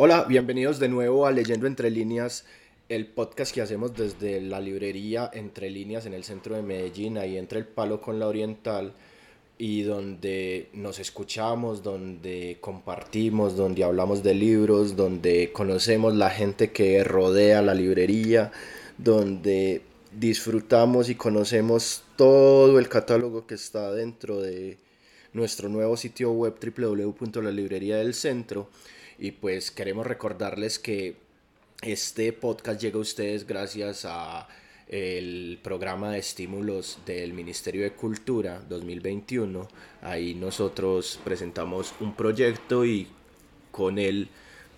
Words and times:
Hola, 0.00 0.26
bienvenidos 0.28 0.78
de 0.78 0.88
nuevo 0.88 1.26
a 1.26 1.32
Leyendo 1.32 1.66
Entre 1.66 1.90
Líneas, 1.90 2.44
el 2.88 3.08
podcast 3.08 3.52
que 3.52 3.62
hacemos 3.62 3.96
desde 3.96 4.40
la 4.40 4.60
librería 4.60 5.28
Entre 5.34 5.70
Líneas 5.70 6.06
en 6.06 6.14
el 6.14 6.22
centro 6.22 6.54
de 6.54 6.62
Medellín, 6.62 7.18
ahí 7.18 7.36
entre 7.36 7.58
el 7.58 7.64
palo 7.66 8.00
con 8.00 8.20
la 8.20 8.28
oriental, 8.28 8.92
y 9.58 9.82
donde 9.82 10.68
nos 10.72 11.00
escuchamos, 11.00 11.82
donde 11.82 12.58
compartimos, 12.60 13.56
donde 13.56 13.82
hablamos 13.82 14.22
de 14.22 14.34
libros, 14.34 14.94
donde 14.94 15.50
conocemos 15.52 16.14
la 16.14 16.30
gente 16.30 16.70
que 16.70 17.02
rodea 17.02 17.60
la 17.60 17.74
librería, 17.74 18.52
donde 18.98 19.82
disfrutamos 20.12 21.10
y 21.10 21.16
conocemos 21.16 22.04
todo 22.14 22.78
el 22.78 22.88
catálogo 22.88 23.48
que 23.48 23.56
está 23.56 23.92
dentro 23.92 24.40
de 24.40 24.78
nuestro 25.32 25.68
nuevo 25.68 25.96
sitio 25.96 26.30
web 26.30 26.54
www.lalibreria 26.62 27.96
y 29.18 29.32
pues 29.32 29.70
queremos 29.70 30.06
recordarles 30.06 30.78
que 30.78 31.16
este 31.82 32.32
podcast 32.32 32.80
llega 32.80 32.96
a 32.96 33.00
ustedes 33.00 33.46
gracias 33.46 34.04
a 34.04 34.48
el 34.88 35.58
programa 35.62 36.12
de 36.12 36.18
estímulos 36.18 36.98
del 37.04 37.34
Ministerio 37.34 37.82
de 37.82 37.92
Cultura 37.92 38.62
2021. 38.68 39.68
Ahí 40.02 40.34
nosotros 40.34 41.20
presentamos 41.24 41.94
un 42.00 42.14
proyecto 42.14 42.84
y 42.84 43.08
con 43.70 43.98
él 43.98 44.28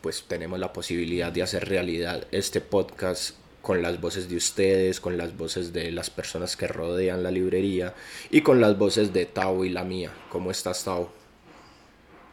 pues 0.01 0.25
tenemos 0.27 0.59
la 0.59 0.73
posibilidad 0.73 1.31
de 1.31 1.43
hacer 1.43 1.69
realidad 1.69 2.27
este 2.33 2.61
podcast 2.61 3.37
con 3.62 3.83
las 3.83 4.01
voces 4.01 4.29
de 4.29 4.37
ustedes, 4.37 5.01
con 5.01 5.19
las 5.19 5.37
voces 5.37 5.73
de 5.73 5.93
las 5.93 6.09
personas 6.09 6.57
que 6.57 6.67
rodean 6.67 7.23
la 7.23 7.31
librería 7.31 7.95
y 8.31 8.41
con 8.41 8.61
las 8.61 8.77
voces 8.79 9.12
de 9.12 9.27
Tao 9.27 9.65
y 9.65 9.69
la 9.69 9.84
mía. 9.84 10.11
¿Cómo 10.31 10.51
estás, 10.51 10.83
Tao? 10.84 11.12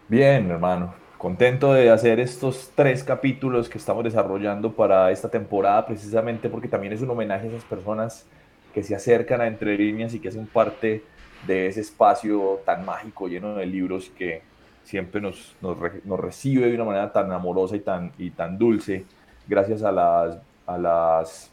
Bien, 0.08 0.50
hermano 0.50 1.07
contento 1.18 1.74
de 1.74 1.90
hacer 1.90 2.20
estos 2.20 2.72
tres 2.76 3.04
capítulos 3.04 3.70
que 3.70 3.78
estamos 3.78 4.04
desarrollando 4.04 4.72
para 4.72 5.12
esta 5.12 5.30
temporada, 5.30 5.86
precisamente 5.86 6.50
porque 6.50 6.68
también 6.68 6.94
es 6.94 7.02
un 7.02 7.10
homenaje 7.10 7.48
a 7.48 7.50
esas 7.50 7.64
personas 7.64 8.26
que 8.74 8.84
se 8.84 8.96
acercan 8.96 9.42
a 9.42 9.48
Entre 9.48 9.78
Líneas 9.78 10.14
y 10.14 10.20
que 10.20 10.30
hacen 10.30 10.46
parte 10.46 11.04
de 11.48 11.68
ese 11.68 11.82
espacio 11.82 12.62
tan 12.66 12.86
mágico, 12.86 13.28
lleno 13.28 13.56
de 13.56 13.66
libros 13.66 14.12
que 14.16 14.42
siempre 14.84 15.20
nos, 15.20 15.56
nos, 15.62 15.78
nos 16.06 16.20
recibe 16.20 16.68
de 16.68 16.76
una 16.76 16.86
manera 16.86 17.12
tan 17.12 17.32
amorosa 17.32 17.76
y 17.76 17.80
tan, 17.80 18.12
y 18.18 18.30
tan 18.30 18.58
dulce, 18.58 19.06
gracias 19.48 19.84
a 19.84 19.92
las, 19.92 20.38
a 20.66 20.78
las 20.78 21.52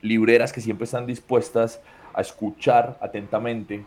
libreras 0.00 0.52
que 0.52 0.60
siempre 0.60 0.84
están 0.84 1.06
dispuestas 1.06 1.80
a 2.14 2.20
escuchar 2.20 2.96
atentamente 3.00 3.84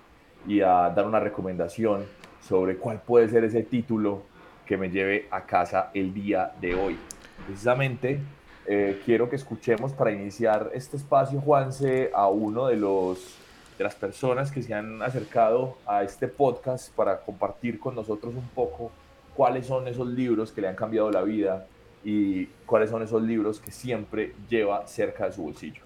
y 0.48 0.62
a 0.62 0.90
dar 0.90 1.06
una 1.08 1.20
recomendación 1.20 2.06
sobre 2.42 2.78
cuál 2.78 3.02
puede 3.02 3.30
ser 3.30 3.44
ese 3.44 3.64
título 3.64 4.24
que 4.72 4.78
me 4.78 4.90
lleve 4.90 5.28
a 5.32 5.46
casa 5.46 5.92
el 5.94 6.14
día 6.14 6.54
de 6.62 6.76
hoy. 6.76 6.98
Precisamente 7.46 8.22
eh, 8.66 9.02
quiero 9.04 9.30
que 9.30 9.36
escuchemos 9.36 9.92
para 9.92 10.14
iniciar 10.14 10.72
este 10.74 10.96
espacio, 10.96 11.42
Juanse, 11.42 12.10
a 12.14 12.30
uno 12.30 12.68
de 12.68 12.78
los 12.78 13.38
de 13.78 13.84
las 13.84 13.96
personas 13.96 14.50
que 14.50 14.62
se 14.62 14.74
han 14.74 15.02
acercado 15.02 15.76
a 15.86 16.04
este 16.04 16.30
podcast 16.30 16.96
para 16.96 17.20
compartir 17.20 17.82
con 17.82 17.96
nosotros 17.96 18.34
un 18.34 18.48
poco 18.56 18.92
cuáles 19.36 19.66
son 19.66 19.90
esos 19.90 20.08
libros 20.08 20.54
que 20.54 20.62
le 20.62 20.70
han 20.70 20.76
cambiado 20.78 21.12
la 21.12 21.24
vida 21.24 21.68
y 22.06 22.46
cuáles 22.66 22.92
son 22.92 23.04
esos 23.04 23.22
libros 23.22 23.60
que 23.60 23.72
siempre 23.72 24.34
lleva 24.48 24.88
cerca 24.88 25.26
de 25.26 25.34
su 25.34 25.44
bolsillo. 25.44 25.84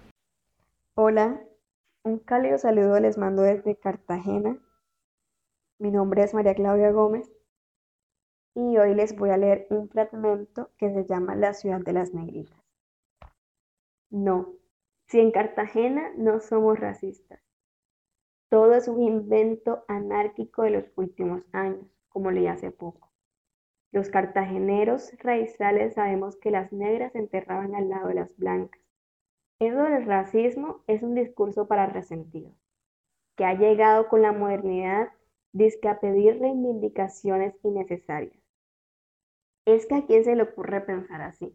Hola, 0.94 1.40
un 2.04 2.20
cálido 2.20 2.56
saludo 2.56 3.00
les 3.00 3.18
mando 3.18 3.42
desde 3.42 3.74
Cartagena. 3.74 4.58
Mi 5.80 5.90
nombre 5.90 6.22
es 6.22 6.34
María 6.34 6.54
Claudia 6.54 6.92
Gómez 6.92 7.35
y 8.56 8.78
hoy 8.78 8.94
les 8.94 9.14
voy 9.14 9.28
a 9.28 9.36
leer 9.36 9.66
un 9.68 9.90
fragmento 9.90 10.70
que 10.78 10.90
se 10.90 11.04
llama 11.04 11.36
La 11.36 11.52
ciudad 11.52 11.80
de 11.80 11.92
las 11.92 12.14
negritas. 12.14 12.58
No, 14.10 14.54
si 15.08 15.20
en 15.20 15.30
Cartagena 15.30 16.10
no 16.16 16.40
somos 16.40 16.80
racistas. 16.80 17.38
Todo 18.48 18.74
es 18.74 18.88
un 18.88 19.02
invento 19.02 19.84
anárquico 19.88 20.62
de 20.62 20.70
los 20.70 20.84
últimos 20.96 21.42
años, 21.52 21.86
como 22.08 22.30
leí 22.30 22.46
hace 22.46 22.70
poco. 22.70 23.12
Los 23.92 24.08
cartageneros 24.08 25.12
raizales 25.18 25.92
sabemos 25.94 26.36
que 26.36 26.50
las 26.50 26.72
negras 26.72 27.12
se 27.12 27.18
enterraban 27.18 27.74
al 27.74 27.90
lado 27.90 28.08
de 28.08 28.14
las 28.14 28.34
blancas. 28.38 28.80
Eso 29.60 29.82
del 29.82 30.06
racismo 30.06 30.82
es 30.86 31.02
un 31.02 31.14
discurso 31.14 31.68
para 31.68 31.86
resentidos, 31.86 32.54
que 33.36 33.44
ha 33.44 33.52
llegado 33.52 34.08
con 34.08 34.22
la 34.22 34.32
modernidad 34.32 35.10
disque 35.52 35.88
a 35.88 36.00
pedir 36.00 36.38
reivindicaciones 36.38 37.54
innecesarias. 37.62 38.45
Es 39.66 39.84
que 39.86 39.96
a 39.96 40.06
quién 40.06 40.24
se 40.24 40.36
le 40.36 40.44
ocurre 40.44 40.80
pensar 40.80 41.20
así. 41.22 41.52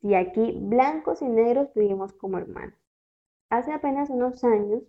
Si 0.00 0.14
aquí 0.14 0.58
blancos 0.58 1.20
y 1.20 1.28
negros 1.28 1.72
vivimos 1.74 2.14
como 2.14 2.38
hermanos. 2.38 2.80
Hace 3.50 3.72
apenas 3.72 4.08
unos 4.08 4.42
años, 4.42 4.82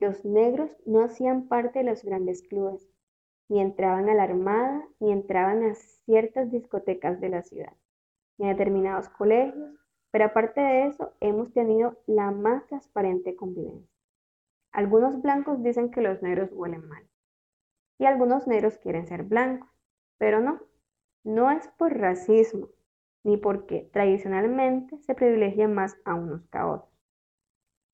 los 0.00 0.24
negros 0.24 0.70
no 0.84 1.04
hacían 1.04 1.46
parte 1.46 1.78
de 1.78 1.84
los 1.84 2.02
grandes 2.02 2.42
clubes, 2.42 2.88
ni 3.48 3.60
entraban 3.60 4.08
a 4.08 4.14
la 4.14 4.24
armada, 4.24 4.84
ni 4.98 5.12
entraban 5.12 5.62
a 5.62 5.74
ciertas 5.74 6.50
discotecas 6.50 7.20
de 7.20 7.28
la 7.28 7.42
ciudad, 7.42 7.72
ni 8.36 8.46
a 8.46 8.48
determinados 8.50 9.08
colegios, 9.08 9.70
pero 10.10 10.24
aparte 10.24 10.60
de 10.60 10.86
eso, 10.86 11.12
hemos 11.20 11.52
tenido 11.52 11.98
la 12.06 12.32
más 12.32 12.66
transparente 12.66 13.36
convivencia. 13.36 13.94
Algunos 14.72 15.22
blancos 15.22 15.62
dicen 15.62 15.92
que 15.92 16.00
los 16.00 16.20
negros 16.20 16.50
huelen 16.52 16.88
mal, 16.88 17.06
y 17.98 18.06
algunos 18.06 18.48
negros 18.48 18.76
quieren 18.78 19.06
ser 19.06 19.22
blancos, 19.22 19.70
pero 20.18 20.40
no, 20.40 20.60
no 21.26 21.50
es 21.50 21.66
por 21.76 21.98
racismo, 21.98 22.68
ni 23.24 23.36
porque 23.36 23.90
tradicionalmente 23.92 24.96
se 24.98 25.14
privilegia 25.14 25.66
más 25.66 25.98
a 26.04 26.14
unos 26.14 26.46
que 26.46 26.58
a 26.58 26.68
otros. 26.68 26.92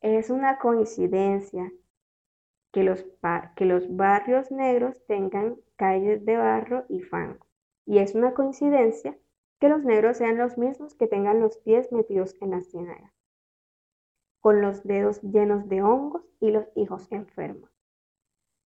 Es 0.02 0.28
una 0.28 0.58
coincidencia 0.58 1.72
que 2.72 2.84
los, 2.84 3.06
que 3.56 3.64
los 3.64 3.96
barrios 3.96 4.50
negros 4.50 5.02
tengan 5.06 5.56
calles 5.76 6.24
de 6.26 6.36
barro 6.36 6.84
y 6.90 7.00
fango. 7.00 7.46
Y 7.86 7.98
es 7.98 8.14
una 8.14 8.34
coincidencia 8.34 9.16
que 9.58 9.70
los 9.70 9.82
negros 9.82 10.18
sean 10.18 10.36
los 10.36 10.58
mismos 10.58 10.94
que 10.94 11.06
tengan 11.06 11.40
los 11.40 11.56
pies 11.56 11.90
metidos 11.90 12.36
en 12.42 12.50
la 12.50 12.60
ciénaga, 12.60 13.14
con 14.40 14.60
los 14.60 14.84
dedos 14.84 15.22
llenos 15.22 15.68
de 15.70 15.82
hongos 15.82 16.22
y 16.38 16.50
los 16.50 16.66
hijos 16.76 17.10
enfermos. 17.10 17.70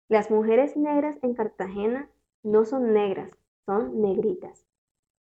Las 0.09 0.29
mujeres 0.29 0.75
negras 0.75 1.17
en 1.21 1.35
Cartagena 1.35 2.09
no 2.43 2.65
son 2.65 2.93
negras, 2.93 3.31
son 3.67 4.01
negritas. 4.01 4.65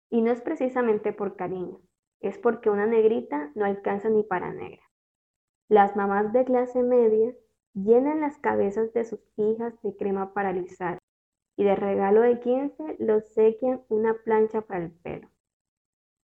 Y 0.09 0.23
no 0.23 0.31
es 0.31 0.41
precisamente 0.41 1.13
por 1.13 1.37
cariño, 1.37 1.81
es 2.21 2.39
porque 2.39 2.71
una 2.71 2.87
negrita 2.87 3.51
no 3.57 3.67
alcanza 3.67 4.09
ni 4.09 4.23
para 4.23 4.55
negra. 4.55 4.83
Las 5.69 5.97
mamás 5.97 6.33
de 6.33 6.45
clase 6.45 6.83
media 6.83 7.35
llenan 7.75 8.21
las 8.21 8.39
cabezas 8.39 8.93
de 8.95 9.05
sus 9.05 9.21
hijas 9.37 9.75
de 9.83 9.97
crema 9.97 10.33
para 10.33 10.51
alisar 10.51 10.99
y 11.57 11.65
de 11.65 11.75
regalo 11.75 12.21
de 12.21 12.39
15 12.39 12.97
los 13.01 13.27
sequian 13.35 13.83
una 13.89 14.15
plancha 14.15 14.61
para 14.61 14.85
el 14.85 14.93
pelo. 14.93 15.29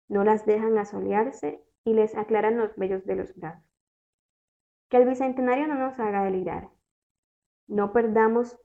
No 0.09 0.23
las 0.23 0.47
dejan 0.47 0.79
asolearse 0.79 1.61
y 1.85 1.95
les 1.95 2.17
aclaran 2.17 2.57
los 2.57 2.77
vellos 2.77 3.05
de 3.05 3.17
los 3.17 3.35
brazos. 3.35 3.69
Que 4.89 4.99
el 4.99 5.09
bicentenario 5.09 5.67
no 5.67 5.75
nos 5.75 5.99
haga 5.99 6.23
delirar. 6.25 6.71
No 7.67 7.93
perdamos 7.93 8.59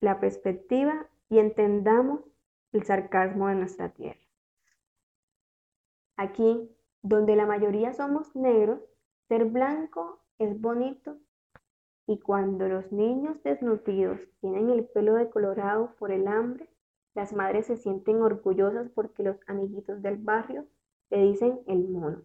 la 0.00 0.18
perspectiva 0.18 1.08
y 1.28 1.38
entendamos 1.38 2.33
el 2.74 2.82
sarcasmo 2.82 3.48
de 3.48 3.54
nuestra 3.54 3.88
tierra. 3.90 4.20
Aquí, 6.16 6.68
donde 7.02 7.36
la 7.36 7.46
mayoría 7.46 7.92
somos 7.92 8.34
negros, 8.34 8.80
ser 9.28 9.44
blanco 9.44 10.20
es 10.38 10.60
bonito 10.60 11.16
y 12.06 12.18
cuando 12.18 12.68
los 12.68 12.90
niños 12.92 13.42
desnutridos 13.44 14.20
tienen 14.40 14.70
el 14.70 14.84
pelo 14.86 15.14
decolorado 15.14 15.94
por 15.98 16.10
el 16.10 16.26
hambre, 16.26 16.68
las 17.14 17.32
madres 17.32 17.66
se 17.66 17.76
sienten 17.76 18.20
orgullosas 18.20 18.90
porque 18.90 19.22
los 19.22 19.36
amiguitos 19.46 20.02
del 20.02 20.16
barrio 20.16 20.66
le 21.10 21.22
dicen 21.22 21.60
el 21.66 21.88
mono. 21.88 22.24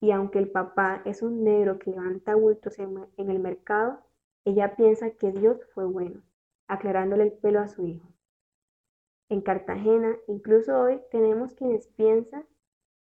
Y 0.00 0.10
aunque 0.10 0.38
el 0.38 0.50
papá 0.50 1.02
es 1.04 1.22
un 1.22 1.44
negro 1.44 1.78
que 1.78 1.90
levanta 1.90 2.34
bultos 2.34 2.78
en, 2.78 3.06
en 3.18 3.30
el 3.30 3.38
mercado, 3.40 4.00
ella 4.46 4.74
piensa 4.74 5.10
que 5.10 5.32
Dios 5.32 5.58
fue 5.74 5.84
bueno, 5.84 6.22
aclarándole 6.66 7.24
el 7.24 7.32
pelo 7.32 7.60
a 7.60 7.68
su 7.68 7.86
hijo. 7.86 8.13
En 9.34 9.40
Cartagena, 9.40 10.16
incluso 10.28 10.80
hoy, 10.80 11.00
tenemos 11.10 11.54
quienes 11.54 11.88
piensan 11.88 12.46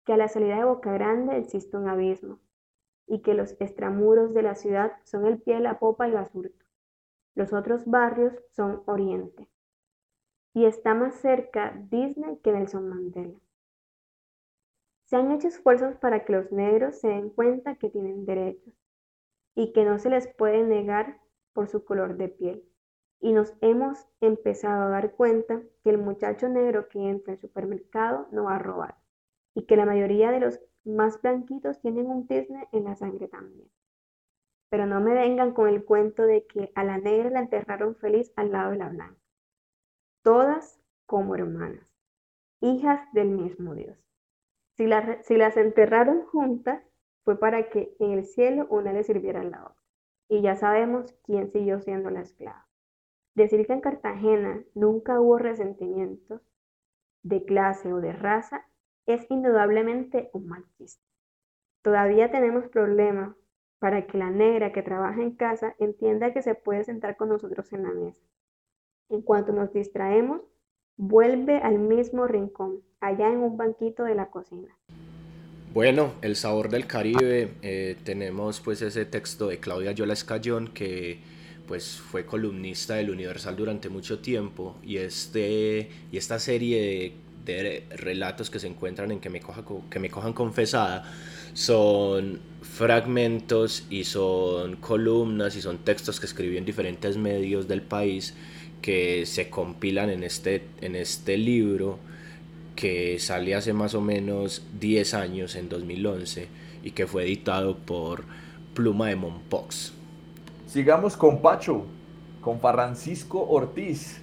que 0.04 0.12
a 0.12 0.16
la 0.16 0.28
salida 0.28 0.58
de 0.58 0.64
Boca 0.64 0.92
Grande 0.92 1.36
existe 1.36 1.76
un 1.76 1.88
abismo 1.88 2.38
y 3.08 3.20
que 3.20 3.34
los 3.34 3.60
extramuros 3.60 4.32
de 4.32 4.42
la 4.42 4.54
ciudad 4.54 4.92
son 5.02 5.26
el 5.26 5.40
pie 5.42 5.56
de 5.56 5.62
la 5.62 5.80
popa 5.80 6.06
y 6.06 6.12
basurto. 6.12 6.64
Los 7.34 7.52
otros 7.52 7.84
barrios 7.84 8.32
son 8.52 8.84
Oriente. 8.86 9.48
Y 10.54 10.66
está 10.66 10.94
más 10.94 11.16
cerca 11.16 11.74
Disney 11.90 12.38
que 12.44 12.52
Nelson 12.52 12.88
Mandela. 12.88 13.40
Se 15.06 15.16
han 15.16 15.32
hecho 15.32 15.48
esfuerzos 15.48 15.96
para 15.96 16.24
que 16.24 16.32
los 16.32 16.52
negros 16.52 17.00
se 17.00 17.08
den 17.08 17.30
cuenta 17.30 17.74
que 17.74 17.90
tienen 17.90 18.24
derechos 18.24 18.72
y 19.56 19.72
que 19.72 19.84
no 19.84 19.98
se 19.98 20.10
les 20.10 20.28
puede 20.28 20.62
negar 20.62 21.20
por 21.54 21.66
su 21.66 21.84
color 21.84 22.16
de 22.16 22.28
piel 22.28 22.69
y 23.20 23.32
nos 23.32 23.54
hemos 23.60 24.06
empezado 24.20 24.84
a 24.84 24.88
dar 24.88 25.12
cuenta 25.12 25.62
que 25.82 25.90
el 25.90 25.98
muchacho 25.98 26.48
negro 26.48 26.88
que 26.88 26.98
entra 26.98 27.34
al 27.34 27.40
supermercado 27.40 28.28
no 28.32 28.44
va 28.44 28.56
a 28.56 28.58
robar, 28.58 28.96
y 29.54 29.66
que 29.66 29.76
la 29.76 29.84
mayoría 29.84 30.30
de 30.30 30.40
los 30.40 30.60
más 30.84 31.20
blanquitos 31.20 31.80
tienen 31.80 32.06
un 32.06 32.26
tizne 32.26 32.68
en 32.72 32.84
la 32.84 32.96
sangre 32.96 33.28
también. 33.28 33.70
Pero 34.70 34.86
no 34.86 35.00
me 35.00 35.12
vengan 35.12 35.52
con 35.52 35.68
el 35.68 35.84
cuento 35.84 36.22
de 36.22 36.46
que 36.46 36.72
a 36.74 36.84
la 36.84 36.98
negra 36.98 37.30
la 37.30 37.40
enterraron 37.40 37.96
feliz 37.96 38.32
al 38.36 38.52
lado 38.52 38.70
de 38.70 38.78
la 38.78 38.88
blanca. 38.88 39.20
Todas 40.22 40.80
como 41.06 41.34
hermanas, 41.34 41.86
hijas 42.60 43.00
del 43.12 43.28
mismo 43.28 43.74
Dios. 43.74 43.98
Si, 44.76 44.88
si 45.22 45.36
las 45.36 45.56
enterraron 45.56 46.24
juntas, 46.26 46.82
fue 47.24 47.38
para 47.38 47.68
que 47.68 47.94
en 47.98 48.12
el 48.12 48.24
cielo 48.24 48.66
una 48.70 48.92
le 48.92 49.02
sirviera 49.02 49.40
a 49.40 49.44
la 49.44 49.64
otra. 49.64 49.82
Y 50.28 50.40
ya 50.40 50.56
sabemos 50.56 51.12
quién 51.24 51.50
siguió 51.50 51.80
siendo 51.80 52.08
la 52.10 52.20
esclava. 52.20 52.69
Decir 53.34 53.66
que 53.66 53.72
en 53.72 53.80
Cartagena 53.80 54.62
nunca 54.74 55.20
hubo 55.20 55.38
resentimientos 55.38 56.42
de 57.22 57.44
clase 57.44 57.92
o 57.92 58.00
de 58.00 58.12
raza 58.12 58.66
es 59.06 59.30
indudablemente 59.30 60.30
un 60.32 60.46
mal. 60.48 60.64
Todavía 61.82 62.30
tenemos 62.30 62.68
problemas 62.68 63.34
para 63.78 64.06
que 64.06 64.18
la 64.18 64.30
negra 64.30 64.72
que 64.72 64.82
trabaja 64.82 65.22
en 65.22 65.34
casa 65.34 65.74
entienda 65.78 66.32
que 66.32 66.42
se 66.42 66.54
puede 66.54 66.84
sentar 66.84 67.16
con 67.16 67.30
nosotros 67.30 67.72
en 67.72 67.84
la 67.84 67.92
mesa. 67.92 68.20
En 69.08 69.22
cuanto 69.22 69.52
nos 69.52 69.72
distraemos, 69.72 70.42
vuelve 70.96 71.58
al 71.58 71.78
mismo 71.78 72.26
rincón, 72.26 72.82
allá 73.00 73.32
en 73.32 73.38
un 73.38 73.56
banquito 73.56 74.04
de 74.04 74.14
la 74.14 74.30
cocina. 74.30 74.76
Bueno, 75.72 76.12
El 76.20 76.36
sabor 76.36 76.68
del 76.68 76.86
Caribe, 76.86 77.54
eh, 77.62 77.96
tenemos 78.04 78.60
pues 78.60 78.82
ese 78.82 79.06
texto 79.06 79.46
de 79.46 79.58
Claudia 79.58 79.92
Yola 79.92 80.12
Escayón 80.12 80.68
que 80.74 81.20
pues 81.70 82.00
fue 82.10 82.26
columnista 82.26 82.96
del 82.96 83.10
Universal 83.10 83.54
durante 83.54 83.88
mucho 83.88 84.18
tiempo 84.18 84.74
y, 84.82 84.96
este, 84.96 85.88
y 86.10 86.16
esta 86.16 86.40
serie 86.40 87.12
de, 87.44 87.84
relatos 87.90 88.50
que 88.50 88.58
se 88.58 88.66
encuentran 88.66 89.12
en 89.12 89.20
que 89.20 89.30
me, 89.30 89.38
coja, 89.38 89.64
que 89.88 90.00
me 90.00 90.10
cojan 90.10 90.32
confesada 90.32 91.04
son 91.54 92.40
fragmentos 92.62 93.84
y 93.88 94.02
son 94.02 94.78
columnas 94.78 95.54
y 95.54 95.62
son 95.62 95.78
textos 95.78 96.18
que 96.18 96.26
escribió 96.26 96.58
en 96.58 96.64
diferentes 96.64 97.16
medios 97.16 97.68
del 97.68 97.82
país 97.82 98.34
que 98.82 99.24
se 99.24 99.48
compilan 99.48 100.10
en 100.10 100.24
este, 100.24 100.64
en 100.80 100.96
este 100.96 101.38
libro 101.38 102.00
que 102.74 103.20
sale 103.20 103.54
hace 103.54 103.74
más 103.74 103.94
o 103.94 104.00
menos 104.00 104.64
10 104.80 105.14
años, 105.14 105.54
en 105.54 105.68
2011, 105.68 106.48
y 106.82 106.90
que 106.90 107.06
fue 107.06 107.22
editado 107.26 107.76
por 107.76 108.24
Pluma 108.74 109.06
de 109.06 109.14
Monpox. 109.14 109.99
Sigamos 110.70 111.16
con 111.16 111.42
Pacho, 111.42 111.84
con 112.40 112.60
Francisco 112.60 113.44
Ortiz, 113.44 114.22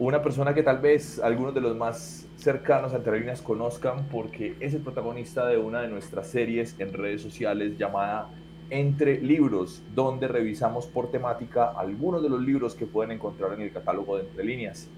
una 0.00 0.20
persona 0.20 0.52
que 0.52 0.64
tal 0.64 0.80
vez 0.80 1.20
algunos 1.20 1.54
de 1.54 1.60
los 1.60 1.76
más 1.76 2.26
cercanos 2.36 2.94
a 2.94 2.98
Líneas 2.98 3.40
conozcan 3.40 4.08
porque 4.08 4.56
es 4.58 4.74
el 4.74 4.82
protagonista 4.82 5.46
de 5.46 5.56
una 5.56 5.80
de 5.80 5.86
nuestras 5.86 6.26
series 6.26 6.74
en 6.80 6.92
redes 6.92 7.22
sociales 7.22 7.78
llamada 7.78 8.28
Entre 8.70 9.20
Libros, 9.20 9.80
donde 9.94 10.26
revisamos 10.26 10.86
por 10.86 11.12
temática 11.12 11.70
algunos 11.76 12.24
de 12.24 12.28
los 12.28 12.40
libros 12.40 12.74
que 12.74 12.86
pueden 12.86 13.12
encontrar 13.12 13.52
en 13.52 13.60
el 13.60 13.72
catálogo 13.72 14.16
de 14.16 14.24
Entre 14.24 14.42
Líneas. 14.42 14.88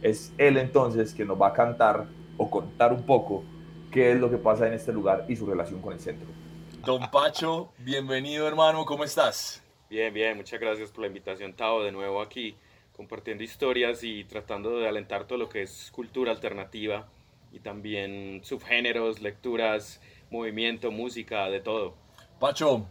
Es 0.00 0.32
él 0.38 0.56
entonces 0.56 1.12
que 1.12 1.26
nos 1.26 1.38
va 1.38 1.48
a 1.48 1.52
cantar 1.52 2.06
o 2.38 2.48
contar 2.48 2.94
un 2.94 3.02
poco 3.02 3.44
qué 3.90 4.12
es 4.12 4.18
lo 4.18 4.30
que 4.30 4.38
pasa 4.38 4.66
en 4.66 4.72
este 4.72 4.90
lugar 4.90 5.26
y 5.28 5.36
su 5.36 5.44
relación 5.44 5.82
con 5.82 5.92
el 5.92 6.00
centro. 6.00 6.28
Don 6.86 7.10
Pacho, 7.10 7.72
bienvenido 7.80 8.48
hermano, 8.48 8.86
¿cómo 8.86 9.04
estás? 9.04 9.62
Bien, 9.90 10.14
bien, 10.14 10.36
muchas 10.36 10.60
gracias 10.60 10.92
por 10.92 11.00
la 11.00 11.08
invitación, 11.08 11.52
Tao, 11.52 11.82
de 11.82 11.90
nuevo 11.90 12.22
aquí, 12.22 12.54
compartiendo 12.96 13.42
historias 13.42 14.04
y 14.04 14.22
tratando 14.22 14.78
de 14.78 14.86
alentar 14.88 15.26
todo 15.26 15.36
lo 15.36 15.48
que 15.48 15.62
es 15.62 15.90
cultura 15.90 16.30
alternativa 16.30 17.08
y 17.50 17.58
también 17.58 18.40
subgéneros, 18.44 19.20
lecturas, 19.20 20.00
movimiento, 20.30 20.92
música, 20.92 21.50
de 21.50 21.58
todo. 21.58 21.96
Pacho, 22.38 22.88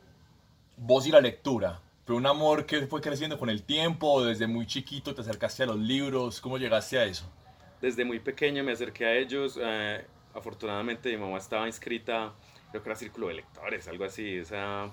vos 0.76 1.08
y 1.08 1.12
la 1.12 1.22
lectura, 1.22 1.80
¿fue 2.04 2.18
un 2.18 2.26
amor 2.26 2.66
que 2.66 2.86
fue 2.86 3.00
creciendo 3.00 3.40
con 3.40 3.50
el 3.50 3.64
tiempo? 3.64 4.22
¿Desde 4.26 4.46
muy 4.46 4.68
chiquito 4.68 5.16
te 5.16 5.22
acercaste 5.22 5.64
a 5.64 5.68
los 5.68 5.80
libros? 5.80 6.42
¿Cómo 6.42 6.58
llegaste 6.58 7.00
a 7.00 7.06
eso? 7.06 7.32
Desde 7.80 8.04
muy 8.04 8.20
pequeño 8.20 8.62
me 8.62 8.74
acerqué 8.74 9.06
a 9.06 9.16
ellos. 9.16 9.58
Eh, 9.62 10.06
afortunadamente 10.34 11.10
mi 11.12 11.18
mamá 11.18 11.38
estaba 11.38 11.66
inscrita, 11.66 12.34
creo 12.72 12.84
que 12.84 12.90
era 12.90 12.98
Círculo 12.98 13.30
de 13.30 13.36
Lectores, 13.36 13.88
algo 13.88 14.04
así, 14.04 14.36
esa 14.36 14.92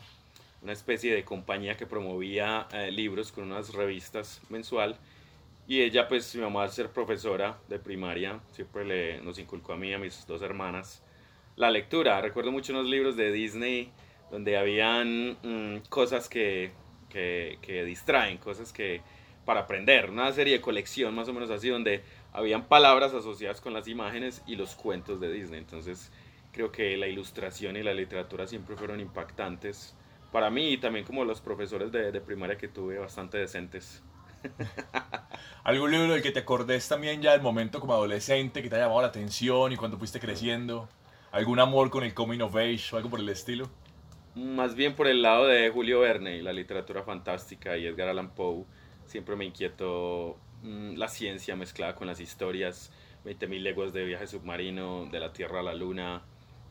una 0.62 0.72
especie 0.72 1.14
de 1.14 1.24
compañía 1.24 1.76
que 1.76 1.86
promovía 1.86 2.66
eh, 2.72 2.90
libros 2.90 3.32
con 3.32 3.44
unas 3.44 3.74
revistas 3.74 4.40
mensual. 4.48 4.96
Y 5.68 5.82
ella, 5.82 6.08
pues 6.08 6.34
mi 6.34 6.42
mamá 6.42 6.62
al 6.62 6.70
ser 6.70 6.90
profesora 6.90 7.58
de 7.68 7.78
primaria, 7.78 8.40
siempre 8.52 8.84
le, 8.84 9.20
nos 9.20 9.38
inculcó 9.38 9.72
a 9.72 9.76
mí 9.76 9.88
y 9.88 9.94
a 9.94 9.98
mis 9.98 10.26
dos 10.26 10.42
hermanas 10.42 11.02
la 11.56 11.70
lectura. 11.70 12.20
Recuerdo 12.20 12.52
mucho 12.52 12.72
unos 12.72 12.86
libros 12.86 13.16
de 13.16 13.32
Disney 13.32 13.90
donde 14.30 14.56
habían 14.56 15.36
mm, 15.42 15.88
cosas 15.88 16.28
que, 16.28 16.70
que, 17.08 17.58
que, 17.62 17.84
distraen, 17.84 18.38
cosas 18.38 18.72
que 18.72 19.00
para 19.44 19.60
aprender, 19.60 20.10
una 20.10 20.32
serie 20.32 20.54
de 20.54 20.60
colección 20.60 21.14
más 21.14 21.28
o 21.28 21.32
menos 21.32 21.50
así, 21.50 21.68
donde 21.68 22.02
habían 22.32 22.66
palabras 22.66 23.14
asociadas 23.14 23.60
con 23.60 23.72
las 23.72 23.88
imágenes 23.88 24.42
y 24.46 24.56
los 24.56 24.74
cuentos 24.74 25.20
de 25.20 25.32
Disney. 25.32 25.60
Entonces 25.60 26.10
creo 26.52 26.72
que 26.72 26.96
la 26.96 27.06
ilustración 27.06 27.76
y 27.76 27.82
la 27.82 27.94
literatura 27.94 28.46
siempre 28.46 28.76
fueron 28.76 29.00
impactantes 29.00 29.94
para 30.36 30.50
mí 30.50 30.72
y 30.72 30.76
también 30.76 31.02
como 31.02 31.24
los 31.24 31.40
profesores 31.40 31.90
de, 31.90 32.20
primaria 32.20 32.58
que 32.58 32.68
tuve 32.68 32.98
bastante 32.98 33.38
decentes. 33.38 34.02
¿Algún 35.64 35.90
libro 35.90 36.12
del 36.12 36.20
que 36.20 36.30
te 36.30 36.40
acordes 36.40 36.86
también 36.86 37.22
ya 37.22 37.32
del 37.32 37.40
momento 37.40 37.80
como 37.80 37.94
adolescente 37.94 38.62
que 38.62 38.68
te 38.68 38.76
ha 38.76 38.80
llamado 38.80 39.00
la 39.00 39.06
atención 39.06 39.72
y 39.72 39.76
cuando 39.76 39.96
fuiste 39.96 40.20
creciendo? 40.20 40.90
¿Algún 41.32 41.58
amor 41.58 41.88
con 41.88 42.04
el 42.04 42.12
coming 42.12 42.40
of 42.40 42.54
age 42.54 42.84
o 42.92 42.98
algo 42.98 43.08
por 43.08 43.20
el 43.20 43.30
estilo? 43.30 43.70
Más 44.34 44.74
bien 44.74 44.94
por 44.94 45.06
el 45.06 45.22
lado 45.22 45.46
de 45.46 45.70
Julio 45.70 46.00
Verne 46.00 46.36
y 46.36 46.42
la 46.42 46.52
literatura 46.52 47.02
fantástica 47.02 47.78
y 47.78 47.86
Edgar 47.86 48.10
Allan 48.10 48.34
Poe. 48.34 48.66
Siempre 49.06 49.36
me 49.36 49.46
inquietó 49.46 50.36
mm, 50.64 50.96
la 50.96 51.08
ciencia 51.08 51.56
mezclada 51.56 51.94
con 51.94 52.08
las 52.08 52.20
historias, 52.20 52.92
20.000 53.24 53.62
leguas 53.62 53.94
de 53.94 54.04
viaje 54.04 54.26
submarino, 54.26 55.06
de 55.06 55.18
la 55.18 55.32
Tierra 55.32 55.60
a 55.60 55.62
la 55.62 55.74
Luna, 55.74 56.20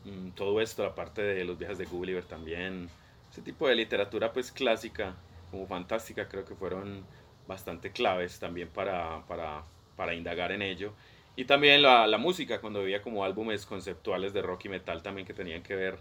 mm, 0.03 0.29
todo 0.35 0.61
esto, 0.61 0.85
aparte 0.85 1.23
de 1.23 1.43
los 1.45 1.57
viajes 1.57 1.79
de 1.79 1.85
Gulliver 1.85 2.25
también 2.25 2.91
ese 3.35 3.41
tipo 3.41 3.67
de 3.67 3.75
literatura 3.75 4.31
pues 4.31 4.49
clásica 4.49 5.17
como 5.51 5.67
fantástica 5.67 6.29
creo 6.29 6.45
que 6.45 6.55
fueron 6.55 7.05
bastante 7.45 7.91
claves 7.91 8.39
también 8.39 8.69
para, 8.69 9.25
para, 9.27 9.65
para 9.97 10.13
indagar 10.13 10.53
en 10.53 10.61
ello. 10.61 10.93
Y 11.35 11.43
también 11.43 11.81
la, 11.81 12.07
la, 12.07 12.17
música, 12.17 12.61
cuando 12.61 12.81
veía 12.81 13.01
como 13.01 13.25
álbumes 13.25 13.65
conceptuales 13.65 14.31
de 14.31 14.41
rock 14.41 14.65
y 14.65 14.69
metal 14.69 15.03
también 15.03 15.27
que 15.27 15.33
tenían 15.33 15.63
que 15.63 15.75
ver 15.75 15.99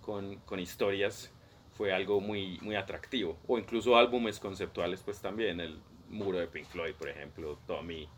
con, 0.00 0.36
con, 0.46 0.60
historias, 0.60 1.32
fue 1.72 1.92
algo 1.92 2.20
muy, 2.20 2.60
muy 2.62 2.76
atractivo. 2.76 3.36
O 3.48 3.58
incluso 3.58 3.96
álbumes 3.96 4.38
conceptuales, 4.38 5.02
pues 5.02 5.20
también, 5.20 5.58
el 5.58 5.80
muro 6.08 6.38
de 6.38 6.46
Pink 6.46 6.66
Floyd, 6.66 6.94
por 6.94 7.08
ejemplo, 7.08 7.58
Tommy, 7.66 8.08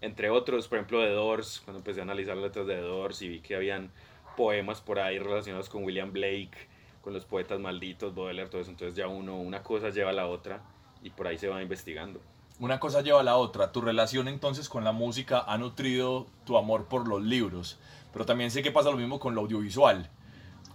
entre 0.00 0.30
otros, 0.30 0.68
por 0.68 0.78
ejemplo, 0.78 1.00
de 1.02 1.10
Doors, 1.10 1.60
cuando 1.66 1.80
empecé 1.80 2.00
a 2.00 2.04
analizar 2.04 2.38
letras 2.38 2.66
de 2.66 2.80
Doors 2.80 3.20
y 3.20 3.28
vi 3.28 3.40
que 3.40 3.56
habían 3.56 3.92
poemas 4.38 4.80
por 4.80 4.98
ahí 4.98 5.18
relacionados 5.18 5.68
con 5.68 5.84
William 5.84 6.14
Blake, 6.14 6.69
con 7.00 7.12
los 7.12 7.24
poetas 7.24 7.58
malditos, 7.60 8.14
Baudelaire, 8.14 8.50
todo 8.50 8.60
eso. 8.60 8.70
Entonces 8.70 8.96
ya 8.96 9.08
uno, 9.08 9.36
una 9.36 9.62
cosa 9.62 9.90
lleva 9.90 10.10
a 10.10 10.14
la 10.14 10.26
otra 10.26 10.62
y 11.02 11.10
por 11.10 11.26
ahí 11.26 11.38
se 11.38 11.48
va 11.48 11.62
investigando. 11.62 12.20
Una 12.58 12.78
cosa 12.78 13.00
lleva 13.00 13.20
a 13.20 13.24
la 13.24 13.36
otra. 13.36 13.72
Tu 13.72 13.80
relación 13.80 14.28
entonces 14.28 14.68
con 14.68 14.84
la 14.84 14.92
música 14.92 15.44
ha 15.46 15.56
nutrido 15.56 16.26
tu 16.44 16.58
amor 16.58 16.86
por 16.86 17.08
los 17.08 17.22
libros, 17.22 17.78
pero 18.12 18.26
también 18.26 18.50
sé 18.50 18.62
que 18.62 18.70
pasa 18.70 18.90
lo 18.90 18.98
mismo 18.98 19.18
con 19.18 19.34
lo 19.34 19.40
audiovisual. 19.40 20.10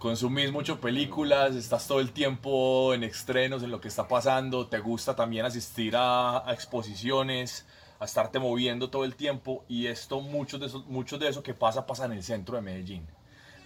Consumís 0.00 0.52
mucho 0.52 0.80
películas, 0.80 1.54
estás 1.54 1.86
todo 1.86 2.00
el 2.00 2.12
tiempo 2.12 2.92
en 2.92 3.02
estrenos, 3.04 3.62
en 3.62 3.70
lo 3.70 3.80
que 3.80 3.88
está 3.88 4.06
pasando, 4.08 4.66
te 4.66 4.78
gusta 4.78 5.16
también 5.16 5.46
asistir 5.46 5.94
a, 5.96 6.44
exposiciones, 6.48 7.66
a 7.98 8.04
estarte 8.04 8.38
moviendo 8.38 8.90
todo 8.90 9.04
el 9.04 9.14
tiempo 9.14 9.64
y 9.68 9.86
esto, 9.86 10.20
mucho 10.20 10.58
de, 10.58 10.66
eso, 10.66 10.84
mucho 10.88 11.18
de 11.18 11.28
eso 11.28 11.42
que 11.42 11.54
pasa, 11.54 11.86
pasa 11.86 12.04
en 12.04 12.12
el 12.12 12.22
centro 12.22 12.56
de 12.56 12.62
Medellín. 12.62 13.06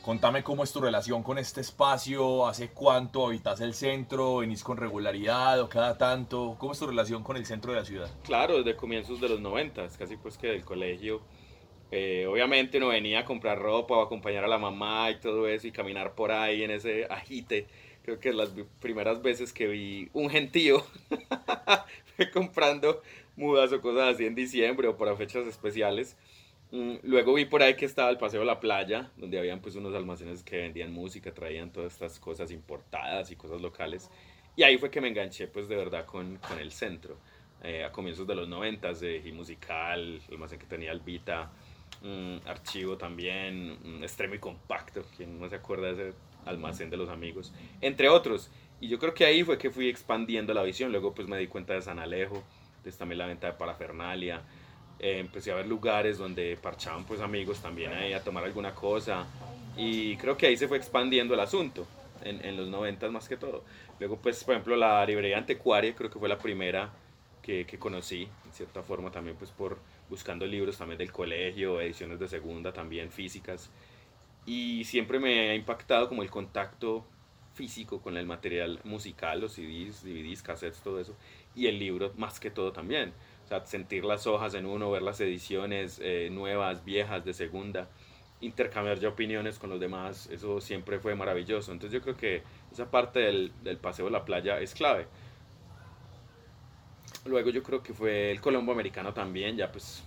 Contame 0.02 0.42
cómo 0.42 0.64
es 0.64 0.72
tu 0.72 0.80
relación 0.80 1.22
con 1.22 1.36
este 1.36 1.60
espacio, 1.60 2.46
hace 2.46 2.70
cuánto 2.70 3.26
habitas 3.26 3.60
el 3.60 3.74
centro, 3.74 4.38
venís 4.38 4.64
con 4.64 4.78
regularidad 4.78 5.60
o 5.60 5.68
cada 5.68 5.98
tanto, 5.98 6.56
¿cómo 6.58 6.72
es 6.72 6.78
tu 6.78 6.86
relación 6.86 7.22
con 7.22 7.36
el 7.36 7.44
centro 7.44 7.72
de 7.72 7.80
la 7.80 7.84
ciudad? 7.84 8.10
Claro, 8.24 8.62
desde 8.62 8.76
comienzos 8.76 9.20
de 9.20 9.28
los 9.28 9.40
90, 9.40 9.88
casi 9.98 10.16
pues 10.16 10.38
que 10.38 10.46
del 10.46 10.64
colegio. 10.64 11.20
Eh, 11.90 12.26
obviamente 12.26 12.80
no 12.80 12.88
venía 12.88 13.20
a 13.20 13.24
comprar 13.26 13.58
ropa 13.58 13.96
o 13.96 14.00
acompañar 14.00 14.44
a 14.44 14.48
la 14.48 14.56
mamá 14.56 15.10
y 15.10 15.20
todo 15.20 15.46
eso 15.46 15.66
y 15.66 15.72
caminar 15.72 16.14
por 16.14 16.32
ahí 16.32 16.62
en 16.62 16.70
ese 16.70 17.04
agite. 17.04 17.66
Creo 18.02 18.18
que 18.18 18.32
las 18.32 18.50
primeras 18.80 19.20
veces 19.20 19.52
que 19.52 19.66
vi 19.66 20.08
un 20.14 20.30
gentío 20.30 20.82
comprando 22.32 23.02
mudas 23.36 23.70
o 23.72 23.80
cosas 23.82 24.14
así 24.14 24.24
en 24.24 24.34
diciembre 24.34 24.88
o 24.88 24.96
para 24.96 25.14
fechas 25.14 25.46
especiales. 25.46 26.16
Mm, 26.72 26.96
luego 27.02 27.34
vi 27.34 27.46
por 27.46 27.62
ahí 27.62 27.74
que 27.74 27.84
estaba 27.84 28.10
el 28.10 28.18
Paseo 28.18 28.40
de 28.40 28.46
la 28.46 28.60
Playa, 28.60 29.10
donde 29.16 29.38
habían 29.38 29.60
pues 29.60 29.74
unos 29.74 29.94
almacenes 29.94 30.42
que 30.42 30.58
vendían 30.58 30.92
música, 30.92 31.32
traían 31.34 31.72
todas 31.72 31.92
estas 31.92 32.20
cosas 32.20 32.50
importadas 32.52 33.30
y 33.30 33.36
cosas 33.36 33.60
locales. 33.60 34.10
Y 34.56 34.62
ahí 34.62 34.78
fue 34.78 34.90
que 34.90 35.00
me 35.00 35.08
enganché 35.08 35.48
pues 35.48 35.68
de 35.68 35.76
verdad 35.76 36.06
con, 36.06 36.36
con 36.36 36.58
el 36.58 36.72
centro. 36.72 37.18
Eh, 37.62 37.84
a 37.84 37.92
comienzos 37.92 38.26
de 38.26 38.34
los 38.34 38.48
noventas, 38.48 39.00
de 39.00 39.20
Musical, 39.34 40.20
el 40.28 40.34
almacén 40.34 40.58
que 40.58 40.66
tenía 40.66 40.92
Albita, 40.92 41.50
mm, 42.02 42.46
Archivo 42.46 42.96
también, 42.96 43.76
mm, 43.82 44.02
Extremo 44.02 44.34
y 44.34 44.38
Compacto, 44.38 45.04
quien 45.16 45.38
no 45.38 45.48
se 45.48 45.56
acuerda 45.56 45.92
de 45.92 46.08
ese 46.08 46.18
almacén 46.46 46.88
de 46.88 46.96
los 46.96 47.10
amigos, 47.10 47.52
entre 47.82 48.08
otros. 48.08 48.50
Y 48.80 48.88
yo 48.88 48.98
creo 48.98 49.12
que 49.12 49.26
ahí 49.26 49.44
fue 49.44 49.58
que 49.58 49.70
fui 49.70 49.88
expandiendo 49.88 50.54
la 50.54 50.62
visión. 50.62 50.90
Luego 50.90 51.14
pues 51.14 51.28
me 51.28 51.36
di 51.36 51.48
cuenta 51.48 51.74
de 51.74 51.82
San 51.82 51.98
Alejo, 51.98 52.42
de 52.82 52.92
también 52.92 53.18
la 53.18 53.26
venta 53.26 53.48
de 53.48 53.52
parafernalia. 53.54 54.42
Eh, 55.00 55.18
empecé 55.18 55.50
a 55.50 55.54
ver 55.54 55.66
lugares 55.66 56.18
donde 56.18 56.58
parchaban 56.60 57.04
pues 57.04 57.20
amigos 57.20 57.60
también 57.60 57.92
ahí 57.92 58.12
a 58.12 58.22
tomar 58.22 58.44
alguna 58.44 58.74
cosa. 58.74 59.26
Y 59.76 60.16
creo 60.16 60.36
que 60.36 60.46
ahí 60.46 60.56
se 60.56 60.68
fue 60.68 60.76
expandiendo 60.76 61.32
el 61.34 61.40
asunto, 61.40 61.86
en, 62.22 62.44
en 62.44 62.56
los 62.56 62.68
noventas 62.68 63.10
más 63.10 63.28
que 63.28 63.36
todo. 63.36 63.64
Luego 63.98 64.18
pues 64.18 64.44
por 64.44 64.54
ejemplo 64.54 64.76
la 64.76 65.04
librería 65.06 65.38
anticuaria 65.38 65.94
creo 65.94 66.10
que 66.10 66.18
fue 66.18 66.28
la 66.28 66.38
primera 66.38 66.90
que, 67.42 67.64
que 67.66 67.78
conocí, 67.78 68.28
en 68.44 68.52
cierta 68.52 68.82
forma 68.82 69.10
también 69.10 69.36
pues 69.36 69.50
por 69.50 69.78
buscando 70.10 70.46
libros 70.46 70.76
también 70.76 70.98
del 70.98 71.12
colegio, 71.12 71.80
ediciones 71.80 72.18
de 72.18 72.28
segunda 72.28 72.72
también 72.72 73.10
físicas. 73.10 73.70
Y 74.44 74.84
siempre 74.84 75.18
me 75.18 75.50
ha 75.50 75.54
impactado 75.54 76.08
como 76.08 76.22
el 76.22 76.30
contacto 76.30 77.04
físico 77.54 78.00
con 78.00 78.16
el 78.16 78.26
material 78.26 78.80
musical, 78.84 79.40
los 79.40 79.52
CDs, 79.52 80.02
DVDs, 80.04 80.42
cassettes, 80.42 80.80
todo 80.80 81.00
eso, 81.00 81.14
y 81.54 81.66
el 81.66 81.78
libro 81.78 82.12
más 82.16 82.40
que 82.40 82.50
todo 82.50 82.72
también. 82.72 83.12
Sentir 83.64 84.04
las 84.04 84.26
hojas 84.26 84.54
en 84.54 84.64
uno, 84.64 84.90
ver 84.90 85.02
las 85.02 85.20
ediciones 85.20 86.00
eh, 86.02 86.28
nuevas, 86.30 86.84
viejas, 86.84 87.24
de 87.24 87.34
segunda, 87.34 87.88
intercambiar 88.40 88.98
ya 89.00 89.08
opiniones 89.08 89.58
con 89.58 89.70
los 89.70 89.80
demás, 89.80 90.28
eso 90.30 90.60
siempre 90.60 91.00
fue 91.00 91.14
maravilloso. 91.14 91.72
Entonces 91.72 91.98
yo 91.98 92.02
creo 92.02 92.16
que 92.16 92.42
esa 92.72 92.90
parte 92.90 93.20
del, 93.20 93.78
paseo 93.80 94.06
a 94.06 94.10
la 94.10 94.24
playa 94.24 94.60
es 94.60 94.74
clave. 94.74 95.06
Luego 97.24 97.50
yo 97.50 97.62
creo 97.62 97.82
que 97.82 97.92
fue 97.92 98.30
el 98.30 98.40
Colombo 98.40 98.72
americano 98.72 99.12
también, 99.12 99.56
ya 99.56 99.70
pues 99.70 100.02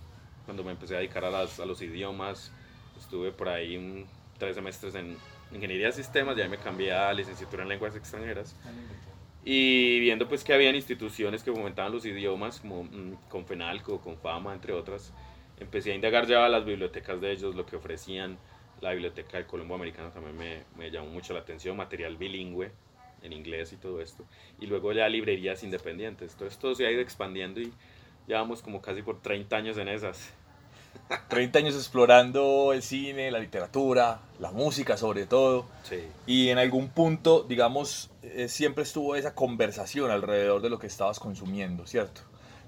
cuando 0.45 0.63
me 0.63 0.71
empecé 0.71 0.95
a 0.95 0.99
dedicar 0.99 1.25
a, 1.25 1.29
las, 1.29 1.59
a 1.59 1.65
los 1.65 1.81
idiomas, 1.81 2.51
estuve 2.97 3.31
por 3.31 3.49
ahí 3.49 3.77
un, 3.77 4.07
tres 4.39 4.55
semestres 4.55 4.95
en 4.95 5.17
ingeniería 5.53 5.87
de 5.87 5.93
sistemas, 5.93 6.35
ya 6.35 6.47
me 6.47 6.57
cambié 6.57 6.93
a 6.93 7.13
licenciatura 7.13 7.63
en 7.63 7.69
lenguas 7.69 7.95
extranjeras. 7.95 8.55
Y 9.45 9.99
viendo 9.99 10.27
pues 10.27 10.43
que 10.43 10.53
habían 10.53 10.75
instituciones 10.75 11.43
que 11.43 11.51
fomentaban 11.51 11.91
los 11.91 12.05
idiomas, 12.05 12.59
como 12.59 12.83
mm, 12.83 13.17
Confenalco, 13.29 13.99
Confama, 13.99 14.53
entre 14.53 14.73
otras, 14.73 15.13
empecé 15.59 15.91
a 15.91 15.95
indagar 15.95 16.27
ya 16.27 16.47
las 16.47 16.65
bibliotecas 16.65 17.19
de 17.19 17.31
ellos, 17.31 17.55
lo 17.55 17.65
que 17.65 17.75
ofrecían. 17.75 18.37
La 18.81 18.91
biblioteca 18.91 19.37
del 19.37 19.45
Colombo 19.45 19.75
Americano 19.75 20.09
también 20.11 20.37
me, 20.37 20.63
me 20.77 20.91
llamó 20.91 21.07
mucho 21.07 21.33
la 21.33 21.39
atención, 21.39 21.77
material 21.77 22.17
bilingüe 22.17 22.71
en 23.21 23.33
inglés 23.33 23.73
y 23.73 23.77
todo 23.77 24.01
esto. 24.01 24.25
Y 24.59 24.67
luego 24.67 24.91
ya 24.91 25.07
librerías 25.07 25.63
independientes. 25.63 26.35
Todo 26.35 26.47
esto 26.47 26.75
se 26.75 26.85
ha 26.85 26.91
ido 26.91 27.01
expandiendo 27.01 27.61
y 27.61 27.71
llevamos 28.27 28.61
como 28.61 28.81
casi 28.81 29.01
por 29.01 29.21
30 29.21 29.55
años 29.55 29.77
en 29.77 29.87
esas. 29.87 30.31
30 31.29 31.59
años 31.59 31.75
explorando 31.75 32.73
el 32.73 32.83
cine, 32.83 33.31
la 33.31 33.39
literatura, 33.39 34.19
la 34.39 34.51
música 34.51 34.97
sobre 34.97 35.25
todo. 35.25 35.65
Sí. 35.83 36.03
Y 36.27 36.49
en 36.49 36.57
algún 36.57 36.89
punto, 36.89 37.43
digamos, 37.47 38.09
eh, 38.23 38.47
siempre 38.47 38.83
estuvo 38.83 39.15
esa 39.15 39.35
conversación 39.35 40.09
alrededor 40.09 40.61
de 40.61 40.69
lo 40.69 40.79
que 40.79 40.87
estabas 40.87 41.19
consumiendo, 41.19 41.85
¿cierto? 41.85 42.21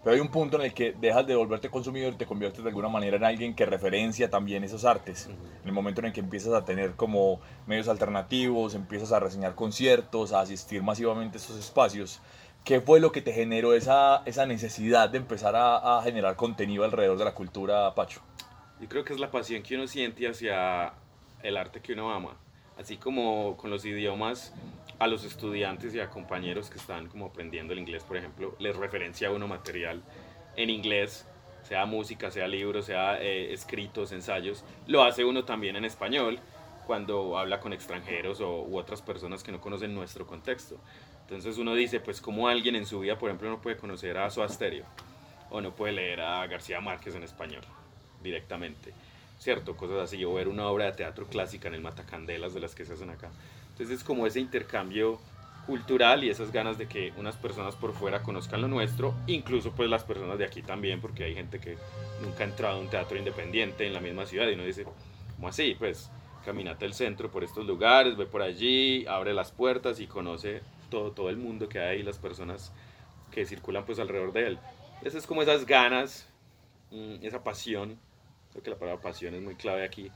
Pero 0.04 0.14
hay 0.14 0.22
un 0.22 0.28
punto 0.28 0.58
en 0.58 0.64
el 0.64 0.74
que 0.74 0.94
dejas 0.94 1.26
de 1.26 1.36
volverte 1.36 1.70
consumidor 1.70 2.14
y 2.14 2.18
te 2.18 2.28
conviertes 2.28 2.64
de 2.64 2.70
alguna 2.70 2.90
manera 2.90 3.18
en 3.18 3.24
alguien 3.24 3.56
que 3.56 3.66
referencia 3.66 4.30
también 4.30 4.64
esos 4.64 4.86
artes. 4.86 5.28
En 5.28 5.68
el 5.68 5.72
momento 5.72 6.02
en 6.02 6.06
el 6.06 6.14
que 6.14 6.20
empiezas 6.20 6.54
a 6.54 6.64
tener 6.64 6.92
como 6.92 7.40
medios 7.66 7.88
alternativos, 7.88 8.76
empiezas 8.76 9.12
a 9.12 9.20
reseñar 9.20 9.56
conciertos, 9.56 10.32
a 10.32 10.42
asistir 10.42 10.84
masivamente 10.84 11.40
a 11.40 11.42
esos 11.42 11.58
espacios. 11.58 12.22
¿Qué 12.64 12.82
fue 12.82 13.00
lo 13.00 13.12
que 13.12 13.22
te 13.22 13.34
generó 13.34 13.74
esa, 13.74 14.22
esa 14.26 14.46
necesidad 14.46 15.10
de 15.10 15.18
empezar 15.18 15.56
a, 15.56 15.98
a 15.98 16.04
generar 16.04 16.36
contenido 16.36 16.84
alrededor 16.84 17.18
de 17.18 17.26
la 17.26 17.34
cultura, 17.34 17.96
Pacho? 17.96 18.22
Yo 18.80 18.88
creo 18.88 19.04
que 19.04 19.14
es 19.14 19.20
la 19.20 19.32
pasión 19.32 19.64
que 19.64 19.76
uno 19.76 19.88
siente 19.88 20.28
hacia 20.28 20.94
el 21.42 21.58
arte 21.58 21.82
que 21.82 21.94
uno 21.94 22.14
ama. 22.14 22.38
Así 22.78 22.98
como 22.98 23.56
con 23.58 23.72
los 23.72 23.86
idiomas, 23.86 24.54
a 25.00 25.08
los 25.08 25.24
estudiantes 25.24 25.94
y 25.94 26.00
a 26.00 26.10
compañeros 26.10 26.70
que 26.70 26.78
están 26.78 27.08
como 27.08 27.28
aprendiendo 27.28 27.74
el 27.74 27.80
inglés, 27.80 28.04
por 28.04 28.18
ejemplo, 28.18 28.56
les 28.60 28.76
referencia 28.76 29.32
uno 29.32 29.48
material 29.48 30.02
en 30.56 30.70
inglés, 30.70 31.26
sea 31.64 31.86
música, 31.86 32.32
sea 32.32 32.48
libros, 32.48 32.86
sea 32.86 33.22
eh, 33.22 33.54
escritos, 33.54 34.12
ensayos. 34.12 34.64
Lo 34.88 35.04
hace 35.04 35.26
uno 35.26 35.44
también 35.44 35.76
en 35.76 35.86
español 35.86 36.40
cuando 36.86 37.38
habla 37.38 37.60
con 37.60 37.74
extranjeros 37.74 38.40
o, 38.42 38.62
u 38.64 38.78
otras 38.78 39.02
personas 39.02 39.44
que 39.44 39.52
no 39.52 39.60
conocen 39.60 39.94
nuestro 39.94 40.26
contexto. 40.28 40.78
Entonces 41.22 41.58
uno 41.58 41.74
dice, 41.74 42.00
pues 42.00 42.22
como 42.22 42.48
alguien 42.48 42.76
en 42.76 42.86
su 42.86 43.00
vida, 43.00 43.18
por 43.18 43.30
ejemplo, 43.30 43.50
no 43.50 43.62
puede 43.62 43.78
conocer 43.78 44.18
a 44.18 44.30
Soda 44.30 44.48
Stereo 44.48 44.86
o 45.50 45.60
no 45.60 45.72
puede 45.72 45.94
leer 45.94 46.22
a 46.22 46.46
García 46.48 46.80
Márquez 46.82 47.16
en 47.16 47.24
español 47.24 47.64
directamente, 48.22 48.94
¿cierto? 49.40 49.76
Cosas 49.76 49.98
así, 49.98 50.24
o 50.24 50.34
ver 50.34 50.48
una 50.48 50.68
obra 50.68 50.86
de 50.86 50.92
teatro 50.92 51.26
clásica 51.26 51.68
en 51.68 51.76
el 51.76 51.82
Matacandelas 51.82 52.54
de 52.54 52.60
las 52.60 52.76
que 52.76 52.86
se 52.86 52.94
hacen 52.94 53.10
acá. 53.10 53.32
Entonces 53.76 53.98
es 53.98 54.04
como 54.06 54.26
ese 54.26 54.40
intercambio 54.40 55.20
cultural 55.66 56.24
y 56.24 56.30
esas 56.30 56.54
ganas 56.54 56.78
de 56.78 56.88
que 56.88 57.12
unas 57.18 57.36
personas 57.36 57.76
por 57.76 57.92
fuera 57.92 58.24
conozcan 58.24 58.62
lo 58.62 58.70
nuestro, 58.70 59.14
incluso 59.28 59.72
pues 59.72 59.90
las 59.90 60.06
personas 60.06 60.38
de 60.38 60.46
aquí 60.46 60.62
también, 60.62 61.02
porque 61.02 61.26
hay 61.26 61.36
gente 61.36 61.60
que 61.60 61.78
nunca 62.22 62.46
ha 62.46 62.48
entrado 62.48 62.78
a 62.78 62.80
un 62.80 62.90
teatro 62.90 63.18
independiente 63.18 63.86
en 63.86 63.94
la 63.94 64.00
misma 64.00 64.26
ciudad 64.26 64.48
y 64.48 64.54
uno 64.54 64.64
dice, 64.64 64.86
¿cómo 65.36 65.50
así? 65.50 65.76
Pues 65.78 66.10
caminate 66.46 66.86
el 66.86 66.94
centro 66.94 67.30
por 67.30 67.44
estos 67.44 67.66
lugares, 67.66 68.16
ve 68.16 68.26
por 68.26 68.42
allí, 68.42 69.06
abre 69.08 69.34
las 69.34 69.52
puertas 69.52 70.00
y 70.00 70.08
conoce 70.08 70.62
todo, 70.90 71.12
todo 71.12 71.30
el 71.30 71.36
mundo 71.36 71.68
que 71.68 71.80
hay, 71.80 72.02
las 72.02 72.18
personas 72.18 72.72
que 73.30 73.46
circulan 73.46 73.86
pues 73.86 74.00
alrededor 74.00 74.32
de 74.32 74.48
él. 74.48 74.60
Esas 75.02 75.16
es 75.24 75.28
como 75.28 75.42
esas 75.42 75.66
ganas, 75.66 76.30
mm, 76.92 77.16
esa 77.24 77.44
pasión, 77.44 78.00
creo 78.52 78.64
que 78.64 78.70
la 78.70 78.78
palabra 78.78 79.02
pasión 79.02 79.34
es 79.34 79.42
muy 79.42 79.56
clave 79.56 79.84
aquí, 79.84 80.10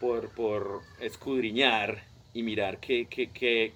por, 0.00 0.30
por 0.30 0.80
escudriñar 0.98 2.13
y 2.34 2.42
mirar 2.42 2.78
qué, 2.78 3.06
qué, 3.06 3.30
qué 3.30 3.72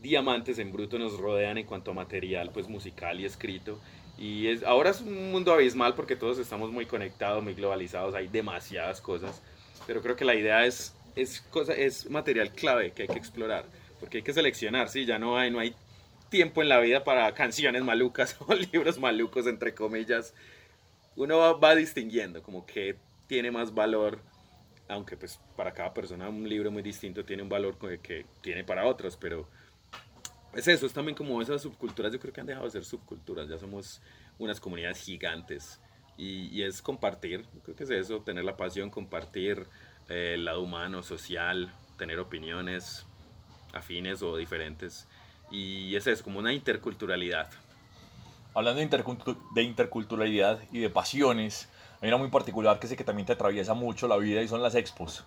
diamantes 0.00 0.58
en 0.58 0.72
bruto 0.72 0.98
nos 0.98 1.18
rodean 1.18 1.58
en 1.58 1.66
cuanto 1.66 1.90
a 1.90 1.94
material 1.94 2.50
pues 2.54 2.68
musical 2.68 3.20
y 3.20 3.26
escrito. 3.26 3.78
Y 4.16 4.48
es, 4.48 4.62
ahora 4.62 4.90
es 4.90 5.00
un 5.00 5.30
mundo 5.30 5.52
abismal 5.52 5.94
porque 5.94 6.16
todos 6.16 6.38
estamos 6.38 6.70
muy 6.70 6.86
conectados, 6.86 7.42
muy 7.42 7.54
globalizados, 7.54 8.14
hay 8.14 8.28
demasiadas 8.28 9.00
cosas, 9.00 9.42
pero 9.86 10.02
creo 10.02 10.16
que 10.16 10.24
la 10.24 10.34
idea 10.34 10.64
es, 10.64 10.94
es, 11.14 11.40
cosa, 11.40 11.72
es 11.72 12.08
material 12.10 12.52
clave 12.52 12.92
que 12.92 13.02
hay 13.02 13.08
que 13.08 13.18
explorar, 13.18 13.64
porque 14.00 14.18
hay 14.18 14.22
que 14.22 14.32
seleccionar, 14.32 14.88
sí, 14.88 15.04
ya 15.04 15.18
no 15.18 15.36
hay, 15.36 15.50
no 15.50 15.60
hay 15.60 15.74
tiempo 16.30 16.62
en 16.62 16.68
la 16.68 16.80
vida 16.80 17.04
para 17.04 17.32
canciones 17.34 17.82
malucas 17.84 18.36
o 18.46 18.54
libros 18.54 18.98
malucos, 18.98 19.46
entre 19.46 19.74
comillas. 19.74 20.34
Uno 21.16 21.38
va, 21.38 21.52
va 21.54 21.74
distinguiendo 21.74 22.42
como 22.42 22.66
que 22.66 22.96
tiene 23.26 23.50
más 23.50 23.74
valor 23.74 24.20
aunque 24.88 25.16
pues 25.16 25.38
para 25.56 25.72
cada 25.72 25.92
persona 25.92 26.28
un 26.28 26.48
libro 26.48 26.70
muy 26.70 26.82
distinto 26.82 27.24
tiene 27.24 27.42
un 27.42 27.48
valor 27.48 27.76
que, 27.78 28.26
tiene 28.40 28.64
para 28.64 28.86
otros, 28.86 29.16
pero 29.16 29.48
es 30.54 30.66
eso, 30.66 30.86
es 30.86 30.92
también 30.92 31.14
como 31.14 31.40
esas 31.42 31.62
subculturas, 31.62 32.12
yo 32.12 32.18
creo 32.18 32.32
que 32.32 32.40
han 32.40 32.46
dejado 32.46 32.64
de 32.64 32.72
ser 32.72 32.84
subculturas, 32.84 33.48
ya 33.48 33.58
somos 33.58 34.00
unas 34.38 34.60
comunidades 34.60 35.00
gigantes 35.00 35.80
y, 36.16 36.48
y 36.48 36.62
es 36.62 36.82
compartir, 36.82 37.44
creo 37.62 37.76
que 37.76 37.84
es 37.84 37.90
eso, 37.90 38.20
tener 38.22 38.44
la 38.44 38.56
pasión, 38.56 38.90
compartir 38.90 39.66
eh, 40.08 40.32
el 40.34 40.46
lado 40.46 40.62
humano, 40.62 41.02
social, 41.02 41.72
tener 41.98 42.18
opiniones 42.18 43.06
afines 43.74 44.22
o 44.22 44.36
diferentes 44.36 45.06
y 45.50 45.94
es 45.96 46.06
eso, 46.06 46.24
como 46.24 46.38
una 46.38 46.52
interculturalidad. 46.52 47.50
Hablando 48.54 48.80
de, 48.80 48.88
intercultu- 48.88 49.38
de 49.54 49.62
interculturalidad 49.62 50.60
y 50.72 50.78
de 50.78 50.90
pasiones, 50.90 51.68
hay 52.00 52.08
una 52.08 52.16
muy 52.16 52.28
particular 52.28 52.78
que 52.78 52.86
sé 52.86 52.96
que 52.96 53.04
también 53.04 53.26
te 53.26 53.32
atraviesa 53.32 53.74
mucho 53.74 54.08
la 54.08 54.16
vida 54.16 54.42
y 54.42 54.48
son 54.48 54.62
las 54.62 54.74
expos. 54.74 55.24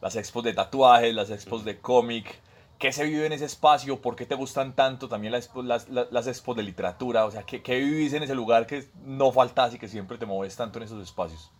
Las 0.00 0.16
expos 0.16 0.44
de 0.44 0.54
tatuajes, 0.54 1.14
las 1.14 1.30
expos 1.30 1.64
de 1.64 1.78
cómic. 1.78 2.40
¿Qué 2.78 2.92
se 2.92 3.04
vive 3.04 3.26
en 3.26 3.32
ese 3.32 3.44
espacio? 3.44 4.00
¿Por 4.00 4.16
qué 4.16 4.24
te 4.24 4.34
gustan 4.34 4.74
tanto 4.74 5.08
también 5.08 5.32
las, 5.32 5.50
las, 5.54 5.88
las, 5.88 6.26
expos 6.26 6.56
de 6.56 6.62
literatura? 6.62 7.26
O 7.26 7.30
sea, 7.30 7.42
¿qué, 7.42 7.62
¿qué 7.62 7.78
vivís 7.78 8.14
en 8.14 8.22
ese 8.22 8.34
lugar 8.34 8.66
que 8.66 8.86
no 9.04 9.30
faltas 9.30 9.74
y 9.74 9.78
que 9.78 9.86
siempre 9.86 10.16
te 10.16 10.24
mueves 10.24 10.56
tanto 10.56 10.78
en 10.78 10.84
esos 10.84 11.02
espacios? 11.02 11.50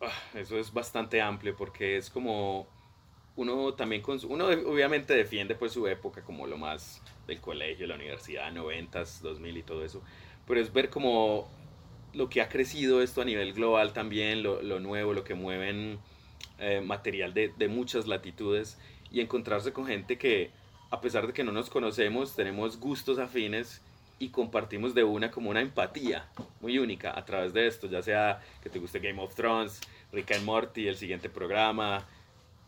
Ah, 0.00 0.12
Eso 0.34 0.56
es 0.56 0.72
bastante 0.72 1.20
amplio 1.20 1.56
porque 1.56 1.96
es 1.96 2.08
como 2.08 2.66
uno 3.34 3.74
también 3.74 4.02
con 4.02 4.18
uno 4.28 4.46
obviamente 4.46 5.14
defiende 5.14 5.54
pues 5.54 5.72
su 5.72 5.86
época 5.86 6.22
como 6.22 6.46
lo 6.46 6.58
más 6.58 7.00
del 7.26 7.40
colegio, 7.40 7.86
la 7.86 7.94
universidad, 7.94 8.52
90s, 8.52 9.20
2000 9.20 9.56
y 9.56 9.62
todo 9.62 9.84
eso, 9.84 10.02
pero 10.46 10.60
es 10.60 10.72
ver 10.72 10.90
como 10.90 11.48
lo 12.14 12.28
que 12.28 12.40
ha 12.40 12.48
crecido 12.48 13.02
esto 13.02 13.22
a 13.22 13.24
nivel 13.24 13.52
global 13.52 13.92
también, 13.92 14.42
lo, 14.42 14.62
lo 14.62 14.80
nuevo, 14.80 15.12
lo 15.12 15.24
que 15.24 15.34
mueven 15.34 15.98
eh, 16.58 16.80
material 16.80 17.34
de, 17.34 17.52
de 17.56 17.68
muchas 17.68 18.06
latitudes 18.06 18.78
y 19.10 19.20
encontrarse 19.20 19.72
con 19.72 19.86
gente 19.86 20.18
que 20.18 20.50
a 20.92 21.00
pesar 21.00 21.26
de 21.26 21.32
que 21.32 21.42
no 21.42 21.52
nos 21.52 21.70
conocemos, 21.70 22.36
tenemos 22.36 22.78
gustos 22.78 23.18
afines 23.18 23.80
y 24.18 24.28
compartimos 24.28 24.94
de 24.94 25.02
una 25.04 25.30
como 25.30 25.48
una 25.48 25.62
empatía 25.62 26.28
muy 26.60 26.78
única 26.78 27.18
a 27.18 27.24
través 27.24 27.54
de 27.54 27.66
esto, 27.66 27.88
ya 27.88 28.02
sea 28.02 28.40
que 28.62 28.68
te 28.68 28.78
guste 28.78 29.00
Game 29.00 29.20
of 29.20 29.34
Thrones, 29.34 29.80
Rick 30.12 30.32
and 30.32 30.44
Morty, 30.44 30.86
el 30.86 30.96
siguiente 30.96 31.30
programa, 31.30 32.06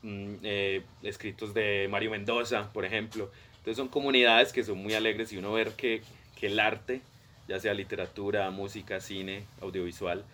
mm, 0.02 0.36
eh, 0.42 0.82
escritos 1.02 1.52
de 1.52 1.86
Mario 1.90 2.10
Mendoza, 2.10 2.72
por 2.72 2.86
ejemplo. 2.86 3.30
Entonces 3.58 3.76
son 3.76 3.88
comunidades 3.88 4.54
que 4.54 4.64
son 4.64 4.78
muy 4.78 4.94
alegres 4.94 5.32
y 5.32 5.36
uno 5.36 5.52
ver 5.52 5.72
que, 5.72 6.02
que 6.34 6.46
el 6.46 6.58
arte, 6.58 7.02
ya 7.48 7.60
sea 7.60 7.74
literatura, 7.74 8.50
música, 8.50 9.00
cine, 9.00 9.44
audiovisual, 9.60 10.24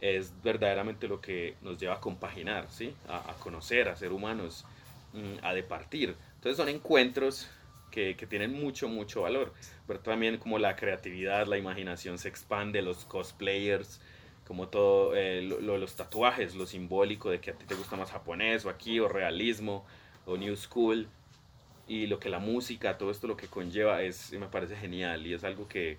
es 0.00 0.32
verdaderamente 0.42 1.08
lo 1.08 1.20
que 1.20 1.54
nos 1.62 1.78
lleva 1.78 1.94
a 1.94 2.00
compaginar, 2.00 2.66
¿sí? 2.70 2.94
a, 3.08 3.34
conocer, 3.38 3.88
a 3.88 3.96
ser 3.96 4.12
humanos, 4.12 4.64
mm, 5.12 5.44
a 5.44 5.54
departir. 5.54 6.14
Entonces 6.34 6.56
son 6.56 6.68
encuentros 6.68 7.48
que, 7.90 8.16
que, 8.16 8.26
tienen 8.26 8.52
mucho, 8.52 8.88
mucho 8.88 9.22
valor. 9.22 9.52
Pero 9.86 10.00
también 10.00 10.38
como 10.38 10.58
la 10.58 10.76
creatividad, 10.76 11.46
la 11.46 11.56
imaginación 11.56 12.18
se 12.18 12.28
expande, 12.28 12.82
los 12.82 13.04
cosplayers, 13.04 14.00
como 14.46 14.68
todo, 14.68 15.16
eh, 15.16 15.42
los 15.42 15.96
tatuajes, 15.96 16.54
lo 16.54 16.66
simbólico 16.66 17.30
de 17.30 17.40
que 17.40 17.50
a 17.50 17.54
ti 17.54 17.64
te 17.66 17.74
gusta 17.74 17.96
más 17.96 18.10
japonés 18.10 18.64
o 18.64 18.70
aquí, 18.70 19.00
o 19.00 19.08
realismo, 19.08 19.84
o 20.24 20.36
new 20.36 20.56
school, 20.56 21.08
y 21.88 22.06
lo 22.06 22.18
que 22.20 22.28
la 22.28 22.38
música, 22.38 22.96
todo 22.96 23.10
esto 23.10 23.26
lo 23.26 23.36
que 23.36 23.48
conlleva, 23.48 24.02
es, 24.02 24.32
me 24.32 24.46
parece 24.46 24.76
genial 24.76 25.26
y 25.26 25.34
es 25.34 25.44
algo 25.44 25.68
que 25.68 25.98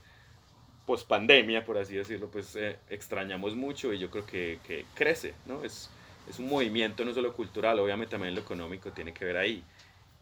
post 0.88 1.06
pandemia, 1.06 1.66
por 1.66 1.78
así 1.78 1.96
decirlo, 1.96 2.32
pues 2.32 2.56
eh, 2.56 2.80
extrañamos 2.90 3.56
mucho 3.56 3.94
y 3.94 4.00
yo 4.00 4.10
creo 4.10 4.26
que, 4.26 4.60
que, 4.66 4.86
crece, 4.96 5.36
¿no? 5.46 5.64
Es, 5.66 5.90
es 6.30 6.40
un 6.40 6.48
movimiento 6.48 7.04
no 7.04 7.14
solo 7.14 7.34
cultural, 7.34 7.78
obviamente 7.80 8.12
también 8.12 8.34
lo 8.34 8.40
económico 8.42 8.92
tiene 8.92 9.14
que 9.14 9.26
ver 9.26 9.36
ahí. 9.36 9.64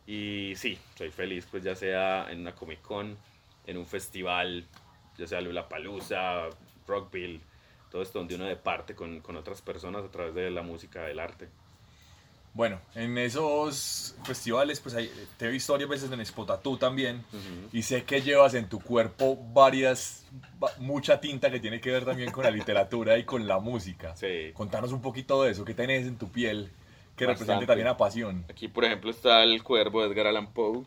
Y 0.07 0.53
sí, 0.55 0.77
soy 0.97 1.11
feliz, 1.11 1.47
pues 1.49 1.63
ya 1.63 1.75
sea 1.75 2.31
en 2.31 2.41
una 2.41 2.55
Comic 2.55 2.81
Con, 2.81 3.15
en 3.67 3.77
un 3.77 3.85
festival, 3.85 4.65
ya 5.17 5.27
sea 5.27 5.39
Lula 5.39 5.69
Palusa, 5.69 6.49
Rockville, 6.87 7.41
todo 7.91 8.01
esto 8.01 8.17
donde 8.17 8.33
uno 8.33 8.45
departe 8.45 8.95
con, 8.95 9.21
con 9.21 9.35
otras 9.35 9.61
personas 9.61 10.03
a 10.03 10.09
través 10.09 10.33
de 10.33 10.49
la 10.49 10.63
música, 10.63 11.03
del 11.03 11.19
arte. 11.19 11.47
Bueno, 12.55 12.79
en 12.95 13.17
esos 13.17 14.15
festivales, 14.23 14.79
pues 14.79 14.95
te 15.37 15.45
he 15.45 15.49
visto 15.49 15.73
varias 15.73 15.89
veces 15.89 16.09
en 16.09 16.25
Spotatú 16.25 16.77
también, 16.77 17.21
y 17.73 17.81
sé 17.81 18.05
que 18.05 18.21
llevas 18.21 18.53
en 18.53 18.69
tu 18.69 18.79
cuerpo 18.79 19.37
varias, 19.53 20.25
mucha 20.79 21.19
tinta 21.19 21.51
que 21.51 21.59
tiene 21.59 21.79
que 21.79 21.91
ver 21.91 22.05
también 22.05 22.31
con 22.31 22.43
la 22.43 22.51
literatura 22.51 23.17
y 23.17 23.23
con 23.23 23.47
la 23.47 23.59
música. 23.59 24.15
Sí. 24.15 24.51
Contanos 24.53 24.91
un 24.91 25.01
poquito 25.01 25.43
de 25.43 25.51
eso, 25.51 25.65
¿qué 25.65 25.73
tenés 25.73 26.05
en 26.05 26.17
tu 26.17 26.29
piel 26.29 26.71
que 27.15 27.25
represente 27.25 27.65
también 27.65 27.87
la 27.87 27.97
pasión? 27.97 28.45
Aquí, 28.49 28.67
por 28.67 28.85
ejemplo, 28.85 29.11
está 29.11 29.43
el 29.43 29.63
cuervo 29.63 30.01
de 30.01 30.09
Edgar 30.09 30.27
Allan 30.27 30.53
Poe, 30.53 30.83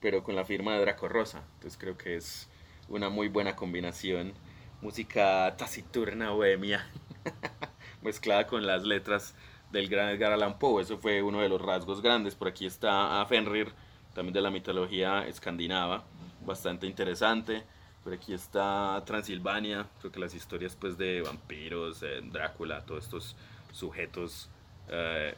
pero 0.00 0.22
con 0.22 0.36
la 0.36 0.44
firma 0.44 0.74
de 0.74 0.80
Draco 0.80 1.08
Rosa, 1.08 1.42
entonces 1.54 1.78
creo 1.78 1.96
que 1.96 2.16
es 2.16 2.48
una 2.88 3.08
muy 3.10 3.28
buena 3.28 3.54
combinación 3.56 4.34
música 4.80 5.54
taciturna, 5.56 6.30
bohemia, 6.30 6.86
mezclada 8.02 8.46
con 8.46 8.66
las 8.66 8.84
letras 8.84 9.34
del 9.72 9.88
gran 9.88 10.10
Edgar 10.10 10.32
Allan 10.32 10.58
Poe. 10.58 10.82
Eso 10.82 10.98
fue 10.98 11.22
uno 11.22 11.40
de 11.40 11.48
los 11.48 11.60
rasgos 11.60 12.00
grandes. 12.00 12.34
Por 12.34 12.48
aquí 12.48 12.66
está 12.66 13.20
a 13.20 13.26
Fenrir, 13.26 13.72
también 14.14 14.34
de 14.34 14.40
la 14.40 14.50
mitología 14.50 15.26
escandinava, 15.26 16.04
bastante 16.44 16.86
interesante. 16.86 17.64
Por 18.04 18.12
aquí 18.12 18.32
está 18.32 19.02
Transilvania, 19.04 19.86
creo 20.00 20.12
que 20.12 20.20
las 20.20 20.34
historias 20.34 20.76
pues 20.76 20.96
de 20.96 21.22
vampiros, 21.22 22.02
Drácula, 22.30 22.84
todos 22.84 23.04
estos 23.04 23.36
sujetos 23.72 24.48
eh, 24.88 25.34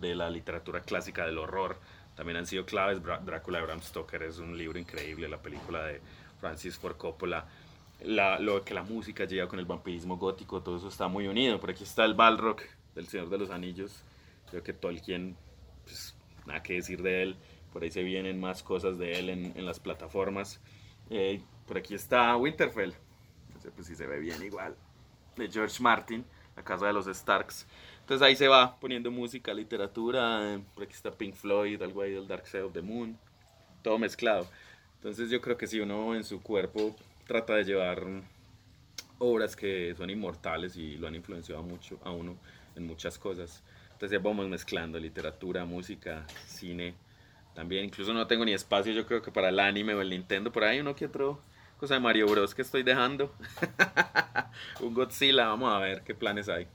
de 0.00 0.14
la 0.14 0.28
literatura 0.28 0.82
clásica 0.82 1.24
del 1.24 1.38
horror 1.38 1.78
también 2.14 2.36
han 2.36 2.46
sido 2.46 2.66
claves. 2.66 3.00
Drácula 3.02 3.58
de 3.58 3.64
Bram 3.64 3.80
Stoker 3.80 4.22
es 4.24 4.38
un 4.38 4.58
libro 4.58 4.78
increíble, 4.78 5.28
la 5.28 5.40
película 5.40 5.84
de 5.84 6.00
Francis 6.40 6.76
Ford 6.76 6.96
Coppola 6.96 7.46
la, 8.00 8.38
lo 8.38 8.64
que 8.64 8.74
la 8.74 8.82
música 8.82 9.24
llega 9.24 9.48
con 9.48 9.58
el 9.58 9.64
vampirismo 9.64 10.16
gótico, 10.16 10.62
todo 10.62 10.76
eso 10.76 10.88
está 10.88 11.08
muy 11.08 11.26
unido. 11.26 11.58
Por 11.60 11.70
aquí 11.70 11.84
está 11.84 12.04
el 12.04 12.14
Balrog 12.14 12.58
del 12.94 13.08
Señor 13.08 13.28
de 13.28 13.38
los 13.38 13.50
Anillos. 13.50 14.04
Creo 14.50 14.62
que 14.62 14.72
Tolkien, 14.72 15.36
pues 15.84 16.16
nada 16.46 16.62
que 16.62 16.74
decir 16.74 17.02
de 17.02 17.22
él. 17.22 17.36
Por 17.72 17.82
ahí 17.82 17.90
se 17.90 18.02
vienen 18.02 18.40
más 18.40 18.62
cosas 18.62 18.98
de 18.98 19.18
él 19.18 19.28
en, 19.30 19.52
en 19.56 19.66
las 19.66 19.80
plataformas. 19.80 20.60
Eh, 21.10 21.42
por 21.68 21.76
aquí 21.76 21.94
está 21.94 22.34
Winterfell. 22.36 22.94
No 23.54 23.60
sé 23.60 23.70
pues 23.70 23.86
si 23.86 23.94
se 23.94 24.06
ve 24.06 24.18
bien 24.18 24.42
igual. 24.42 24.74
De 25.36 25.48
George 25.48 25.80
Martin, 25.82 26.24
la 26.56 26.64
casa 26.64 26.86
de 26.86 26.92
los 26.94 27.06
Starks. 27.06 27.66
Entonces 28.00 28.26
ahí 28.26 28.34
se 28.34 28.48
va 28.48 28.80
poniendo 28.80 29.10
música, 29.10 29.52
literatura. 29.52 30.58
Por 30.74 30.84
aquí 30.84 30.94
está 30.94 31.12
Pink 31.12 31.34
Floyd, 31.34 31.80
algo 31.82 32.00
ahí 32.00 32.12
del 32.12 32.26
Dark 32.26 32.46
Side 32.46 32.62
of 32.62 32.72
the 32.72 32.80
Moon. 32.80 33.18
Todo 33.82 33.98
mezclado. 33.98 34.48
Entonces 34.94 35.30
yo 35.30 35.40
creo 35.42 35.56
que 35.58 35.66
si 35.66 35.78
uno 35.78 36.14
en 36.14 36.24
su 36.24 36.42
cuerpo 36.42 36.96
trata 37.26 37.54
de 37.54 37.64
llevar 37.64 38.02
obras 39.18 39.54
que 39.54 39.94
son 39.96 40.08
inmortales 40.10 40.76
y 40.76 40.96
lo 40.96 41.06
han 41.06 41.14
influenciado 41.14 41.62
mucho 41.62 42.00
a 42.02 42.10
uno 42.10 42.36
en 42.74 42.86
muchas 42.86 43.18
cosas. 43.18 43.62
Entonces 43.92 44.22
vamos 44.22 44.48
mezclando 44.48 44.98
literatura, 44.98 45.64
música, 45.66 46.26
cine. 46.46 46.94
También 47.54 47.84
incluso 47.84 48.14
no 48.14 48.26
tengo 48.26 48.44
ni 48.44 48.54
espacio 48.54 48.92
yo 48.92 49.04
creo 49.06 49.20
que 49.20 49.30
para 49.30 49.50
el 49.50 49.60
anime 49.60 49.94
o 49.94 50.00
el 50.00 50.10
Nintendo. 50.10 50.50
Por 50.50 50.64
ahí 50.64 50.80
uno 50.80 50.96
que 50.96 51.06
otro 51.06 51.40
cosa 51.78 51.94
de 51.94 52.00
Mario 52.00 52.26
Bros 52.26 52.54
que 52.54 52.62
estoy 52.62 52.82
dejando. 52.82 53.32
Un 54.80 54.94
Godzilla, 54.94 55.46
vamos 55.46 55.72
a 55.72 55.78
ver 55.78 56.02
qué 56.02 56.14
planes 56.14 56.48
hay. 56.48 56.66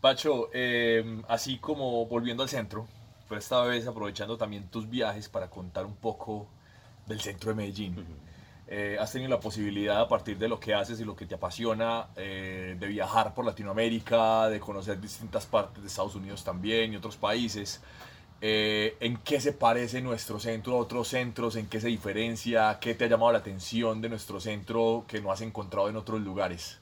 Pacho, 0.00 0.50
eh, 0.52 1.22
así 1.28 1.58
como 1.58 2.06
volviendo 2.06 2.42
al 2.42 2.48
centro, 2.48 2.86
pero 3.28 3.38
esta 3.38 3.62
vez 3.62 3.86
aprovechando 3.86 4.36
también 4.36 4.68
tus 4.68 4.88
viajes 4.88 5.28
para 5.28 5.48
contar 5.48 5.86
un 5.86 5.96
poco 5.96 6.48
del 7.06 7.20
centro 7.20 7.50
de 7.50 7.56
Medellín. 7.56 8.06
Eh, 8.70 8.98
has 9.00 9.10
tenido 9.10 9.30
la 9.30 9.40
posibilidad 9.40 9.98
a 9.98 10.08
partir 10.08 10.36
de 10.36 10.46
lo 10.46 10.60
que 10.60 10.74
haces 10.74 11.00
y 11.00 11.04
lo 11.04 11.16
que 11.16 11.24
te 11.24 11.34
apasiona 11.34 12.08
eh, 12.16 12.76
de 12.78 12.86
viajar 12.86 13.34
por 13.34 13.46
Latinoamérica, 13.46 14.48
de 14.50 14.60
conocer 14.60 15.00
distintas 15.00 15.46
partes 15.46 15.82
de 15.82 15.88
Estados 15.88 16.14
Unidos 16.14 16.44
también 16.44 16.92
y 16.92 16.96
otros 16.96 17.16
países. 17.16 17.80
Eh, 18.40 18.96
¿En 19.00 19.16
qué 19.16 19.40
se 19.40 19.52
parece 19.52 20.00
nuestro 20.00 20.38
centro 20.38 20.74
a 20.74 20.76
otros 20.76 21.08
centros? 21.08 21.56
¿En 21.56 21.66
qué 21.66 21.80
se 21.80 21.88
diferencia? 21.88 22.78
¿Qué 22.80 22.94
te 22.94 23.04
ha 23.04 23.08
llamado 23.08 23.32
la 23.32 23.38
atención 23.38 24.00
de 24.00 24.08
nuestro 24.08 24.40
centro 24.40 25.04
que 25.08 25.20
no 25.20 25.32
has 25.32 25.40
encontrado 25.40 25.88
en 25.88 25.96
otros 25.96 26.20
lugares? 26.20 26.80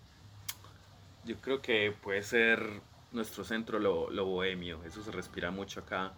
Yo 1.24 1.36
creo 1.36 1.62
que 1.62 1.92
puede 2.02 2.22
ser 2.22 2.82
nuestro 3.12 3.42
centro 3.44 3.78
lo, 3.78 4.10
lo 4.10 4.26
bohemio, 4.26 4.84
eso 4.84 5.02
se 5.02 5.10
respira 5.10 5.50
mucho 5.50 5.80
acá 5.80 6.12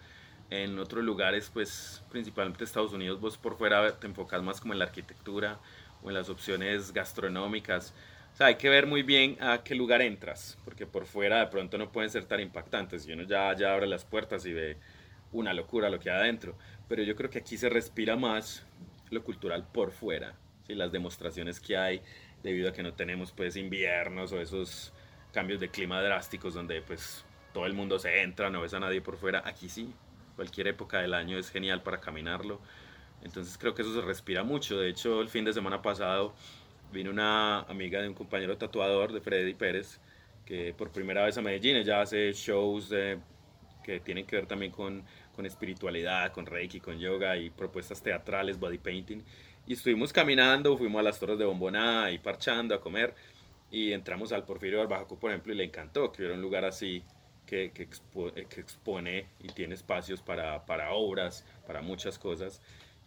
en 0.51 0.79
otros 0.79 1.05
lugares, 1.05 1.51
pues 1.53 2.03
principalmente 2.11 2.65
Estados 2.65 2.93
Unidos, 2.93 3.21
vos 3.21 3.37
por 3.37 3.57
fuera 3.57 3.99
te 3.99 4.07
enfocas 4.07 4.43
más 4.43 4.61
como 4.61 4.73
en 4.73 4.79
la 4.79 4.87
arquitectura 4.87 5.59
o 6.03 6.09
en 6.09 6.15
las 6.15 6.29
opciones 6.29 6.93
gastronómicas. 6.93 7.93
O 8.33 8.37
sea, 8.39 8.47
hay 8.49 8.57
que 8.57 8.69
ver 8.69 8.87
muy 8.87 9.03
bien 9.03 9.37
a 9.41 9.63
qué 9.63 9.75
lugar 9.75 10.01
entras, 10.01 10.57
porque 10.65 10.87
por 10.87 11.07
fuera 11.07 11.41
de 11.41 11.47
pronto 11.49 11.77
no 11.77 11.91
pueden 11.91 12.11
ser 12.11 12.25
tan 12.25 12.41
impactantes. 12.41 13.07
Y 13.07 13.13
uno 13.13 13.25
ya, 13.25 13.55
ya 13.57 13.75
abre 13.75 13.87
las 13.87 14.05
puertas 14.05 14.47
y 14.47 14.53
ve 14.53 14.77
una 15.33 15.53
locura 15.53 15.91
lo 15.91 15.99
que 15.99 16.11
hay 16.11 16.21
adentro. 16.21 16.57
Pero 16.89 17.03
yo 17.03 17.17
creo 17.17 17.31
que 17.31 17.39
aquí 17.39 17.57
se 17.57 17.69
respira 17.69 18.17
más 18.17 18.67
lo 19.11 19.23
cultural 19.23 19.67
por 19.73 19.91
fuera. 19.91 20.35
¿sí? 20.67 20.75
Las 20.75 20.93
demostraciones 20.93 21.61
que 21.61 21.77
hay 21.77 22.03
debido 22.43 22.71
a 22.71 22.73
que 22.73 22.83
no 22.83 22.95
tenemos 22.95 23.33
pues 23.33 23.57
inviernos 23.57 24.33
o 24.33 24.41
esos 24.41 24.93
cambios 25.33 25.61
de 25.61 25.69
clima 25.69 26.01
drásticos 26.03 26.55
donde 26.55 26.81
pues 26.83 27.25
todo 27.53 27.67
el 27.67 27.75
mundo 27.75 27.99
se 27.99 28.23
entra, 28.23 28.51
no 28.51 28.61
ves 28.61 28.75
a 28.75 28.81
nadie 28.81 29.01
por 29.01 29.17
fuera. 29.17 29.43
Aquí 29.45 29.69
sí, 29.69 29.93
cualquier 30.37 30.69
época 30.69 31.01
del 31.01 31.15
año 31.15 31.39
es 31.39 31.51
genial 31.51 31.83
para 31.83 32.01
caminarlo. 32.01 32.61
Entonces 33.23 33.59
creo 33.59 33.75
que 33.75 33.83
eso 33.83 33.95
se 33.95 34.01
respira 34.01 34.45
mucho. 34.45 34.79
De 34.79 34.89
hecho, 34.89 35.21
el 35.21 35.29
fin 35.29 35.45
de 35.45 35.53
semana 35.53 35.83
pasado 35.83 36.35
vino 36.93 37.11
una 37.11 37.61
amiga 37.63 38.01
de 38.01 38.09
un 38.09 38.15
compañero 38.15 38.57
tatuador 38.57 39.13
de 39.13 39.21
Freddy 39.21 39.55
Pérez, 39.55 40.01
que 40.45 40.73
por 40.73 40.91
primera 40.91 41.25
vez 41.25 41.37
a 41.37 41.43
Medellín, 41.43 41.77
ella 41.77 42.01
hace 42.01 42.33
shows 42.33 42.89
que 43.89 44.01
tienen 44.01 44.27
que 44.27 44.37
ver 44.37 44.47
también 44.47 44.71
con, 44.71 45.03
con 45.35 45.47
espiritualidad, 45.47 46.31
con 46.33 46.45
reiki, 46.45 46.79
con 46.79 46.99
yoga 46.99 47.39
y 47.39 47.49
propuestas 47.49 48.03
teatrales, 48.03 48.61
body 48.61 48.77
painting. 48.77 49.23
Y 49.67 49.73
estuvimos 49.73 50.13
caminando, 50.13 50.77
fuimos 50.77 51.01
a 51.01 51.03
las 51.03 51.19
torres 51.19 51.39
de 51.39 51.47
Bomboná 51.47 52.11
y 52.11 52.19
parchando 52.19 52.75
a 52.75 52.81
comer. 52.83 53.15
Y 53.71 53.93
entramos 53.93 54.31
al 54.33 54.45
Porfirio 54.45 54.79
Barbajaco, 54.81 55.19
por 55.19 55.31
ejemplo, 55.31 55.55
y 55.55 55.57
le 55.57 55.65
encantó 55.65 56.13
que 56.13 56.21
hubiera 56.21 56.35
un 56.35 56.43
lugar 56.43 56.67
así 56.67 57.03
que, 57.47 57.71
que, 57.73 57.85
eh, 57.85 58.47
que 58.47 58.61
expone 58.61 59.27
y 59.41 59.49
tiene 59.49 59.75
espacios 59.75 60.21
para, 60.21 60.67
para, 60.67 60.93
obras, 60.93 61.47
para 61.67 61.81
muchas 61.81 62.19
cosas. 62.19 62.61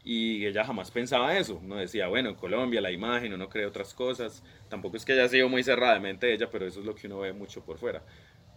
Y 0.03 0.47
ella 0.47 0.65
jamás 0.65 0.89
pensaba 0.89 1.37
eso, 1.37 1.61
no 1.63 1.75
decía, 1.75 2.07
bueno, 2.07 2.29
en 2.29 2.35
Colombia 2.35 2.81
la 2.81 2.89
imagen, 2.89 3.33
uno 3.33 3.49
cree 3.49 3.67
otras 3.67 3.93
cosas. 3.93 4.41
Tampoco 4.67 4.97
es 4.97 5.05
que 5.05 5.13
haya 5.13 5.27
sido 5.29 5.47
muy 5.47 5.63
cerrada 5.63 5.93
de 5.93 5.99
mente 5.99 6.33
ella, 6.33 6.49
pero 6.49 6.65
eso 6.65 6.79
es 6.79 6.87
lo 6.87 6.95
que 6.95 7.05
uno 7.05 7.19
ve 7.19 7.33
mucho 7.33 7.63
por 7.63 7.77
fuera. 7.77 8.01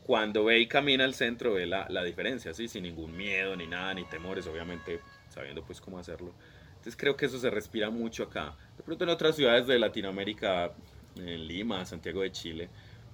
Cuando 0.05 0.45
ve 0.45 0.61
y 0.61 0.67
camina 0.67 1.05
al 1.05 1.15
centro, 1.15 1.55
ve 1.55 1.67
la, 1.67 1.87
la 1.89 2.05
diferencia, 2.05 2.53
¿sí? 2.53 2.69
sin 2.69 2.83
ningún 2.83 3.17
miedo, 3.17 3.57
ni 3.57 3.67
nada, 3.67 3.95
ni 3.95 4.05
temores, 4.05 4.47
obviamente 4.47 5.01
sabiendo 5.31 5.65
pues 5.65 5.81
cómo 5.81 5.99
hacerlo. 5.99 6.33
Entonces 6.77 6.97
creo 6.97 7.17
que 7.17 7.27
eso 7.27 7.39
se 7.39 7.49
respira 7.49 7.89
mucho 7.89 8.25
acá. 8.25 8.55
De 8.77 8.83
pronto 8.83 9.05
en 9.05 9.11
otras 9.11 9.37
ciudades 9.37 9.67
de 9.67 9.79
Latinoamérica, 9.79 10.73
en 11.17 11.49
Lima, 11.49 11.87
Santiago 11.87 12.21
de 12.21 12.31
Chile, 12.31 12.69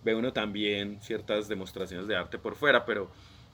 ve 0.05 0.15
uno 0.15 0.33
también 0.33 1.01
ciertas 1.01 1.47
demostraciones 1.47 2.09
de 2.09 2.17
arte 2.17 2.39
por 2.39 2.57
fuera, 2.57 2.85
pero 2.85 3.11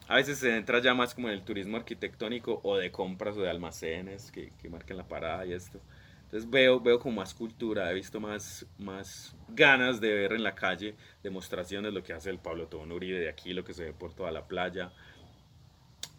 a 0.08 0.16
veces 0.16 0.38
se 0.38 0.56
entra 0.56 0.80
ya 0.80 0.94
más 0.94 1.14
como 1.14 1.28
en 1.28 1.34
el 1.34 1.42
turismo 1.42 1.76
arquitectónico 1.76 2.60
o 2.62 2.76
de 2.76 2.90
compras 2.90 3.36
o 3.36 3.42
de 3.42 3.50
almacenes 3.50 4.30
que, 4.30 4.52
que 4.60 4.70
marquen 4.70 4.96
la 4.96 5.06
parada 5.06 5.44
y 5.44 5.52
esto. 5.52 5.80
Entonces 6.26 6.50
veo, 6.50 6.80
veo 6.80 6.98
como 6.98 7.20
más 7.20 7.34
cultura, 7.34 7.88
he 7.88 7.94
visto 7.94 8.18
más, 8.18 8.66
más 8.78 9.36
ganas 9.48 10.00
de 10.00 10.12
ver 10.12 10.32
en 10.32 10.42
la 10.42 10.56
calle 10.56 10.96
demostraciones 11.22 11.92
de 11.92 11.98
lo 11.98 12.02
que 12.02 12.12
hace 12.12 12.30
el 12.30 12.40
Pablo 12.40 12.66
Tobón 12.66 12.90
Uribe 12.90 13.20
de 13.20 13.28
aquí, 13.28 13.52
lo 13.52 13.64
que 13.64 13.72
se 13.72 13.84
ve 13.84 13.92
por 13.92 14.12
toda 14.12 14.32
la 14.32 14.44
playa, 14.44 14.92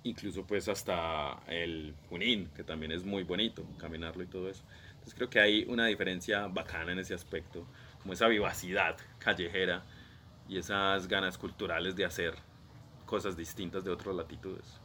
incluso 0.04 0.48
pues 0.48 0.70
hasta 0.70 1.41
el 1.48 1.93
Junín, 2.10 2.50
que 2.56 2.63
también 2.63 2.93
es 2.93 3.04
muy 3.04 3.24
bonito, 3.24 3.65
caminarlo 3.78 4.24
y 4.24 4.28
todo 4.28 4.50
eso. 4.50 4.63
Entonces 4.91 5.13
creo 5.13 5.30
que 5.30 5.41
hay 5.41 5.65
una 5.65 5.88
diferencia 5.88 6.48
bacana 6.48 6.93
en 6.93 7.00
ese 7.00 7.13
aspecto, 7.13 7.67
como 8.00 8.13
esa 8.13 8.28
vivacidad 8.28 8.96
callejera 9.20 9.84
y 10.48 10.58
esas 10.58 11.10
ganas 11.10 11.38
culturales 11.38 11.98
de 11.98 12.06
hacer 12.06 12.34
cosas 13.06 13.36
distintas 13.36 13.84
de 13.84 13.91
otras 13.91 14.15
latitudes. 14.15 14.80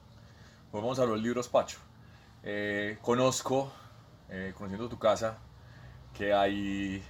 Pues 0.72 0.82
vamos 0.82 0.98
a 0.98 1.06
los 1.06 1.22
libros, 1.22 1.48
Pacho. 1.48 1.78
Eh, 2.42 2.98
conozco, 3.02 3.72
eh, 4.34 4.54
conociendo 4.56 4.88
tu 4.88 4.98
casa, 4.98 5.38
que 6.16 6.32
hay 6.32 7.02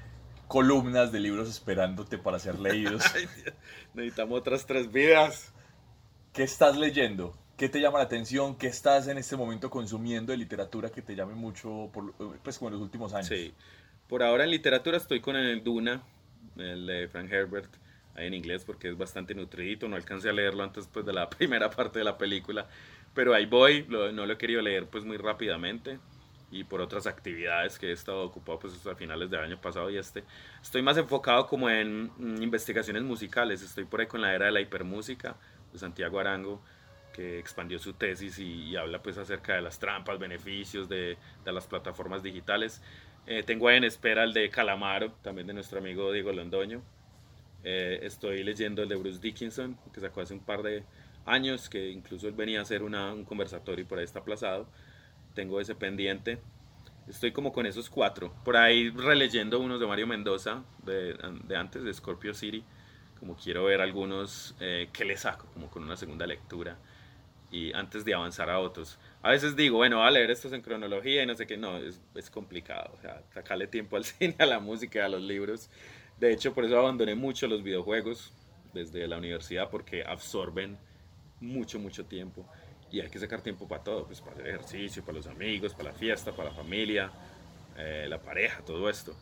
columnas 0.48 1.12
de 1.12 1.20
libros 1.20 1.48
esperándote 1.48 2.18
para 2.18 2.40
ser 2.40 2.58
leídos. 2.58 3.04
Necesitamos 3.94 4.40
otras 4.40 4.66
tres 4.66 4.90
vidas. 4.90 5.52
¿Qué 6.32 6.42
estás 6.42 6.76
leyendo? 6.76 7.32
¿Qué 7.56 7.68
te 7.68 7.80
llama 7.80 7.98
la 7.98 8.04
atención? 8.04 8.56
¿Qué 8.56 8.66
estás 8.66 9.06
en 9.06 9.18
este 9.18 9.36
momento 9.36 9.70
consumiendo 9.70 10.32
de 10.32 10.38
literatura 10.38 10.90
que 10.90 11.00
te 11.00 11.14
llame 11.14 11.34
mucho, 11.34 11.90
por, 11.92 12.12
pues 12.42 12.58
como 12.58 12.70
en 12.70 12.74
los 12.74 12.82
últimos 12.82 13.14
años? 13.14 13.28
Sí. 13.28 13.54
Por 14.08 14.24
ahora 14.24 14.42
en 14.42 14.50
literatura 14.50 14.96
estoy 14.96 15.20
con 15.20 15.36
el 15.36 15.62
Duna, 15.62 16.02
el 16.56 16.86
de 16.86 17.06
Frank 17.06 17.30
Herbert, 17.30 17.72
ahí 18.16 18.26
en 18.26 18.34
inglés 18.34 18.64
porque 18.64 18.88
es 18.88 18.98
bastante 18.98 19.32
nutridito. 19.32 19.86
No 19.88 19.94
alcancé 19.94 20.28
a 20.28 20.32
leerlo 20.32 20.64
antes 20.64 20.88
pues, 20.92 21.06
de 21.06 21.12
la 21.12 21.30
primera 21.30 21.70
parte 21.70 22.00
de 22.00 22.04
la 22.04 22.18
película, 22.18 22.66
pero 23.14 23.32
ahí 23.32 23.46
voy. 23.46 23.86
no 23.88 24.10
lo 24.10 24.32
he 24.32 24.38
querido 24.38 24.60
leer 24.60 24.86
pues 24.86 25.04
muy 25.04 25.18
rápidamente 25.18 26.00
y 26.52 26.64
por 26.64 26.80
otras 26.80 27.06
actividades 27.06 27.78
que 27.78 27.88
he 27.88 27.92
estado 27.92 28.22
ocupado 28.22 28.60
pues 28.60 28.86
a 28.86 28.94
finales 28.94 29.30
del 29.30 29.40
año 29.40 29.60
pasado 29.60 29.90
y 29.90 29.96
este. 29.96 30.22
Estoy 30.62 30.82
más 30.82 30.96
enfocado 30.98 31.46
como 31.46 31.68
en 31.68 32.12
mm, 32.16 32.42
investigaciones 32.42 33.02
musicales. 33.02 33.62
Estoy 33.62 33.84
por 33.84 34.00
ahí 34.00 34.06
con 34.06 34.20
la 34.20 34.34
era 34.34 34.46
de 34.46 34.52
la 34.52 34.60
hipermúsica 34.60 35.34
de 35.72 35.78
Santiago 35.78 36.20
Arango 36.20 36.62
que 37.12 37.38
expandió 37.38 37.78
su 37.78 37.92
tesis 37.94 38.38
y, 38.38 38.74
habla 38.76 39.02
pues 39.02 39.18
acerca 39.18 39.54
de 39.54 39.62
las 39.62 39.78
trampas, 39.78 40.18
beneficios 40.18 40.88
de, 40.88 41.18
de 41.44 41.52
las 41.52 41.66
plataformas 41.66 42.22
digitales. 42.22 42.80
Eh, 43.26 43.42
tengo 43.42 43.68
ahí 43.68 43.76
en 43.76 43.84
espera 43.84 44.24
el 44.24 44.32
de 44.32 44.50
Calamaro, 44.50 45.12
también 45.22 45.46
de 45.46 45.54
nuestro 45.54 45.78
amigo 45.78 46.12
Diego 46.12 46.32
Londoño. 46.32 46.82
Eh, 47.64 48.00
estoy 48.02 48.42
leyendo 48.42 48.82
el 48.82 48.88
de 48.88 48.96
Bruce 48.96 49.20
Dickinson, 49.20 49.78
que 49.92 50.00
sacó 50.00 50.20
hace 50.20 50.34
un 50.34 50.40
par 50.40 50.62
de 50.62 50.84
años, 51.26 51.68
que 51.68 51.90
incluso 51.90 52.26
él 52.26 52.34
venía 52.34 52.58
a 52.58 52.62
hacer 52.62 52.82
una, 52.82 53.12
un 53.12 53.24
conversatorio 53.24 53.84
y 53.84 53.86
por 53.86 53.98
ahí 53.98 54.04
está 54.04 54.20
aplazado. 54.20 54.66
Tengo 55.34 55.60
ese 55.60 55.74
pendiente. 55.74 56.38
Estoy 57.08 57.32
como 57.32 57.52
con 57.52 57.66
esos 57.66 57.90
cuatro. 57.90 58.32
Por 58.44 58.56
ahí 58.56 58.90
releyendo 58.90 59.60
unos 59.60 59.80
de 59.80 59.86
Mario 59.86 60.06
Mendoza, 60.06 60.62
de, 60.84 61.14
de 61.44 61.56
antes, 61.56 61.82
de 61.82 61.92
Scorpio 61.92 62.34
City. 62.34 62.64
Como 63.18 63.36
quiero 63.36 63.64
ver 63.64 63.80
algunos 63.80 64.54
eh, 64.60 64.88
que 64.92 65.04
le 65.04 65.16
saco, 65.16 65.46
como 65.54 65.70
con 65.70 65.82
una 65.82 65.96
segunda 65.96 66.26
lectura 66.26 66.76
y 67.52 67.72
antes 67.74 68.04
de 68.04 68.14
avanzar 68.14 68.50
a 68.50 68.58
otros. 68.58 68.98
A 69.20 69.30
veces 69.30 69.54
digo, 69.54 69.76
bueno, 69.76 69.98
voy 69.98 70.08
a 70.08 70.10
leer 70.10 70.30
estos 70.30 70.52
en 70.54 70.62
cronología 70.62 71.22
y 71.22 71.26
no 71.26 71.36
sé 71.36 71.46
qué, 71.46 71.58
no, 71.58 71.76
es, 71.76 72.00
es 72.14 72.30
complicado, 72.30 72.90
o 72.96 73.00
sea, 73.00 73.22
sacarle 73.32 73.66
tiempo 73.66 73.96
al 73.96 74.04
cine, 74.06 74.34
a 74.38 74.46
la 74.46 74.58
música, 74.58 75.04
a 75.04 75.08
los 75.08 75.22
libros. 75.22 75.68
De 76.18 76.32
hecho, 76.32 76.54
por 76.54 76.64
eso 76.64 76.78
abandoné 76.78 77.14
mucho 77.14 77.46
los 77.46 77.62
videojuegos 77.62 78.32
desde 78.72 79.06
la 79.06 79.18
universidad 79.18 79.68
porque 79.70 80.02
absorben 80.02 80.78
mucho, 81.40 81.78
mucho 81.78 82.06
tiempo 82.06 82.48
y 82.92 83.00
hay 83.00 83.08
que 83.08 83.18
sacar 83.18 83.40
tiempo 83.40 83.66
para 83.66 83.82
todo, 83.82 84.06
pues 84.06 84.20
para 84.20 84.40
el 84.40 84.46
ejercicio, 84.46 85.02
para 85.02 85.16
los 85.16 85.26
amigos, 85.26 85.72
para 85.72 85.90
la 85.90 85.98
fiesta, 85.98 86.30
para 86.32 86.50
la 86.50 86.54
familia, 86.54 87.10
eh, 87.78 88.06
la 88.08 88.20
pareja, 88.20 88.62
todo 88.64 88.88
esto. 88.90 89.16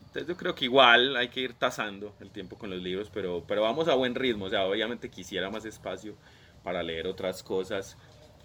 Entonces 0.00 0.26
yo 0.26 0.36
creo 0.36 0.54
que 0.54 0.64
igual 0.64 1.16
hay 1.16 1.28
que 1.28 1.40
ir 1.40 1.54
tasando 1.54 2.14
el 2.20 2.30
tiempo 2.30 2.58
con 2.58 2.70
los 2.70 2.82
libros, 2.82 3.10
pero, 3.12 3.44
pero 3.46 3.62
vamos 3.62 3.88
a 3.88 3.94
buen 3.94 4.14
ritmo, 4.14 4.46
o 4.46 4.50
sea, 4.50 4.66
obviamente 4.66 5.08
quisiera 5.10 5.48
más 5.48 5.64
espacio 5.64 6.16
para 6.64 6.82
leer 6.82 7.06
otras 7.06 7.42
cosas. 7.42 7.96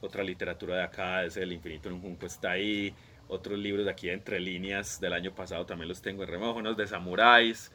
Otra 0.01 0.23
literatura 0.23 0.77
de 0.77 0.84
acá, 0.84 1.25
es 1.25 1.36
El 1.36 1.51
infinito 1.51 1.89
en 1.89 1.95
un 1.95 2.01
junco 2.01 2.25
está 2.25 2.51
ahí. 2.51 2.93
Otros 3.27 3.60
libros 3.60 3.86
de 3.86 3.91
aquí 3.91 4.08
de 4.08 4.13
entre 4.13 4.39
líneas 4.39 4.99
del 4.99 5.13
año 5.13 5.34
pasado 5.34 5.65
también 5.65 5.89
los 5.89 6.01
tengo 6.01 6.23
en 6.23 6.29
remojo, 6.29 6.60
unos 6.60 6.77
de 6.77 6.88
samuráis. 6.88 7.71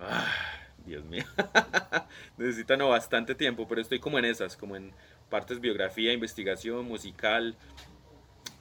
Ah, 0.00 0.26
Dios 0.84 1.04
mío. 1.04 1.24
Necesitan 2.36 2.80
bastante 2.80 3.34
tiempo, 3.34 3.66
pero 3.68 3.80
estoy 3.80 4.00
como 4.00 4.18
en 4.18 4.24
esas, 4.24 4.56
como 4.56 4.76
en 4.76 4.92
partes 5.28 5.60
biografía, 5.60 6.12
investigación, 6.12 6.86
musical. 6.86 7.54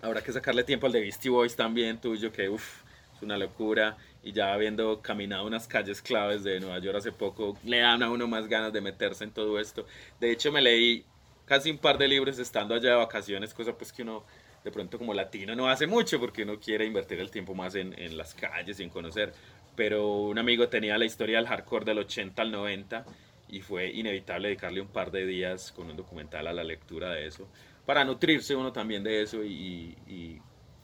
Habrá 0.01 0.21
que 0.21 0.32
sacarle 0.32 0.63
tiempo 0.63 0.86
al 0.86 0.93
de 0.93 1.01
Beastie 1.01 1.30
Boys 1.30 1.56
también, 1.56 1.99
tuyo, 1.99 2.32
que 2.32 2.49
uff, 2.49 2.84
es 3.15 3.21
una 3.21 3.38
locura. 3.38 3.97
Y 4.23 4.34
ya 4.34 4.53
habiendo 4.53 5.01
caminado 5.01 5.45
unas 5.45 5.67
calles 5.67 6.01
claves 6.01 6.43
de 6.43 6.60
Nueva 6.60 6.80
York 6.80 6.97
hace 6.97 7.12
poco, 7.12 7.58
le 7.63 7.80
dan 7.80 8.03
a 8.03 8.12
uno 8.12 8.27
más 8.27 8.47
ganas 8.47 8.73
de 8.73 8.82
meterse 8.82 9.23
en 9.23 9.32
todo 9.32 9.60
esto. 9.60 9.86
De 10.19 10.32
hecho, 10.32 10.51
me 10.51 10.62
leí 10.62 11.06
casi 11.45 11.71
un 11.71 11.77
par 11.77 11.97
de 11.97 12.08
libros 12.08 12.38
estando 12.39 12.75
allá 12.75 12.91
de 12.91 12.95
vacaciones, 12.97 13.53
cosa 13.53 13.77
pues 13.77 13.93
que 13.93 14.01
uno 14.01 14.25
de 14.63 14.71
pronto 14.71 14.97
como 14.97 15.13
latino 15.13 15.56
no 15.56 15.69
hace 15.69 15.88
mucho 15.88 16.19
porque 16.19 16.43
uno 16.43 16.60
quiere 16.60 16.86
invertir 16.86 17.21
el 17.21 17.32
tiempo 17.32 17.56
más 17.56 17.75
en, 17.75 17.97
en 17.97 18.17
las 18.17 18.34
calles 18.34 18.80
y 18.80 18.84
en 18.84 18.89
conocer. 18.89 19.34
Pero 19.75 20.23
un 20.23 20.38
amigo 20.38 20.67
tenía 20.67 20.97
la 20.97 21.06
historia 21.06 21.38
del 21.38 21.47
hardcore 21.47 21.86
del 21.86 21.99
80 21.99 22.41
al 22.41 22.51
90 22.51 23.06
y 23.50 23.62
fue 23.62 23.92
inevitable 23.92 24.50
dedicarle 24.50 24.82
un 24.82 24.88
par 24.88 25.12
de 25.12 25.26
días 25.26 25.72
con 25.72 25.90
un 25.90 25.96
documental 25.96 26.48
a 26.48 26.54
la 26.54 26.64
lectura 26.64 27.12
de 27.12 27.28
eso, 27.28 27.48
para 27.86 28.04
nutrirse 28.04 28.56
uno 28.56 28.72
también 28.72 29.04
de 29.04 29.22
eso 29.22 29.44
y, 29.44 29.98
y, 30.08 30.42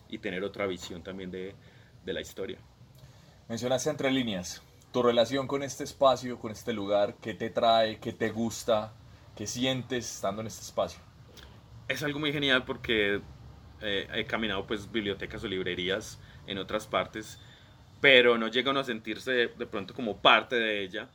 y 0.10 0.18
tener 0.20 0.44
otra 0.44 0.66
visión 0.68 1.04
también 1.04 1.32
de, 1.32 1.54
de 2.06 2.14
la 2.14 2.22
historia. 2.22 2.58
Mencionaste 3.50 3.90
entre 3.90 4.12
líneas 4.12 4.62
tu 4.92 5.02
relación 5.02 5.48
con 5.48 5.64
este 5.64 5.84
espacio, 5.84 6.38
con 6.38 6.52
este 6.52 6.72
lugar, 6.72 7.16
qué 7.20 7.34
te 7.34 7.50
trae, 7.50 8.00
qué 8.00 8.14
te 8.14 8.30
gusta, 8.30 8.94
¿Qué 9.36 9.48
sientes 9.48 10.14
estando 10.14 10.42
en 10.42 10.48
este 10.48 10.62
espacio? 10.62 11.02
Es 11.88 12.04
algo 12.04 12.20
muy 12.20 12.32
genial 12.32 12.66
porque 12.66 13.20
eh, 13.82 14.08
he 14.14 14.26
caminado 14.26 14.68
pues 14.68 14.92
bibliotecas 14.92 15.44
o 15.44 15.48
librerías 15.48 16.20
en 16.46 16.60
otras 16.60 16.86
partes, 16.86 17.40
pero 18.00 18.38
no 18.38 18.48
llega 18.48 18.70
uno 18.70 18.82
a 18.82 18.84
sentirse 18.84 19.32
de, 19.32 19.66
pronto 19.66 19.96
como 19.96 20.18
parte 20.18 20.56
de 20.56 20.84
ella 20.84 21.10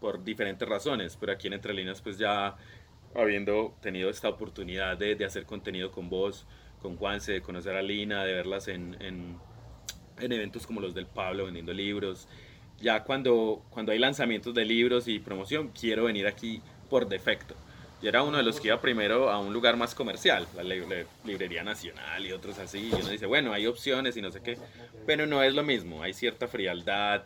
por 0.00 0.24
diferentes 0.24 0.68
razones, 0.68 1.16
pero 1.20 1.32
aquí 1.32 1.46
en 1.46 1.54
Entre 1.54 1.74
Líneas 1.74 2.00
pues 2.00 2.18
ya 2.18 2.56
habiendo 3.14 3.76
tenido 3.80 4.08
esta 4.10 4.28
oportunidad 4.28 4.96
de, 4.96 5.14
de 5.14 5.24
hacer 5.24 5.44
contenido 5.44 5.90
con 5.90 6.08
vos, 6.08 6.46
con 6.80 6.96
Juanse, 6.96 7.32
de 7.32 7.42
conocer 7.42 7.76
a 7.76 7.82
Lina, 7.82 8.24
de 8.24 8.32
verlas 8.32 8.68
en, 8.68 8.96
en, 9.00 9.36
en, 10.18 10.32
eventos 10.32 10.66
como 10.66 10.80
los 10.80 10.94
del 10.94 11.06
Pablo 11.06 11.44
vendiendo 11.44 11.72
libros, 11.72 12.28
ya 12.80 13.04
cuando, 13.04 13.62
cuando 13.70 13.92
hay 13.92 13.98
lanzamientos 13.98 14.54
de 14.54 14.64
libros 14.64 15.06
y 15.08 15.18
promoción, 15.18 15.68
quiero 15.68 16.04
venir 16.04 16.26
aquí 16.26 16.62
por 16.88 17.08
defecto. 17.08 17.54
Yo 18.02 18.08
era 18.08 18.22
uno 18.22 18.38
de 18.38 18.42
los 18.42 18.58
que 18.60 18.68
iba 18.68 18.80
primero 18.80 19.28
a 19.30 19.38
un 19.38 19.52
lugar 19.52 19.76
más 19.76 19.94
comercial, 19.94 20.46
la 20.56 20.62
Librería 20.62 21.62
Nacional 21.62 22.24
y 22.24 22.32
otros 22.32 22.58
así. 22.58 22.88
Y 22.90 22.94
uno 22.94 23.10
dice, 23.10 23.26
bueno, 23.26 23.52
hay 23.52 23.66
opciones 23.66 24.16
y 24.16 24.22
no 24.22 24.30
sé 24.30 24.40
qué, 24.40 24.56
pero 25.06 25.26
no 25.26 25.42
es 25.42 25.52
lo 25.52 25.62
mismo. 25.62 26.02
Hay 26.02 26.14
cierta 26.14 26.48
frialdad, 26.48 27.24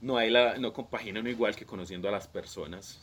no, 0.00 0.16
hay 0.16 0.30
la, 0.30 0.58
no 0.58 0.72
compagina 0.72 1.20
uno 1.20 1.28
igual 1.28 1.56
que 1.56 1.64
conociendo 1.64 2.08
a 2.08 2.12
las 2.12 2.26
personas 2.26 3.00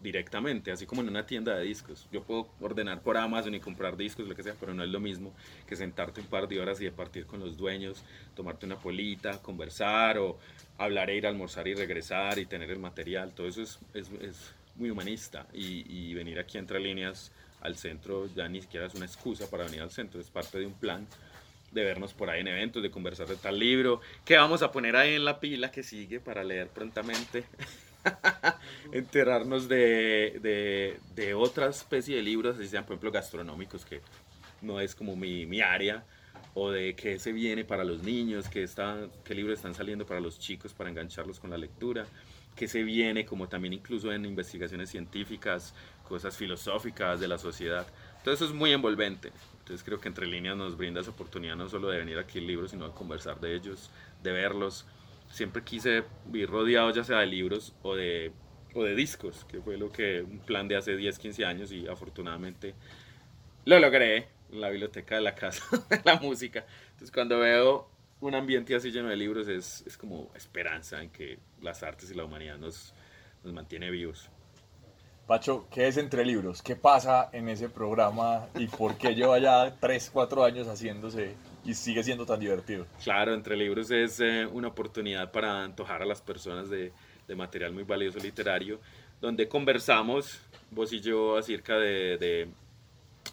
directamente, 0.00 0.72
así 0.72 0.84
como 0.84 1.00
en 1.02 1.08
una 1.08 1.26
tienda 1.26 1.54
de 1.56 1.64
discos. 1.64 2.08
Yo 2.10 2.22
puedo 2.24 2.48
ordenar 2.60 3.02
por 3.02 3.16
Amazon 3.16 3.54
y 3.54 3.60
comprar 3.60 3.96
discos, 3.96 4.26
lo 4.26 4.34
que 4.34 4.42
sea, 4.42 4.54
pero 4.58 4.74
no 4.74 4.82
es 4.82 4.90
lo 4.90 4.98
mismo 4.98 5.32
que 5.66 5.76
sentarte 5.76 6.20
un 6.20 6.26
par 6.26 6.48
de 6.48 6.60
horas 6.60 6.80
y 6.80 6.90
partir 6.90 7.24
con 7.24 7.40
los 7.40 7.56
dueños, 7.56 8.02
tomarte 8.34 8.66
una 8.66 8.76
polita, 8.76 9.40
conversar 9.40 10.18
o 10.18 10.38
hablar 10.78 11.10
e 11.10 11.16
ir 11.16 11.26
a 11.26 11.28
almorzar 11.28 11.68
y 11.68 11.74
regresar 11.74 12.38
y 12.40 12.46
tener 12.46 12.70
el 12.70 12.80
material. 12.80 13.32
Todo 13.32 13.46
eso 13.46 13.62
es, 13.62 13.78
es, 13.94 14.10
es 14.20 14.52
muy 14.76 14.90
humanista 14.90 15.46
y, 15.52 16.14
venir 16.14 16.38
aquí 16.38 16.58
entre 16.58 16.80
líneas 16.80 17.32
al 17.60 17.76
centro 17.76 18.26
ya 18.34 18.48
ni 18.48 18.60
siquiera 18.60 18.86
es 18.86 18.94
una 18.94 19.06
excusa 19.06 19.48
para 19.48 19.64
venir 19.64 19.82
al 19.82 19.90
centro, 19.90 20.20
es 20.20 20.30
parte 20.30 20.58
de 20.58 20.66
un 20.66 20.74
plan 20.74 21.06
de 21.72 21.84
vernos 21.84 22.12
por 22.14 22.30
ahí 22.30 22.40
en 22.40 22.48
eventos, 22.48 22.82
de 22.82 22.90
conversar 22.90 23.26
de 23.26 23.36
tal 23.36 23.58
libro, 23.58 24.00
que 24.24 24.36
vamos 24.36 24.62
a 24.62 24.70
poner 24.70 24.96
ahí 24.96 25.14
en 25.14 25.24
la 25.24 25.40
pila 25.40 25.70
que 25.70 25.82
sigue 25.82 26.20
para 26.20 26.44
leer 26.44 26.68
prontamente, 26.68 27.44
enterarnos 28.92 29.68
de, 29.68 30.38
de, 30.42 30.98
de, 31.14 31.34
otra 31.34 31.68
especie 31.68 32.16
de 32.16 32.22
libros, 32.22 32.56
así 32.56 32.68
sean 32.68 32.84
por 32.84 32.94
ejemplo 32.94 33.12
gastronómicos, 33.12 33.84
que 33.84 34.00
no 34.60 34.80
es 34.80 34.94
como 34.94 35.16
mi, 35.16 35.46
mi 35.46 35.60
área, 35.60 36.04
o 36.54 36.70
de 36.70 36.94
qué 36.94 37.18
se 37.18 37.32
viene 37.32 37.64
para 37.64 37.84
los 37.84 38.02
niños, 38.02 38.48
qué, 38.48 38.62
está, 38.62 39.08
qué 39.24 39.34
libros 39.34 39.58
están 39.58 39.74
saliendo 39.74 40.04
para 40.04 40.20
los 40.20 40.38
chicos 40.38 40.74
para 40.74 40.90
engancharlos 40.90 41.40
con 41.40 41.50
la 41.50 41.56
lectura 41.56 42.06
que 42.54 42.68
se 42.68 42.82
viene, 42.82 43.24
como 43.24 43.48
también 43.48 43.72
incluso 43.72 44.12
en 44.12 44.24
investigaciones 44.24 44.90
científicas, 44.90 45.74
cosas 46.06 46.36
filosóficas 46.36 47.20
de 47.20 47.28
la 47.28 47.38
sociedad. 47.38 47.86
Todo 48.22 48.34
eso 48.34 48.44
es 48.44 48.52
muy 48.52 48.72
envolvente. 48.72 49.32
Entonces 49.60 49.84
creo 49.84 50.00
que 50.00 50.08
Entre 50.08 50.26
Líneas 50.26 50.56
nos 50.56 50.76
brinda 50.76 51.00
esa 51.00 51.10
oportunidad 51.10 51.56
no 51.56 51.68
solo 51.68 51.88
de 51.88 51.98
venir 51.98 52.18
aquí 52.18 52.38
al 52.38 52.46
libro, 52.46 52.68
sino 52.68 52.88
de 52.88 52.94
conversar 52.94 53.40
de 53.40 53.54
ellos, 53.54 53.90
de 54.22 54.32
verlos. 54.32 54.86
Siempre 55.30 55.62
quise 55.62 56.04
vivir 56.26 56.50
rodeado 56.50 56.90
ya 56.90 57.04
sea 57.04 57.20
de 57.20 57.26
libros 57.26 57.74
o 57.82 57.94
de, 57.94 58.32
o 58.74 58.82
de 58.84 58.94
discos, 58.94 59.44
que 59.44 59.60
fue 59.60 59.78
lo 59.78 59.90
que 59.90 60.22
un 60.22 60.40
plan 60.40 60.68
de 60.68 60.76
hace 60.76 60.96
10, 60.96 61.18
15 61.18 61.44
años 61.44 61.72
y 61.72 61.86
afortunadamente 61.86 62.74
lo 63.64 63.78
logré 63.78 64.28
en 64.50 64.60
la 64.60 64.68
biblioteca 64.68 65.14
de 65.14 65.20
la 65.22 65.34
casa, 65.34 65.64
de 65.90 66.00
la 66.04 66.16
música. 66.16 66.66
Entonces 66.90 67.10
cuando 67.10 67.38
veo 67.38 67.88
un 68.20 68.34
ambiente 68.34 68.74
así 68.74 68.90
lleno 68.90 69.08
de 69.08 69.16
libros 69.16 69.48
es, 69.48 69.84
es, 69.86 69.96
como 69.96 70.30
esperanza 70.34 71.02
en 71.02 71.10
que 71.10 71.38
las 71.60 71.82
artes 71.82 72.10
y 72.10 72.14
la 72.14 72.24
humanidad 72.24 72.58
nos, 72.58 72.94
nos 73.42 73.52
mantiene 73.52 73.90
vivos. 73.90 74.28
Pacho, 75.32 75.66
¿qué 75.72 75.88
es 75.88 75.96
Entre 75.96 76.26
Libros? 76.26 76.60
¿Qué 76.60 76.76
pasa 76.76 77.30
en 77.32 77.48
ese 77.48 77.70
programa 77.70 78.48
y 78.54 78.66
por 78.66 78.98
qué 78.98 79.14
lleva 79.14 79.38
ya 79.38 79.74
3, 79.80 80.10
4 80.12 80.44
años 80.44 80.68
haciéndose 80.68 81.36
y 81.64 81.72
sigue 81.72 82.04
siendo 82.04 82.26
tan 82.26 82.38
divertido? 82.38 82.86
Claro, 83.02 83.32
Entre 83.32 83.56
Libros 83.56 83.90
es 83.90 84.20
eh, 84.20 84.44
una 84.44 84.68
oportunidad 84.68 85.32
para 85.32 85.64
antojar 85.64 86.02
a 86.02 86.04
las 86.04 86.20
personas 86.20 86.68
de, 86.68 86.92
de 87.26 87.34
material 87.34 87.72
muy 87.72 87.84
valioso 87.84 88.18
literario, 88.18 88.78
donde 89.22 89.48
conversamos, 89.48 90.38
vos 90.70 90.92
y 90.92 91.00
yo, 91.00 91.38
acerca 91.38 91.78
de, 91.78 92.18
de 92.18 92.48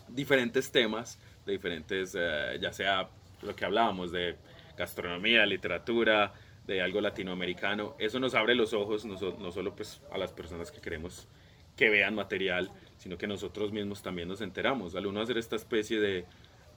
diferentes 0.07 0.71
temas, 0.71 1.19
de 1.45 1.51
diferentes, 1.51 2.15
eh, 2.17 2.57
ya 2.61 2.71
sea 2.71 3.09
lo 3.41 3.53
que 3.57 3.65
hablábamos 3.65 4.13
de 4.13 4.37
gastronomía, 4.77 5.45
literatura, 5.45 6.31
de 6.65 6.81
algo 6.81 7.01
latinoamericano. 7.01 7.97
Eso 7.99 8.21
nos 8.21 8.35
abre 8.35 8.55
los 8.55 8.71
ojos, 8.71 9.03
no, 9.03 9.17
no 9.37 9.51
solo 9.51 9.75
pues 9.75 9.99
a 10.13 10.17
las 10.17 10.31
personas 10.31 10.71
que 10.71 10.79
queremos 10.79 11.27
que 11.79 11.89
vean 11.89 12.13
material, 12.13 12.69
sino 12.97 13.17
que 13.17 13.25
nosotros 13.25 13.71
mismos 13.71 14.01
también 14.01 14.27
nos 14.27 14.41
enteramos. 14.41 14.95
Al 14.95 15.07
uno 15.07 15.21
hacer 15.21 15.37
esta 15.37 15.55
especie 15.55 16.01
de, 16.01 16.25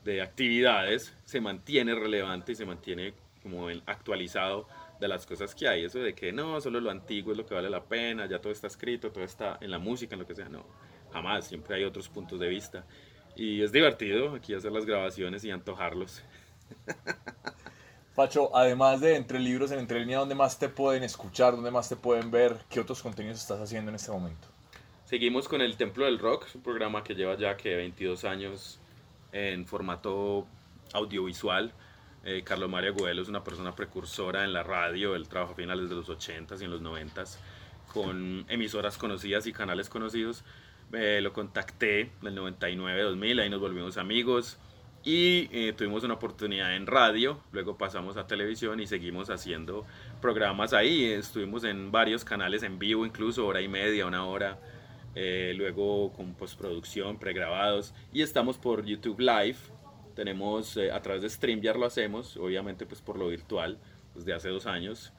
de 0.04 0.22
actividades, 0.22 1.12
se 1.24 1.40
mantiene 1.40 1.92
relevante 1.96 2.52
y 2.52 2.54
se 2.54 2.64
mantiene 2.64 3.12
como 3.42 3.66
actualizado 3.86 4.68
de 5.00 5.08
las 5.08 5.26
cosas 5.26 5.56
que 5.56 5.66
hay. 5.66 5.86
Eso 5.86 5.98
de 5.98 6.14
que 6.14 6.32
no, 6.32 6.60
solo 6.60 6.80
lo 6.80 6.88
antiguo 6.88 7.32
es 7.32 7.38
lo 7.38 7.44
que 7.44 7.52
vale 7.52 7.68
la 7.68 7.82
pena, 7.82 8.26
ya 8.26 8.40
todo 8.40 8.52
está 8.52 8.68
escrito, 8.68 9.10
todo 9.10 9.24
está 9.24 9.58
en 9.60 9.72
la 9.72 9.80
música, 9.80 10.14
en 10.14 10.20
lo 10.20 10.26
que 10.28 10.36
sea. 10.36 10.48
No, 10.48 10.64
jamás, 11.12 11.48
siempre 11.48 11.74
hay 11.74 11.82
otros 11.82 12.08
puntos 12.08 12.38
de 12.38 12.46
vista. 12.46 12.84
Y 13.34 13.60
es 13.60 13.72
divertido 13.72 14.36
aquí 14.36 14.54
hacer 14.54 14.70
las 14.70 14.86
grabaciones 14.86 15.42
y 15.42 15.50
antojarlos. 15.50 16.22
Pacho, 18.14 18.54
además 18.56 19.00
de 19.00 19.16
Entre 19.16 19.40
Libros 19.40 19.72
en 19.72 19.80
Entre 19.80 19.98
Línea, 19.98 20.18
¿dónde 20.18 20.36
más 20.36 20.60
te 20.60 20.68
pueden 20.68 21.02
escuchar? 21.02 21.56
¿Dónde 21.56 21.72
más 21.72 21.88
te 21.88 21.96
pueden 21.96 22.30
ver? 22.30 22.56
¿Qué 22.70 22.78
otros 22.78 23.02
contenidos 23.02 23.40
estás 23.40 23.58
haciendo 23.58 23.88
en 23.88 23.96
este 23.96 24.12
momento? 24.12 24.46
Seguimos 25.12 25.46
con 25.46 25.60
el 25.60 25.76
Templo 25.76 26.06
del 26.06 26.18
Rock, 26.18 26.46
un 26.54 26.62
programa 26.62 27.04
que 27.04 27.14
lleva 27.14 27.36
ya 27.36 27.54
que 27.58 27.76
22 27.76 28.24
años 28.24 28.80
en 29.32 29.66
formato 29.66 30.46
audiovisual. 30.94 31.70
Eh, 32.24 32.40
Carlos 32.42 32.70
Mario 32.70 32.94
Guelo 32.94 33.20
es 33.20 33.28
una 33.28 33.44
persona 33.44 33.74
precursora 33.74 34.42
en 34.42 34.54
la 34.54 34.62
radio, 34.62 35.14
él 35.14 35.28
trabaja 35.28 35.52
a 35.52 35.54
finales 35.54 35.90
de 35.90 35.96
los 35.96 36.08
80s 36.08 36.62
y 36.62 36.64
en 36.64 36.70
los 36.70 36.80
90s 36.80 37.36
con 37.92 38.46
emisoras 38.48 38.96
conocidas 38.96 39.46
y 39.46 39.52
canales 39.52 39.90
conocidos. 39.90 40.44
Eh, 40.94 41.20
lo 41.22 41.34
contacté 41.34 42.10
en 42.22 42.28
el 42.28 42.38
99-2000, 42.38 43.42
ahí 43.42 43.50
nos 43.50 43.60
volvimos 43.60 43.98
amigos 43.98 44.56
y 45.04 45.50
eh, 45.52 45.74
tuvimos 45.76 46.04
una 46.04 46.14
oportunidad 46.14 46.74
en 46.74 46.86
radio, 46.86 47.38
luego 47.52 47.76
pasamos 47.76 48.16
a 48.16 48.26
televisión 48.26 48.80
y 48.80 48.86
seguimos 48.86 49.28
haciendo 49.28 49.84
programas 50.22 50.72
ahí, 50.72 51.04
estuvimos 51.04 51.64
en 51.64 51.92
varios 51.92 52.24
canales 52.24 52.62
en 52.62 52.78
vivo, 52.78 53.04
incluso 53.04 53.46
hora 53.46 53.60
y 53.60 53.68
media, 53.68 54.06
una 54.06 54.24
hora, 54.24 54.58
eh, 55.14 55.54
luego 55.56 56.12
con 56.12 56.34
postproducción, 56.34 57.18
pregrabados 57.18 57.94
y 58.12 58.22
estamos 58.22 58.58
por 58.58 58.84
YouTube 58.84 59.20
Live, 59.20 59.58
tenemos 60.14 60.76
a 60.76 61.00
través 61.00 61.22
de 61.22 61.30
StreamYard 61.30 61.78
lo 61.78 61.86
hacemos, 61.86 62.36
obviamente 62.36 62.86
pues 62.86 63.00
por 63.00 63.18
lo 63.18 63.28
virtual, 63.28 63.78
desde 64.14 64.34
hace 64.34 64.48
dos 64.48 64.66
años, 64.66 65.12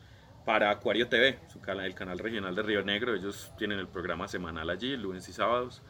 para 0.46 0.72
Acuario 0.72 1.08
TV, 1.08 1.40
el 1.84 1.96
canal 1.96 2.20
regional 2.20 2.56
de 2.56 2.64
Río 2.64 2.84
Negro. 2.84 3.16
Ellos 3.16 3.52
tienen 3.58 3.80
el 3.80 3.88
programa 3.88 4.28
semanal 4.28 4.70
allí, 4.70 4.96
lunes 4.98 5.28
y 5.30 5.34
sábados. 5.34 5.82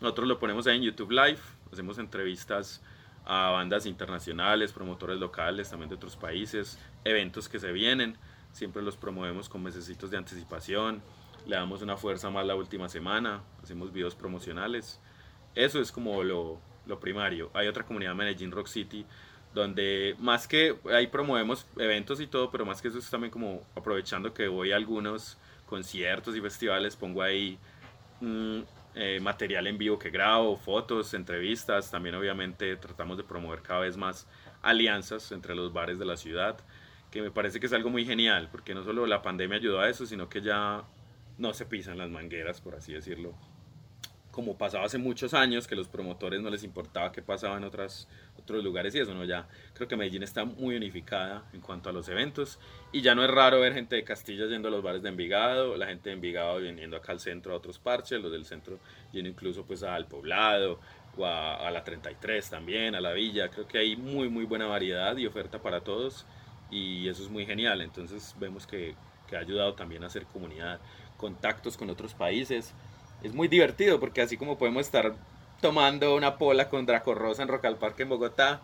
Nosotros 0.00 0.28
lo 0.28 0.38
ponemos 0.38 0.66
ahí 0.66 0.76
en 0.76 0.82
YouTube 0.82 1.10
Live, 1.10 1.38
hacemos 1.72 1.98
entrevistas 1.98 2.82
a 3.24 3.50
bandas 3.50 3.84
internacionales, 3.84 4.72
promotores 4.72 5.18
locales, 5.18 5.68
también 5.68 5.90
de 5.90 5.96
otros 5.96 6.16
países, 6.16 6.78
eventos 7.04 7.48
que 7.48 7.58
se 7.58 7.72
vienen. 7.72 8.16
Siempre 8.52 8.82
los 8.82 8.96
promovemos 8.96 9.48
con 9.48 9.62
mesecitos 9.62 10.10
de 10.10 10.16
anticipación. 10.16 11.02
Le 11.46 11.56
damos 11.56 11.82
una 11.82 11.96
fuerza 11.96 12.30
más 12.30 12.46
la 12.46 12.54
última 12.54 12.88
semana, 12.88 13.42
hacemos 13.62 13.92
videos 13.92 14.14
promocionales. 14.14 15.00
Eso 15.54 15.80
es 15.80 15.90
como 15.90 16.22
lo, 16.22 16.60
lo 16.86 17.00
primario. 17.00 17.50
Hay 17.54 17.68
otra 17.68 17.84
comunidad, 17.84 18.14
Medellín 18.14 18.50
Rock 18.50 18.66
City, 18.66 19.06
donde 19.54 20.14
más 20.18 20.46
que 20.46 20.76
ahí 20.92 21.06
promovemos 21.06 21.66
eventos 21.76 22.20
y 22.20 22.26
todo, 22.26 22.50
pero 22.50 22.64
más 22.66 22.82
que 22.82 22.88
eso 22.88 22.98
es 22.98 23.08
también 23.08 23.30
como 23.30 23.62
aprovechando 23.74 24.34
que 24.34 24.48
voy 24.48 24.72
a 24.72 24.76
algunos 24.76 25.38
conciertos 25.66 26.36
y 26.36 26.40
festivales, 26.40 26.96
pongo 26.96 27.22
ahí 27.22 27.58
mm, 28.20 28.60
eh, 28.94 29.20
material 29.20 29.66
en 29.66 29.78
vivo 29.78 29.98
que 29.98 30.10
grabo, 30.10 30.56
fotos, 30.56 31.14
entrevistas, 31.14 31.90
también 31.90 32.14
obviamente 32.14 32.76
tratamos 32.76 33.16
de 33.16 33.24
promover 33.24 33.62
cada 33.62 33.80
vez 33.80 33.96
más 33.96 34.26
alianzas 34.62 35.30
entre 35.32 35.54
los 35.54 35.72
bares 35.72 35.98
de 35.98 36.04
la 36.04 36.16
ciudad, 36.16 36.58
que 37.10 37.22
me 37.22 37.30
parece 37.30 37.60
que 37.60 37.66
es 37.66 37.72
algo 37.72 37.90
muy 37.90 38.04
genial, 38.04 38.48
porque 38.50 38.74
no 38.74 38.84
solo 38.84 39.06
la 39.06 39.22
pandemia 39.22 39.58
ayudó 39.58 39.80
a 39.80 39.88
eso, 39.88 40.04
sino 40.04 40.28
que 40.28 40.40
ya 40.42 40.84
no 41.38 41.54
se 41.54 41.66
pisan 41.66 41.98
las 41.98 42.10
mangueras, 42.10 42.60
por 42.60 42.74
así 42.74 42.92
decirlo, 42.92 43.34
como 44.38 44.56
pasaba 44.56 44.84
hace 44.84 44.98
muchos 44.98 45.34
años, 45.34 45.66
que 45.66 45.74
los 45.74 45.88
promotores 45.88 46.40
no 46.40 46.48
les 46.48 46.62
importaba 46.62 47.10
qué 47.10 47.22
pasaba 47.22 47.56
en 47.56 47.64
otras, 47.64 48.06
otros 48.38 48.62
lugares 48.62 48.94
y 48.94 49.00
eso, 49.00 49.12
¿no? 49.12 49.24
Ya 49.24 49.48
creo 49.74 49.88
que 49.88 49.96
Medellín 49.96 50.22
está 50.22 50.44
muy 50.44 50.76
unificada 50.76 51.48
en 51.52 51.60
cuanto 51.60 51.88
a 51.88 51.92
los 51.92 52.08
eventos 52.08 52.60
y 52.92 53.00
ya 53.00 53.16
no 53.16 53.24
es 53.24 53.30
raro 53.32 53.58
ver 53.58 53.74
gente 53.74 53.96
de 53.96 54.04
Castilla 54.04 54.46
yendo 54.46 54.68
a 54.68 54.70
los 54.70 54.80
bares 54.80 55.02
de 55.02 55.08
Envigado, 55.08 55.76
la 55.76 55.86
gente 55.86 56.10
de 56.10 56.14
Envigado 56.14 56.58
viniendo 56.60 56.96
acá 56.96 57.10
al 57.10 57.18
centro 57.18 57.52
a 57.52 57.56
otros 57.56 57.80
parches, 57.80 58.20
los 58.20 58.30
del 58.30 58.44
centro 58.44 58.78
yendo 59.10 59.28
incluso 59.28 59.64
pues 59.64 59.82
al 59.82 60.06
Poblado 60.06 60.78
o 61.16 61.26
a, 61.26 61.68
la 61.72 61.82
33 61.82 62.48
también, 62.48 62.94
a 62.94 63.00
la 63.00 63.12
Villa, 63.12 63.48
creo 63.48 63.66
que 63.66 63.78
hay 63.78 63.96
muy 63.96 64.28
muy 64.28 64.44
buena 64.44 64.66
variedad 64.66 65.16
y 65.16 65.26
oferta 65.26 65.60
para 65.60 65.80
todos 65.80 66.26
y 66.70 67.08
eso 67.08 67.24
es 67.24 67.28
muy 67.28 67.44
genial, 67.44 67.80
entonces 67.80 68.36
vemos 68.38 68.68
que, 68.68 68.94
que 69.26 69.36
ha 69.36 69.40
ayudado 69.40 69.74
también 69.74 70.04
a 70.04 70.06
hacer 70.06 70.26
comunidad, 70.26 70.78
contactos 71.18 71.76
con 71.76 71.90
otros 71.90 72.14
países 72.14 72.72
es 73.22 73.34
muy 73.34 73.48
divertido 73.48 73.98
porque 74.00 74.22
así 74.22 74.36
como 74.36 74.56
podemos 74.56 74.86
estar 74.86 75.14
tomando 75.60 76.14
una 76.14 76.38
pola 76.38 76.68
con 76.68 76.86
Draco 76.86 77.14
Rosa 77.14 77.42
en 77.42 77.48
Rock 77.48 77.76
Parque 77.78 78.04
en 78.04 78.08
Bogotá, 78.08 78.60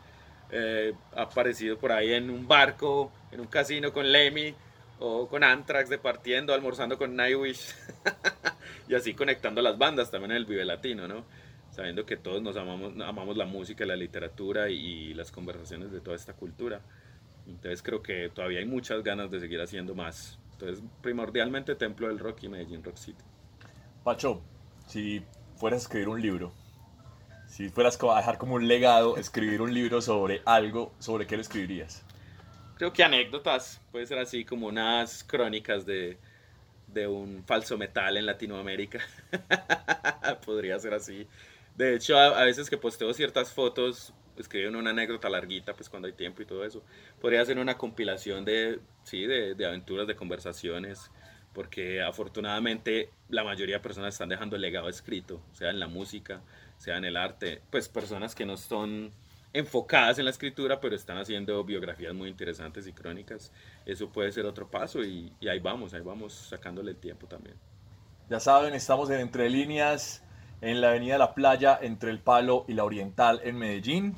eh, 0.50 0.94
aparecido 1.16 1.76
por 1.76 1.92
ahí 1.92 2.12
en 2.12 2.30
un 2.30 2.46
barco, 2.46 3.12
en 3.32 3.40
un 3.40 3.46
casino 3.46 3.92
con 3.92 4.10
Lemmy 4.10 4.54
o 5.00 5.28
con 5.28 5.42
Anthrax 5.42 5.90
departiendo, 5.90 6.54
almorzando 6.54 6.96
con 6.96 7.16
Nightwish 7.16 7.74
y 8.88 8.94
así 8.94 9.14
conectando 9.14 9.60
las 9.60 9.76
bandas 9.76 10.10
también 10.10 10.32
en 10.32 10.36
el 10.36 10.44
Vive 10.44 10.64
Latino, 10.64 11.08
¿no? 11.08 11.24
Sabiendo 11.72 12.06
que 12.06 12.16
todos 12.16 12.40
nos 12.40 12.56
amamos, 12.56 12.92
amamos 13.00 13.36
la 13.36 13.46
música, 13.46 13.84
la 13.84 13.96
literatura 13.96 14.70
y, 14.70 14.74
y 14.76 15.14
las 15.14 15.32
conversaciones 15.32 15.90
de 15.90 16.00
toda 16.00 16.14
esta 16.14 16.34
cultura. 16.34 16.80
Entonces 17.48 17.82
creo 17.82 18.00
que 18.00 18.30
todavía 18.32 18.60
hay 18.60 18.64
muchas 18.64 19.02
ganas 19.02 19.32
de 19.32 19.40
seguir 19.40 19.60
haciendo 19.60 19.96
más. 19.96 20.38
Entonces 20.64 20.84
primordialmente 21.02 21.74
Templo 21.74 22.08
del 22.08 22.18
Rock 22.18 22.44
y 22.44 22.48
Medellín 22.48 22.82
Rock 22.82 22.96
City. 22.96 23.22
Pacho, 24.02 24.42
si 24.86 25.22
fueras 25.56 25.80
a 25.80 25.82
escribir 25.82 26.08
un 26.08 26.20
libro, 26.20 26.52
si 27.46 27.68
fueras 27.68 27.98
a 28.02 28.16
dejar 28.16 28.38
como 28.38 28.54
un 28.54 28.66
legado, 28.66 29.16
escribir 29.16 29.60
un 29.60 29.72
libro 29.72 30.00
sobre 30.00 30.42
algo, 30.46 30.92
¿sobre 30.98 31.26
qué 31.26 31.36
lo 31.36 31.42
escribirías? 31.42 32.02
Creo 32.76 32.92
que 32.92 33.04
anécdotas, 33.04 33.80
puede 33.92 34.06
ser 34.06 34.18
así 34.18 34.44
como 34.44 34.66
unas 34.66 35.22
crónicas 35.22 35.86
de, 35.86 36.18
de 36.88 37.06
un 37.06 37.44
falso 37.44 37.76
metal 37.76 38.16
en 38.16 38.26
Latinoamérica. 38.26 39.00
Podría 40.44 40.78
ser 40.78 40.94
así. 40.94 41.26
De 41.76 41.94
hecho, 41.94 42.18
a, 42.18 42.44
veces 42.44 42.70
que 42.70 42.76
posteo 42.78 43.12
ciertas 43.12 43.52
fotos, 43.52 44.14
escriben 44.36 44.76
una 44.76 44.90
anécdota 44.90 45.28
larguita, 45.28 45.74
pues 45.74 45.88
cuando 45.88 46.06
hay 46.06 46.14
tiempo 46.14 46.42
y 46.42 46.46
todo 46.46 46.64
eso. 46.64 46.82
Podría 47.20 47.44
ser 47.44 47.58
una 47.58 47.76
compilación 47.76 48.44
de, 48.44 48.80
sí, 49.04 49.26
de, 49.26 49.54
de 49.54 49.66
aventuras, 49.66 50.06
de 50.06 50.16
conversaciones 50.16 51.10
porque 51.54 52.02
afortunadamente 52.02 53.10
la 53.28 53.44
mayoría 53.44 53.76
de 53.76 53.80
personas 53.80 54.14
están 54.14 54.28
dejando 54.28 54.56
el 54.56 54.62
legado 54.62 54.88
escrito, 54.88 55.40
sea 55.52 55.70
en 55.70 55.78
la 55.78 55.86
música, 55.86 56.42
sea 56.78 56.98
en 56.98 57.04
el 57.04 57.16
arte, 57.16 57.62
pues 57.70 57.88
personas 57.88 58.34
que 58.34 58.44
no 58.44 58.56
son 58.56 59.12
enfocadas 59.52 60.18
en 60.18 60.24
la 60.24 60.32
escritura, 60.32 60.80
pero 60.80 60.96
están 60.96 61.16
haciendo 61.16 61.62
biografías 61.62 62.12
muy 62.12 62.28
interesantes 62.28 62.88
y 62.88 62.92
crónicas. 62.92 63.52
Eso 63.86 64.10
puede 64.10 64.32
ser 64.32 64.46
otro 64.46 64.68
paso 64.68 65.04
y, 65.04 65.32
ahí 65.48 65.60
vamos, 65.60 65.94
ahí 65.94 66.00
vamos 66.00 66.34
sacándole 66.34 66.90
el 66.90 66.96
tiempo 66.96 67.28
también. 67.28 67.56
Ya 68.28 68.40
saben, 68.40 68.74
estamos 68.74 69.08
en 69.10 69.20
Entre 69.20 69.48
Líneas, 69.48 70.23
en 70.64 70.80
la 70.80 70.88
avenida 70.90 71.18
La 71.18 71.34
Playa, 71.34 71.78
entre 71.80 72.10
el 72.10 72.20
Palo 72.20 72.64
y 72.66 72.72
la 72.72 72.84
Oriental 72.84 73.40
en 73.44 73.58
Medellín. 73.58 74.16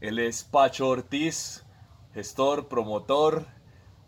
Él 0.00 0.18
es 0.18 0.42
Pacho 0.42 0.88
Ortiz, 0.88 1.64
gestor, 2.14 2.66
promotor, 2.66 3.44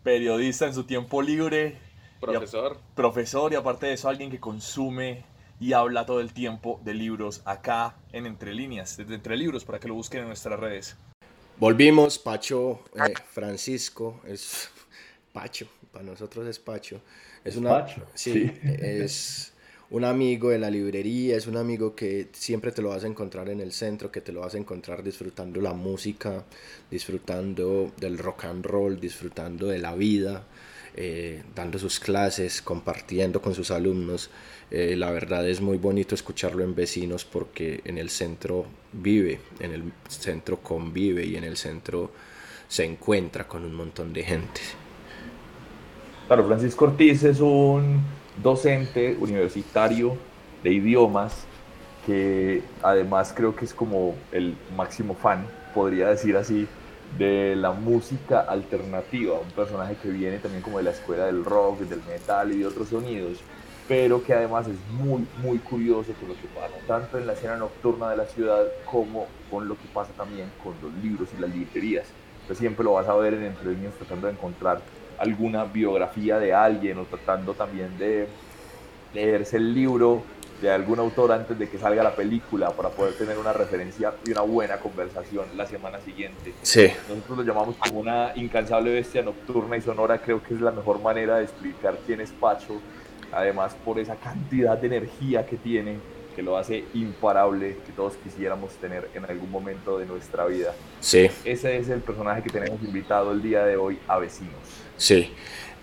periodista 0.01 0.65
en 0.65 0.73
su 0.73 0.85
tiempo 0.85 1.21
libre, 1.21 1.77
Profesor. 2.19 2.79
profesor 2.95 3.53
y 3.53 3.55
aparte 3.55 3.85
de 3.85 3.93
eso 3.93 4.09
alguien 4.09 4.31
que 4.31 4.39
consume 4.39 5.25
y 5.59 5.73
habla 5.73 6.07
todo 6.07 6.21
el 6.21 6.33
tiempo 6.33 6.81
de 6.83 6.95
libros 6.95 7.43
acá 7.45 7.95
en 8.11 8.25
Entre 8.25 8.53
Líneas, 8.55 8.97
desde 8.97 9.13
Entre 9.13 9.37
Libros, 9.37 9.63
para 9.63 9.79
que 9.79 9.87
lo 9.87 9.93
busquen 9.93 10.21
en 10.21 10.27
nuestras 10.27 10.59
redes. 10.59 10.97
Volvimos, 11.59 12.17
Pacho 12.17 12.81
eh, 12.95 13.13
Francisco, 13.29 14.21
es 14.25 14.71
Pacho, 15.33 15.67
para 15.91 16.03
nosotros 16.03 16.47
es 16.47 16.57
Pacho. 16.57 16.99
Es, 17.43 17.57
una, 17.57 17.85
sí, 18.15 18.51
es 18.63 19.54
un 19.91 20.03
amigo 20.03 20.49
de 20.49 20.59
la 20.59 20.69
librería, 20.69 21.37
es 21.37 21.47
un 21.47 21.57
amigo 21.57 21.95
que 21.95 22.29
siempre 22.33 22.71
te 22.71 22.81
lo 22.81 22.89
vas 22.89 23.03
a 23.03 23.07
encontrar 23.07 23.49
en 23.49 23.61
el 23.61 23.71
centro, 23.71 24.11
que 24.11 24.21
te 24.21 24.31
lo 24.31 24.41
vas 24.41 24.55
a 24.55 24.57
encontrar 24.57 25.03
disfrutando 25.03 25.61
la 25.61 25.73
música, 25.73 26.43
disfrutando 26.89 27.91
del 27.97 28.17
rock 28.17 28.45
and 28.45 28.65
roll, 28.65 28.99
disfrutando 28.99 29.67
de 29.67 29.79
la 29.79 29.93
vida. 29.95 30.45
Eh, 30.97 31.43
dando 31.53 31.77
sus 31.77 31.99
clases, 31.99 32.61
compartiendo 32.61 33.41
con 33.41 33.53
sus 33.53 33.69
alumnos. 33.69 34.29
Eh, 34.71 34.95
la 34.95 35.11
verdad 35.11 35.45
es 35.45 35.59
muy 35.59 35.77
bonito 35.77 36.15
escucharlo 36.15 36.63
en 36.63 36.73
vecinos 36.73 37.25
porque 37.25 37.81
en 37.83 37.97
el 37.97 38.09
centro 38.09 38.65
vive, 38.93 39.41
en 39.59 39.73
el 39.73 39.91
centro 40.07 40.61
convive 40.61 41.25
y 41.25 41.35
en 41.35 41.43
el 41.43 41.57
centro 41.57 42.11
se 42.69 42.85
encuentra 42.85 43.45
con 43.45 43.65
un 43.65 43.73
montón 43.73 44.13
de 44.13 44.23
gente. 44.23 44.61
Claro, 46.27 46.47
Francisco 46.47 46.85
Ortiz 46.85 47.23
es 47.23 47.41
un 47.41 48.01
docente 48.41 49.15
universitario 49.19 50.17
de 50.63 50.73
idiomas 50.73 51.45
que 52.05 52.61
además 52.83 53.33
creo 53.35 53.55
que 53.55 53.65
es 53.65 53.73
como 53.73 54.15
el 54.31 54.55
máximo 54.75 55.15
fan, 55.15 55.45
podría 55.73 56.09
decir 56.09 56.37
así, 56.37 56.67
de 57.17 57.55
la 57.55 57.71
música 57.71 58.41
alternativa, 58.41 59.39
un 59.39 59.51
personaje 59.51 59.95
que 60.01 60.09
viene 60.09 60.37
también 60.37 60.61
como 60.61 60.77
de 60.77 60.83
la 60.83 60.91
escuela 60.91 61.25
del 61.25 61.43
rock, 61.43 61.79
del 61.81 62.01
metal 62.03 62.51
y 62.51 62.59
de 62.59 62.67
otros 62.67 62.89
sonidos, 62.89 63.39
pero 63.87 64.23
que 64.23 64.33
además 64.33 64.67
es 64.67 64.77
muy, 64.91 65.25
muy 65.41 65.59
curioso 65.59 66.11
con 66.19 66.29
lo 66.29 66.35
que 66.35 66.47
pasa, 66.53 66.73
tanto 66.87 67.17
en 67.17 67.27
la 67.27 67.33
escena 67.33 67.55
nocturna 67.55 68.09
de 68.09 68.17
la 68.17 68.25
ciudad 68.25 68.65
como 68.89 69.27
con 69.49 69.67
lo 69.67 69.75
que 69.75 69.87
pasa 69.93 70.11
también 70.17 70.49
con 70.63 70.73
los 70.81 70.93
libros 71.03 71.29
y 71.37 71.41
las 71.41 71.53
librerías. 71.53 72.07
Entonces 72.41 72.59
siempre 72.59 72.83
lo 72.83 72.93
vas 72.93 73.07
a 73.07 73.15
ver 73.15 73.33
en 73.35 73.43
Entre 73.43 73.71
Niños 73.71 73.93
tratando 73.97 74.27
de 74.27 74.33
encontrar 74.33 74.81
alguna 75.17 75.65
biografía 75.65 76.39
de 76.39 76.53
alguien 76.53 76.97
o 76.99 77.05
tratando 77.05 77.53
también 77.53 77.97
de 77.97 78.27
leerse 79.13 79.57
el 79.57 79.73
libro 79.73 80.23
de 80.61 80.71
algún 80.71 80.99
autor 80.99 81.31
antes 81.31 81.57
de 81.59 81.69
que 81.69 81.77
salga 81.77 82.01
la 82.01 82.15
película 82.15 82.71
para 82.71 82.89
poder 82.89 83.17
tener 83.17 83.37
una 83.37 83.51
referencia 83.51 84.13
y 84.25 84.31
una 84.31 84.41
buena 84.41 84.77
conversación 84.77 85.45
la 85.55 85.65
semana 85.65 85.99
siguiente. 85.99 86.53
Sí. 86.61 86.87
Nosotros 87.09 87.39
lo 87.39 87.43
llamamos 87.43 87.75
como 87.75 87.99
una 87.99 88.31
incansable 88.35 88.93
bestia 88.93 89.21
nocturna 89.21 89.77
y 89.77 89.81
sonora, 89.81 90.19
creo 90.19 90.41
que 90.41 90.53
es 90.53 90.61
la 90.61 90.71
mejor 90.71 91.01
manera 91.01 91.37
de 91.37 91.43
explicar 91.43 91.97
quién 92.05 92.21
es 92.21 92.31
Pacho, 92.31 92.79
además 93.31 93.75
por 93.83 93.99
esa 93.99 94.15
cantidad 94.15 94.77
de 94.77 94.87
energía 94.87 95.45
que 95.45 95.57
tiene 95.57 95.97
que 96.35 96.43
lo 96.43 96.57
hace 96.57 96.83
imparable, 96.93 97.77
que 97.85 97.93
todos 97.93 98.15
quisiéramos 98.17 98.73
tener 98.73 99.09
en 99.13 99.23
algún 99.23 99.49
momento 99.49 99.97
de 99.97 100.05
nuestra 100.05 100.45
vida. 100.45 100.73
Sí. 100.99 101.29
Ese 101.45 101.77
es 101.77 101.87
el 101.87 102.01
personaje 102.01 102.43
que 102.43 102.49
tenemos 102.49 102.81
invitado 102.83 103.31
el 103.31 103.41
día 103.41 103.65
de 103.65 103.77
hoy 103.77 103.97
a 104.07 104.19
Vecinos. 104.19 104.84
Sí. 104.97 105.29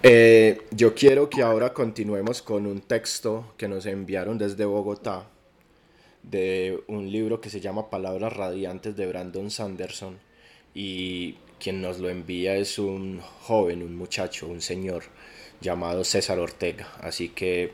Eh, 0.03 0.63
yo 0.73 0.95
quiero 0.95 1.31
que 1.31 1.43
ahora 1.43 1.73
continuemos 1.73 2.43
con 2.43 2.67
un 2.67 2.81
texto 2.81 3.55
que 3.57 3.69
nos 3.69 3.87
enviaron 3.87 4.37
desde 4.37 4.65
Bogotá 4.65 5.29
de 6.23 6.83
un 6.89 7.11
libro 7.11 7.41
que 7.41 7.51
se 7.51 7.61
llama 7.61 7.91
Palabras 7.91 8.33
Radiantes 8.33 8.97
de 8.97 9.07
Brandon 9.07 9.51
Sanderson 9.51 10.19
y 10.75 11.35
quien 11.61 11.81
nos 11.83 12.01
lo 12.01 12.09
envía 12.09 12.57
es 12.57 12.79
un 12.79 13.21
joven, 13.21 13.83
un 13.83 13.95
muchacho, 13.95 14.49
un 14.49 14.61
señor 14.61 15.05
llamado 15.61 16.03
César 16.03 16.41
Ortega. 16.41 16.89
Así 17.01 17.29
que 17.29 17.73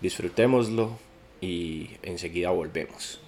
disfrutémoslo 0.00 0.98
y 1.40 1.90
enseguida 2.02 2.50
volvemos. 2.50 3.20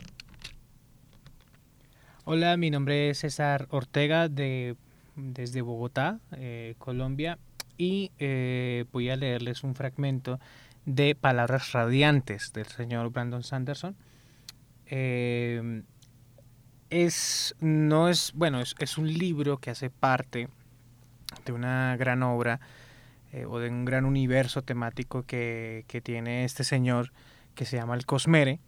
Hola, 2.25 2.57
mi 2.57 2.71
nombre 2.71 3.11
es 3.11 3.19
César 3.19 3.67
Ortega 3.71 4.29
de, 4.29 4.77
desde 5.17 5.61
Bogotá, 5.61 6.21
eh, 6.37 6.75
Colombia 6.79 7.39
y 7.79 8.11
eh, 8.19 8.85
voy 8.93 9.09
a 9.09 9.17
leerles 9.17 9.63
un 9.63 9.75
fragmento 9.75 10.39
de 10.85 11.15
Palabras 11.15 11.73
Radiantes 11.73 12.53
del 12.53 12.67
señor 12.67 13.11
Brandon 13.11 13.45
Sanderson. 13.45 13.97
Eh, 14.87 15.83
es, 16.91 17.55
no 17.61 18.09
es, 18.09 18.33
bueno, 18.35 18.61
es, 18.61 18.99
un 18.99 19.13
libro 19.13 19.59
que 19.59 19.71
hace 19.71 19.91
parte 19.91 20.49
de 21.45 21.53
una 21.53 21.97
gran 21.97 22.23
obra 22.23 22.61
eh, 23.33 23.45
o 23.45 23.59
de 23.61 23.69
un 23.69 23.85
gran 23.85 24.05
universo 24.05 24.63
temático 24.63 25.25
que, 25.25 25.85
tiene 26.03 26.45
este 26.45 26.65
señor 26.65 27.13
que 27.55 27.65
se 27.65 27.77
llama 27.77 27.95
el 27.95 28.07
Cosmere. 28.07 28.61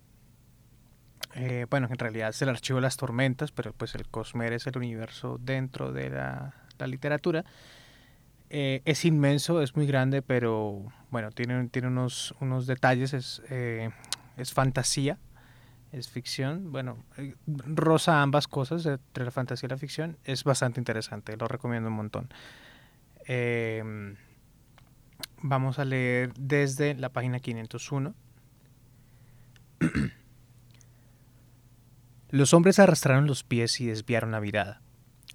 bueno, 1.71 1.89
en 1.91 1.99
realidad 1.99 2.29
es 2.29 2.43
el 2.43 2.51
archivo 2.51 2.77
de 2.77 2.83
las 2.83 2.97
tormentas, 2.97 3.51
pero 3.51 3.73
pues 3.73 3.95
el 3.95 4.07
Cosmere 4.09 4.57
es 4.57 4.67
el 4.67 4.77
universo 4.77 5.39
dentro 5.41 5.93
de 5.93 6.11
la, 6.11 6.55
la 6.79 6.87
literatura. 6.87 7.45
Eh, 8.53 8.83
es 8.85 9.05
inmenso, 9.05 9.63
es 9.63 9.77
muy 9.77 9.87
grande, 9.87 10.23
pero 10.23 10.93
bueno, 11.11 11.31
tiene, 11.31 11.69
tiene 11.69 11.87
unos, 11.87 12.35
unos 12.41 12.67
detalles, 12.67 13.15
es, 13.15 13.43
eh, 13.49 13.91
es 14.37 14.53
fantasía, 14.53 15.19
es 15.93 16.09
ficción, 16.09 16.73
bueno, 16.73 17.05
eh, 17.17 17.37
rosa 17.47 18.23
ambas 18.23 18.49
cosas, 18.49 18.85
entre 18.87 19.25
la 19.25 19.31
fantasía 19.31 19.69
y 19.69 19.71
la 19.71 19.77
ficción, 19.77 20.19
es 20.25 20.43
bastante 20.43 20.81
interesante, 20.81 21.37
lo 21.37 21.47
recomiendo 21.47 21.91
un 21.91 21.95
montón. 21.95 22.29
Em, 23.27 24.17
vamos 25.43 25.79
a 25.79 25.85
leer 25.85 26.33
desde 26.35 26.95
la 26.95 27.11
página 27.11 27.39
501. 27.39 28.15
Los 32.31 32.53
hombres 32.53 32.81
arrastraron 32.81 33.27
los 33.27 33.43
pies 33.43 33.81
y 33.81 33.87
desviaron 33.87 34.31
la 34.31 34.41
mirada. 34.41 34.83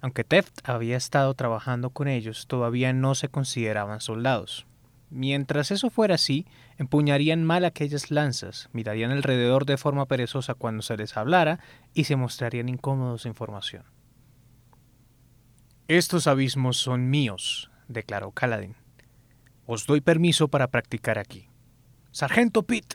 Aunque 0.06 0.22
Teft 0.22 0.60
había 0.62 0.96
estado 0.96 1.34
trabajando 1.34 1.90
con 1.90 2.06
ellos, 2.06 2.46
todavía 2.46 2.92
no 2.92 3.16
se 3.16 3.28
consideraban 3.28 4.00
soldados. 4.00 4.64
Mientras 5.10 5.72
eso 5.72 5.90
fuera 5.90 6.14
así, 6.14 6.46
empuñarían 6.78 7.42
mal 7.42 7.64
aquellas 7.64 8.12
lanzas, 8.12 8.68
mirarían 8.72 9.10
alrededor 9.10 9.66
de 9.66 9.76
forma 9.76 10.06
perezosa 10.06 10.54
cuando 10.54 10.84
se 10.84 10.96
les 10.96 11.16
hablara 11.16 11.58
y 11.92 12.04
se 12.04 12.14
mostrarían 12.14 12.68
incómodos 12.68 13.26
en 13.26 13.34
formación. 13.34 13.82
Estos 15.88 16.28
abismos 16.28 16.76
son 16.76 17.10
míos, 17.10 17.72
declaró 17.88 18.30
Caladín. 18.30 18.76
Os 19.66 19.86
doy 19.86 20.00
permiso 20.00 20.46
para 20.46 20.68
practicar 20.68 21.18
aquí. 21.18 21.48
Sargento 22.12 22.62
Pitt. 22.62 22.94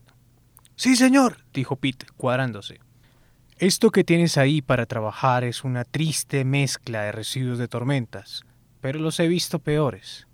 Sí, 0.77 0.95
señor, 0.95 1.43
dijo 1.51 1.75
Pitt, 1.75 2.05
cuadrándose. 2.15 2.79
Esto 3.61 3.91
que 3.91 4.03
tienes 4.03 4.39
ahí 4.39 4.63
para 4.63 4.87
trabajar 4.87 5.43
es 5.43 5.63
una 5.63 5.85
triste 5.85 6.43
mezcla 6.45 7.03
de 7.03 7.11
residuos 7.11 7.59
de 7.59 7.67
tormentas, 7.67 8.43
pero 8.79 8.97
los 8.97 9.19
he 9.19 9.27
visto 9.27 9.59
peores. 9.59 10.27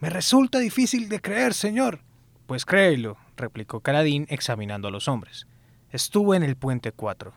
Me 0.00 0.10
resulta 0.10 0.58
difícil 0.58 1.08
de 1.08 1.20
creer, 1.20 1.54
señor. 1.54 2.00
Pues 2.48 2.64
créelo, 2.66 3.18
replicó 3.36 3.78
Caladín 3.82 4.26
examinando 4.30 4.88
a 4.88 4.90
los 4.90 5.06
hombres. 5.06 5.46
Estuve 5.92 6.36
en 6.36 6.42
el 6.42 6.56
puente 6.56 6.90
4. 6.90 7.32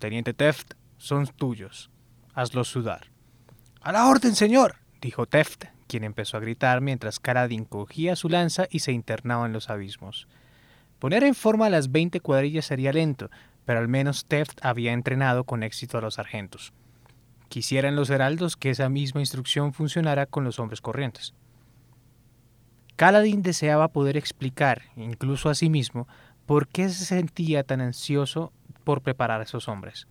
Teniente 0.00 0.34
Teft, 0.34 0.74
son 0.96 1.28
tuyos. 1.28 1.92
Hazlos 2.34 2.66
sudar. 2.66 3.12
A 3.80 3.92
la 3.92 4.08
orden, 4.08 4.34
señor, 4.34 4.78
dijo 5.00 5.26
Teft, 5.26 5.66
quien 5.86 6.02
empezó 6.02 6.36
a 6.36 6.40
gritar 6.40 6.80
mientras 6.80 7.20
Caladín 7.20 7.64
cogía 7.64 8.16
su 8.16 8.28
lanza 8.28 8.66
y 8.72 8.80
se 8.80 8.90
internaba 8.90 9.46
en 9.46 9.52
los 9.52 9.70
abismos. 9.70 10.26
Poner 10.98 11.22
en 11.22 11.36
forma 11.36 11.70
las 11.70 11.92
veinte 11.92 12.18
cuadrillas 12.18 12.64
sería 12.64 12.92
lento, 12.92 13.30
pero 13.68 13.80
al 13.80 13.88
menos 13.88 14.24
Teft 14.24 14.64
había 14.64 14.94
entrenado 14.94 15.44
con 15.44 15.62
éxito 15.62 15.98
a 15.98 16.00
los 16.00 16.14
sargentos. 16.14 16.72
Quisieran 17.50 17.96
los 17.96 18.08
heraldos 18.08 18.56
que 18.56 18.70
esa 18.70 18.88
misma 18.88 19.20
instrucción 19.20 19.74
funcionara 19.74 20.24
con 20.24 20.42
los 20.42 20.58
hombres 20.58 20.80
corrientes. 20.80 21.34
Caladín 22.96 23.42
deseaba 23.42 23.88
poder 23.88 24.16
explicar, 24.16 24.84
incluso 24.96 25.50
a 25.50 25.54
sí 25.54 25.68
mismo, 25.68 26.08
por 26.46 26.66
qué 26.66 26.88
se 26.88 27.04
sentía 27.04 27.62
tan 27.62 27.82
ansioso 27.82 28.54
por 28.84 29.02
preparar 29.02 29.42
a 29.42 29.44
esos 29.44 29.68
hombres. 29.68 30.06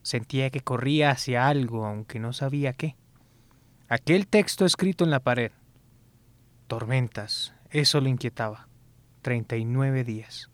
Sentía 0.00 0.48
que 0.48 0.62
corría 0.62 1.10
hacia 1.10 1.46
algo, 1.46 1.84
aunque 1.84 2.18
no 2.18 2.32
sabía 2.32 2.72
qué. 2.72 2.96
Aquel 3.90 4.26
texto 4.26 4.64
escrito 4.64 5.04
en 5.04 5.10
la 5.10 5.20
pared. 5.20 5.52
Tormentas, 6.68 7.52
eso 7.68 8.00
lo 8.00 8.08
inquietaba. 8.08 8.66
Treinta 9.20 9.56
y 9.56 9.66
nueve 9.66 10.04
días 10.04 10.48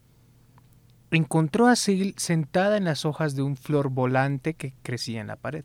encontró 1.17 1.67
a 1.67 1.77
Sil 1.77 2.15
sentada 2.17 2.77
en 2.77 2.85
las 2.85 3.05
hojas 3.05 3.35
de 3.35 3.43
un 3.43 3.57
flor 3.57 3.91
volante 3.91 4.55
que 4.55 4.75
crecía 4.83 5.21
en 5.21 5.27
la 5.27 5.37
pared. 5.37 5.65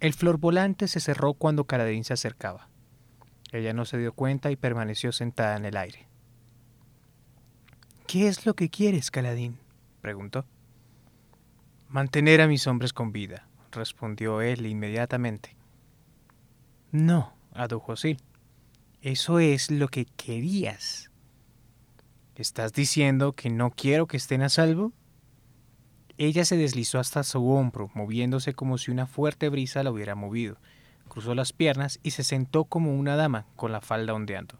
El 0.00 0.14
flor 0.14 0.38
volante 0.38 0.88
se 0.88 1.00
cerró 1.00 1.34
cuando 1.34 1.64
Caladín 1.64 2.04
se 2.04 2.12
acercaba. 2.12 2.68
Ella 3.52 3.72
no 3.72 3.84
se 3.84 3.98
dio 3.98 4.12
cuenta 4.12 4.50
y 4.50 4.56
permaneció 4.56 5.12
sentada 5.12 5.56
en 5.56 5.64
el 5.64 5.76
aire. 5.76 6.08
¿Qué 8.06 8.26
es 8.26 8.46
lo 8.46 8.54
que 8.54 8.68
quieres, 8.68 9.10
Caladín? 9.10 9.58
preguntó. 10.00 10.44
Mantener 11.88 12.40
a 12.40 12.48
mis 12.48 12.66
hombres 12.66 12.92
con 12.92 13.12
vida, 13.12 13.46
respondió 13.70 14.40
él 14.40 14.66
inmediatamente. 14.66 15.54
No, 16.90 17.32
adujo 17.54 17.94
Sil. 17.94 18.18
Eso 19.02 19.38
es 19.38 19.70
lo 19.70 19.88
que 19.88 20.04
querías. 20.04 21.11
¿Estás 22.34 22.72
diciendo 22.72 23.32
que 23.32 23.50
no 23.50 23.70
quiero 23.70 24.06
que 24.06 24.16
estén 24.16 24.40
a 24.40 24.48
salvo? 24.48 24.92
Ella 26.16 26.46
se 26.46 26.56
deslizó 26.56 26.98
hasta 26.98 27.24
su 27.24 27.46
hombro, 27.50 27.90
moviéndose 27.92 28.54
como 28.54 28.78
si 28.78 28.90
una 28.90 29.06
fuerte 29.06 29.50
brisa 29.50 29.82
la 29.82 29.90
hubiera 29.90 30.14
movido. 30.14 30.56
Cruzó 31.08 31.34
las 31.34 31.52
piernas 31.52 32.00
y 32.02 32.12
se 32.12 32.24
sentó 32.24 32.64
como 32.64 32.94
una 32.94 33.16
dama, 33.16 33.44
con 33.54 33.70
la 33.70 33.82
falda 33.82 34.14
ondeando. 34.14 34.58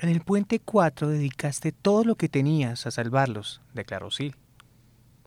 En 0.00 0.08
el 0.08 0.22
puente 0.22 0.58
4 0.58 1.08
dedicaste 1.08 1.70
todo 1.70 2.02
lo 2.02 2.16
que 2.16 2.28
tenías 2.28 2.84
a 2.86 2.90
salvarlos, 2.90 3.60
declaró 3.72 4.10
Sil. 4.10 4.34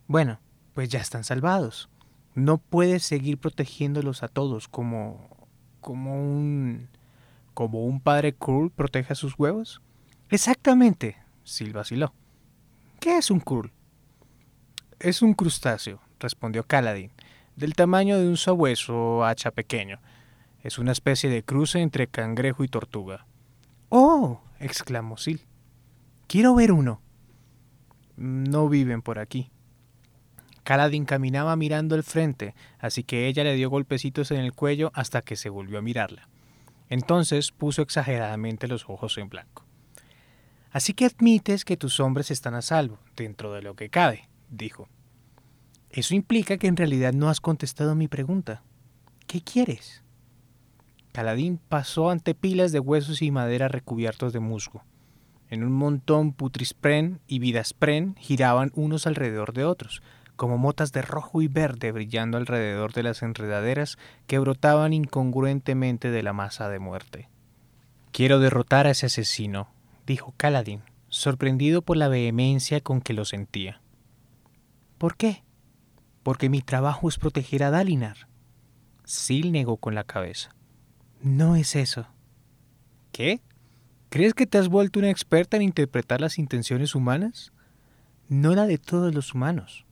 Bueno, 0.08 0.42
pues 0.74 0.90
ya 0.90 1.00
están 1.00 1.24
salvados. 1.24 1.90
No 2.34 2.58
puedes 2.58 3.04
seguir 3.04 3.38
protegiéndolos 3.38 4.24
a 4.24 4.28
todos 4.28 4.68
como. 4.68 5.48
como 5.80 6.22
un. 6.22 6.90
como 7.54 7.86
un 7.86 8.02
padre 8.02 8.36
cruel 8.36 8.72
protege 8.72 9.14
a 9.14 9.16
sus 9.16 9.40
huevos. 9.40 9.82
Exactamente, 10.36 11.16
Sil 11.48 11.72
vaciló. 11.72 12.14
¿Qué 13.00 13.18
es 13.18 13.32
un 13.32 13.40
curl? 13.40 13.72
Es 15.00 15.22
un 15.22 15.34
crustáceo, 15.34 16.02
respondió 16.20 16.68
Caladín, 16.68 17.14
del 17.56 17.74
tamaño 17.74 18.20
de 18.20 18.28
un 18.28 18.36
sabueso 18.36 19.24
hacha 19.24 19.52
pequeño. 19.52 20.02
Es 20.62 20.78
una 20.78 20.92
especie 20.92 21.30
de 21.30 21.44
cruce 21.44 21.80
entre 21.80 22.08
cangrejo 22.08 22.66
y 22.66 22.68
tortuga. 22.68 23.26
Oh, 23.88 24.42
exclamó 24.60 25.16
Sil. 25.24 25.40
Quiero 26.28 26.54
ver 26.54 26.74
uno. 26.74 27.02
No 28.18 28.68
viven 28.68 29.02
por 29.02 29.20
aquí. 29.20 29.52
Caladín 30.66 31.06
caminaba 31.06 31.56
mirando 31.56 31.96
el 31.96 32.04
frente, 32.04 32.56
así 32.78 33.06
que 33.06 33.28
ella 33.28 33.46
le 33.46 33.56
dio 33.56 33.70
golpecitos 33.70 34.32
en 34.32 34.42
el 34.42 34.52
cuello 34.52 34.92
hasta 34.96 35.22
que 35.22 35.38
se 35.38 35.48
volvió 35.48 35.80
a 35.80 35.82
mirarla. 35.82 36.28
Entonces 36.90 37.54
puso 37.54 37.82
exageradamente 37.82 38.68
los 38.68 38.90
ojos 38.90 39.18
en 39.18 39.30
blanco. 39.30 39.65
Así 40.76 40.94
que 40.94 41.06
admites 41.06 41.64
que 41.64 41.78
tus 41.78 42.02
hombres 42.02 42.32
están 42.32 42.54
a 42.54 42.62
salvo, 42.62 43.00
dentro 43.16 43.54
de 43.54 43.62
lo 43.62 43.78
que 43.78 43.90
cabe, 43.90 44.28
dijo. 44.50 44.90
Eso 45.90 46.16
implica 46.16 46.58
que 46.58 46.68
en 46.68 46.76
realidad 46.76 47.14
no 47.14 47.30
has 47.30 47.40
contestado 47.40 47.96
mi 47.96 48.10
pregunta. 48.10 48.62
¿Qué 49.26 49.40
quieres? 49.40 50.04
Caladín 51.14 51.62
pasó 51.70 52.10
ante 52.10 52.36
pilas 52.36 52.74
de 52.74 52.82
huesos 52.82 53.22
y 53.22 53.32
madera 53.32 53.70
recubiertos 53.70 54.34
de 54.34 54.42
musgo. 54.42 54.84
En 55.50 55.64
un 55.64 55.72
montón 55.72 56.34
putrispren 56.34 57.22
y 57.26 57.40
vidaspren 57.40 58.16
giraban 58.20 58.74
unos 58.76 59.08
alrededor 59.08 59.54
de 59.54 59.64
otros, 59.64 60.02
como 60.36 60.58
motas 60.58 60.92
de 60.92 61.04
rojo 61.04 61.42
y 61.42 61.48
verde 61.48 61.94
brillando 61.94 62.38
alrededor 62.38 62.92
de 62.92 63.04
las 63.04 63.22
enredaderas 63.22 63.98
que 64.28 64.40
brotaban 64.40 64.92
incongruentemente 64.92 66.12
de 66.12 66.22
la 66.22 66.34
masa 66.34 66.68
de 66.68 66.80
muerte. 66.80 67.30
Quiero 68.12 68.42
derrotar 68.42 68.88
a 68.88 68.92
ese 68.92 69.06
asesino, 69.06 69.70
dijo 70.06 70.34
Caladín, 70.38 70.82
sorprendido 71.10 71.82
por 71.82 71.98
la 71.98 72.08
vehemencia 72.08 72.82
con 72.82 73.02
que 73.02 73.14
lo 73.14 73.26
sentía. 73.26 73.82
¿Por 74.98 75.16
qué? 75.18 75.44
Porque 76.24 76.50
mi 76.50 76.62
trabajo 76.62 77.10
es 77.10 77.18
proteger 77.18 77.64
a 77.64 77.72
Dalinar. 77.72 78.28
Sil 79.06 79.52
negó 79.52 79.78
con 79.78 79.96
la 79.96 80.04
cabeza. 80.04 80.56
No 81.22 81.56
es 81.56 81.76
eso. 81.76 82.08
¿Qué? 83.12 83.42
¿Crees 84.10 84.34
que 84.34 84.48
te 84.48 84.58
has 84.58 84.70
vuelto 84.70 85.00
una 85.00 85.10
experta 85.10 85.58
en 85.58 85.64
interpretar 85.64 86.22
las 86.22 86.40
intenciones 86.40 86.96
humanas? 86.96 87.52
No 88.28 88.56
la 88.56 88.66
de 88.66 88.78
todos 88.78 89.14
los 89.14 89.34
humanos, 89.34 89.86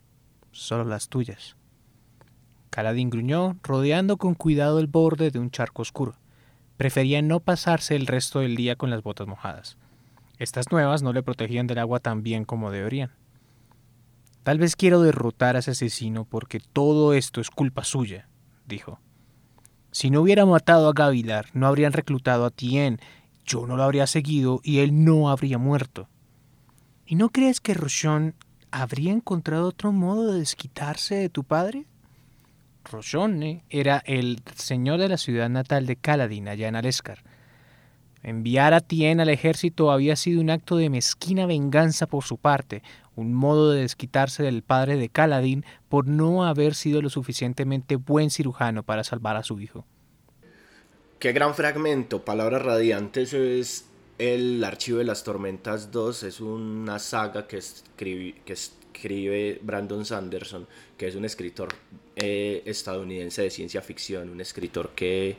solo 0.52 0.86
las 0.86 1.10
tuyas. 1.10 1.56
Caladín 2.70 3.10
gruñó, 3.10 3.58
rodeando 3.62 4.18
con 4.18 4.34
cuidado 4.34 4.80
el 4.80 4.88
borde 4.88 5.30
de 5.30 5.40
un 5.40 5.52
charco 5.52 5.84
oscuro. 5.84 6.16
Prefería 6.78 7.22
no 7.22 7.40
pasarse 7.40 7.96
el 7.96 8.08
resto 8.08 8.40
del 8.40 8.56
día 8.56 8.76
con 8.76 8.90
las 8.90 9.04
botas 9.04 9.28
mojadas. 9.28 9.78
Estas 10.40 10.72
nuevas 10.72 11.04
no 11.04 11.14
le 11.14 11.24
protegían 11.24 11.68
del 11.68 11.80
agua 11.80 12.00
tan 12.00 12.24
bien 12.24 12.46
como 12.46 12.72
deberían. 12.72 13.12
Tal 14.44 14.58
vez 14.58 14.76
quiero 14.76 15.02
derrotar 15.02 15.56
a 15.56 15.60
ese 15.60 15.72
asesino 15.72 16.26
porque 16.26 16.60
todo 16.60 17.14
esto 17.14 17.40
es 17.40 17.50
culpa 17.50 17.84
suya, 17.84 18.28
dijo. 18.66 19.00
Si 19.92 20.10
no 20.10 20.22
hubiera 20.22 20.46
matado 20.46 20.90
a 20.90 20.94
Gavilar, 20.94 21.46
no 21.54 21.68
habrían 21.68 21.94
reclutado 21.94 22.46
a 22.46 22.52
Tien, 22.52 23.00
yo 23.46 23.68
no 23.68 23.78
lo 23.78 23.84
habría 23.84 24.08
seguido 24.08 24.60
y 24.64 24.80
él 24.80 25.06
no 25.06 25.30
habría 25.30 25.58
muerto. 25.58 26.10
¿Y 27.06 27.16
no 27.16 27.30
crees 27.30 27.62
que 27.62 27.74
Rochon 27.74 28.36
habría 28.72 29.12
encontrado 29.12 29.68
otro 29.68 29.92
modo 29.92 30.32
de 30.32 30.40
desquitarse 30.40 31.16
de 31.16 31.30
tu 31.30 31.44
padre? 31.44 31.86
Rochon 32.84 33.62
era 33.70 34.02
el 34.06 34.42
señor 34.56 35.00
de 35.00 35.10
la 35.10 35.18
ciudad 35.18 35.50
natal 35.50 35.86
de 35.86 35.96
Caladín, 35.96 36.48
allá 36.48 36.68
en 36.68 36.76
Alescar. 36.76 37.24
Enviar 38.24 38.74
a 38.74 38.80
Tien 38.80 39.20
al 39.20 39.28
ejército 39.28 39.92
había 39.92 40.16
sido 40.16 40.40
un 40.40 40.50
acto 40.50 40.78
de 40.78 40.90
mezquina 40.90 41.46
venganza 41.46 42.08
por 42.08 42.24
su 42.24 42.38
parte, 42.38 42.82
un 43.16 43.34
modo 43.34 43.72
de 43.72 43.82
desquitarse 43.82 44.44
del 44.44 44.64
padre 44.64 44.96
de 44.96 45.10
Caladín 45.10 45.66
por 45.90 46.08
no 46.08 46.46
haber 46.46 46.74
sido 46.74 47.02
lo 47.02 47.10
suficientemente 47.10 47.98
buen 47.98 48.30
cirujano 48.30 48.84
para 48.84 49.04
salvar 49.04 49.36
a 49.36 49.44
su 49.44 49.60
hijo. 49.60 49.86
Qué 51.20 51.34
gran 51.34 51.54
fragmento, 51.54 52.24
Palabras 52.24 52.62
Radiantes 52.62 53.34
es 53.34 53.88
el 54.18 54.64
Archivo 54.64 55.00
de 55.00 55.04
las 55.04 55.26
Tormentas 55.26 55.92
2, 55.92 56.24
es 56.24 56.40
una 56.40 57.00
saga 57.00 57.46
que, 57.46 57.58
escribe 57.58 59.60
Brandon 59.62 60.06
Sanderson, 60.06 60.66
que 60.98 61.08
es 61.08 61.16
un 61.16 61.26
escritor 61.26 61.70
eh, 62.16 62.64
estadounidense 62.66 63.42
de 63.42 63.50
ciencia 63.50 63.82
ficción, 63.82 64.30
un 64.30 64.40
escritor 64.40 64.92
que 64.96 65.36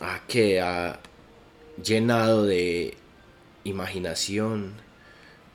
ha, 0.00 0.20
que 0.26 0.60
ha 0.60 1.00
llenado 1.82 2.44
de 2.44 2.94
imaginación, 3.64 4.74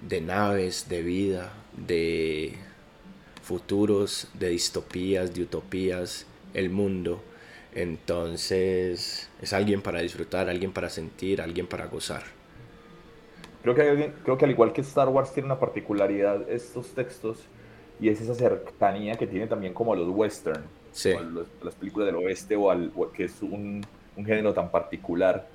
de 0.08 0.22
naves, 0.22 0.89
de 0.89 1.02
vida, 1.02 1.54
de 1.76 2.54
futuros, 3.41 4.30
de 4.34 4.50
distopías, 4.50 5.34
de 5.34 5.44
utopías, 5.44 6.26
el 6.54 6.70
mundo. 6.70 7.22
Entonces 7.74 9.30
es 9.41 9.54
alguien 9.54 9.82
para 9.82 10.02
disfrutar, 10.02 10.50
alguien 10.50 10.72
para 10.72 10.89
sentir, 10.89 11.41
alguien 11.41 11.68
para 11.68 11.88
gozar. 11.88 12.24
Creo 13.64 13.76
que, 13.76 14.14
creo 14.24 14.38
que 14.38 14.46
al 14.46 14.52
igual 14.52 14.74
que 14.74 14.82
Star 14.82 15.10
Wars 15.10 15.34
tiene 15.34 15.48
una 15.48 15.60
particularidad 15.60 16.50
estos 16.50 16.89
textos 16.89 17.39
y 18.00 18.10
es 18.10 18.20
esa 18.20 18.36
cercanía 18.36 19.16
que 19.16 19.26
tiene 19.26 19.48
también 19.48 19.74
como 19.74 19.94
a 19.94 19.96
los 19.96 20.10
western, 20.10 20.64
sí. 20.91 21.14
las 21.64 21.76
películas 21.76 22.08
del 22.08 22.18
oeste 22.18 22.56
o, 22.58 22.70
al, 22.70 22.91
que 23.14 23.24
es 23.24 23.41
un, 23.41 23.86
un 24.16 24.26
género 24.26 24.53
tan 24.53 24.70
particular 24.70 25.47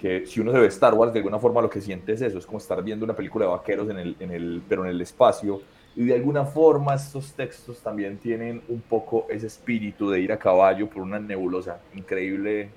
que 0.00 0.26
si 0.26 0.40
uno 0.40 0.52
se 0.52 0.58
ve 0.58 0.66
Star 0.66 0.94
Wars, 0.94 1.12
de 1.12 1.20
alguna 1.20 1.38
forma 1.38 1.62
lo 1.62 1.70
que 1.70 1.80
siente 1.80 2.12
es 2.12 2.20
eso, 2.20 2.38
es 2.38 2.46
como 2.46 2.58
estar 2.58 2.82
viendo 2.82 3.04
una 3.04 3.14
película 3.14 3.46
de 3.46 3.50
vaqueros, 3.50 3.88
en 3.90 3.98
el, 3.98 4.16
en 4.20 4.30
el, 4.30 4.62
pero 4.68 4.84
en 4.84 4.90
el 4.90 5.00
espacio, 5.00 5.62
y 5.96 6.04
de 6.04 6.14
alguna 6.14 6.44
forma 6.44 6.94
estos 6.94 7.32
textos 7.32 7.80
también 7.80 8.18
tienen 8.18 8.62
un 8.68 8.82
poco 8.82 9.26
ese 9.30 9.46
espíritu 9.46 10.10
de 10.10 10.20
ir 10.20 10.32
a 10.32 10.38
caballo 10.38 10.88
por 10.88 11.02
una 11.02 11.18
nebulosa, 11.18 11.80
increíble 11.94 12.68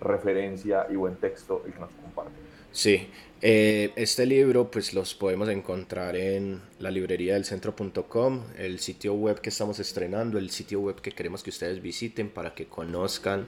referencia 0.00 0.86
y 0.90 0.96
buen 0.96 1.14
texto 1.16 1.62
el 1.64 1.72
que 1.72 1.78
nos 1.78 1.90
comparte. 1.90 2.32
Sí, 2.72 3.08
eh, 3.40 3.92
este 3.94 4.26
libro 4.26 4.68
pues 4.68 4.92
los 4.94 5.14
podemos 5.14 5.48
encontrar 5.48 6.16
en 6.16 6.60
la 6.80 6.90
librería 6.90 7.34
del 7.34 7.44
centro.com, 7.44 8.42
el 8.58 8.80
sitio 8.80 9.14
web 9.14 9.40
que 9.40 9.50
estamos 9.50 9.78
estrenando, 9.78 10.38
el 10.38 10.50
sitio 10.50 10.80
web 10.80 11.00
que 11.00 11.12
queremos 11.12 11.44
que 11.44 11.50
ustedes 11.50 11.80
visiten 11.80 12.28
para 12.28 12.54
que 12.54 12.66
conozcan 12.66 13.46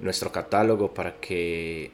nuestro 0.00 0.32
catálogo, 0.32 0.92
para 0.92 1.16
que 1.20 1.90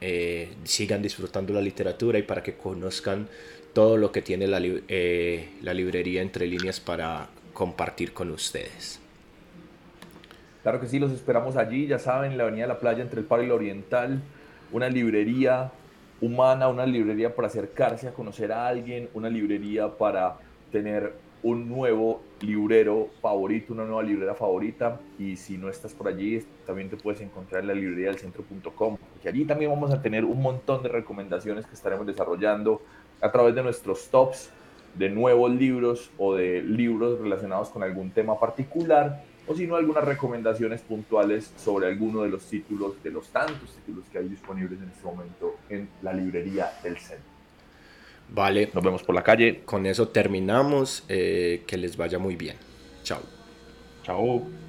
eh, 0.00 0.54
sigan 0.64 1.02
disfrutando 1.02 1.52
la 1.52 1.60
literatura 1.60 2.18
y 2.18 2.22
para 2.22 2.42
que 2.42 2.54
conozcan 2.54 3.28
todo 3.72 3.96
lo 3.96 4.12
que 4.12 4.22
tiene 4.22 4.46
la, 4.46 4.60
eh, 4.62 5.50
la 5.62 5.74
librería 5.74 6.22
entre 6.22 6.46
líneas 6.46 6.80
para 6.80 7.28
compartir 7.52 8.12
con 8.12 8.30
ustedes. 8.30 9.00
Claro 10.62 10.80
que 10.80 10.86
sí, 10.86 10.98
los 10.98 11.12
esperamos 11.12 11.56
allí, 11.56 11.86
ya 11.86 11.98
saben, 11.98 12.32
en 12.32 12.38
la 12.38 12.44
Avenida 12.44 12.64
de 12.64 12.68
la 12.68 12.78
Playa 12.78 13.02
entre 13.02 13.20
el 13.20 13.26
Paro 13.26 13.42
y 13.42 13.46
el 13.46 13.52
Oriental, 13.52 14.20
una 14.72 14.88
librería 14.88 15.72
humana, 16.20 16.68
una 16.68 16.84
librería 16.84 17.34
para 17.34 17.48
acercarse 17.48 18.08
a 18.08 18.12
conocer 18.12 18.52
a 18.52 18.66
alguien, 18.66 19.08
una 19.14 19.30
librería 19.30 19.88
para 19.88 20.36
tener 20.70 21.14
un 21.42 21.68
nuevo 21.68 22.20
librero 22.40 23.08
favorito, 23.20 23.72
una 23.72 23.84
nueva 23.84 24.02
librera 24.02 24.34
favorita. 24.34 25.00
Y 25.18 25.36
si 25.36 25.58
no 25.58 25.68
estás 25.68 25.94
por 25.94 26.08
allí, 26.08 26.44
también 26.66 26.88
te 26.88 26.96
puedes 26.96 27.20
encontrar 27.20 27.62
en 27.62 27.68
la 27.68 27.74
librería 27.74 28.08
del 28.08 28.18
centro.com, 28.18 28.96
porque 28.96 29.28
allí 29.28 29.44
también 29.44 29.70
vamos 29.70 29.90
a 29.90 30.00
tener 30.02 30.24
un 30.24 30.40
montón 30.40 30.82
de 30.82 30.88
recomendaciones 30.88 31.66
que 31.66 31.74
estaremos 31.74 32.06
desarrollando 32.06 32.82
a 33.20 33.30
través 33.32 33.54
de 33.54 33.62
nuestros 33.62 34.08
tops 34.08 34.50
de 34.94 35.10
nuevos 35.10 35.50
libros 35.50 36.10
o 36.18 36.34
de 36.34 36.62
libros 36.62 37.20
relacionados 37.20 37.68
con 37.68 37.82
algún 37.82 38.10
tema 38.10 38.38
particular, 38.38 39.22
o 39.46 39.54
si 39.54 39.66
no, 39.66 39.76
algunas 39.76 40.04
recomendaciones 40.04 40.82
puntuales 40.82 41.52
sobre 41.56 41.86
alguno 41.86 42.22
de 42.22 42.28
los 42.28 42.44
títulos, 42.44 43.02
de 43.02 43.10
los 43.10 43.28
tantos 43.28 43.76
títulos 43.76 44.04
que 44.10 44.18
hay 44.18 44.28
disponibles 44.28 44.80
en 44.80 44.88
este 44.88 45.04
momento 45.04 45.56
en 45.70 45.88
la 46.02 46.12
librería 46.12 46.70
del 46.82 46.98
centro. 46.98 47.37
Vale. 48.30 48.70
Nos 48.72 48.84
vemos 48.84 49.02
por 49.02 49.14
la 49.14 49.22
calle. 49.22 49.62
Con 49.64 49.86
eso 49.86 50.08
terminamos. 50.08 51.04
Eh, 51.08 51.62
que 51.66 51.76
les 51.76 51.96
vaya 51.96 52.18
muy 52.18 52.36
bien. 52.36 52.56
Chao. 53.02 53.20
Chao. 54.04 54.67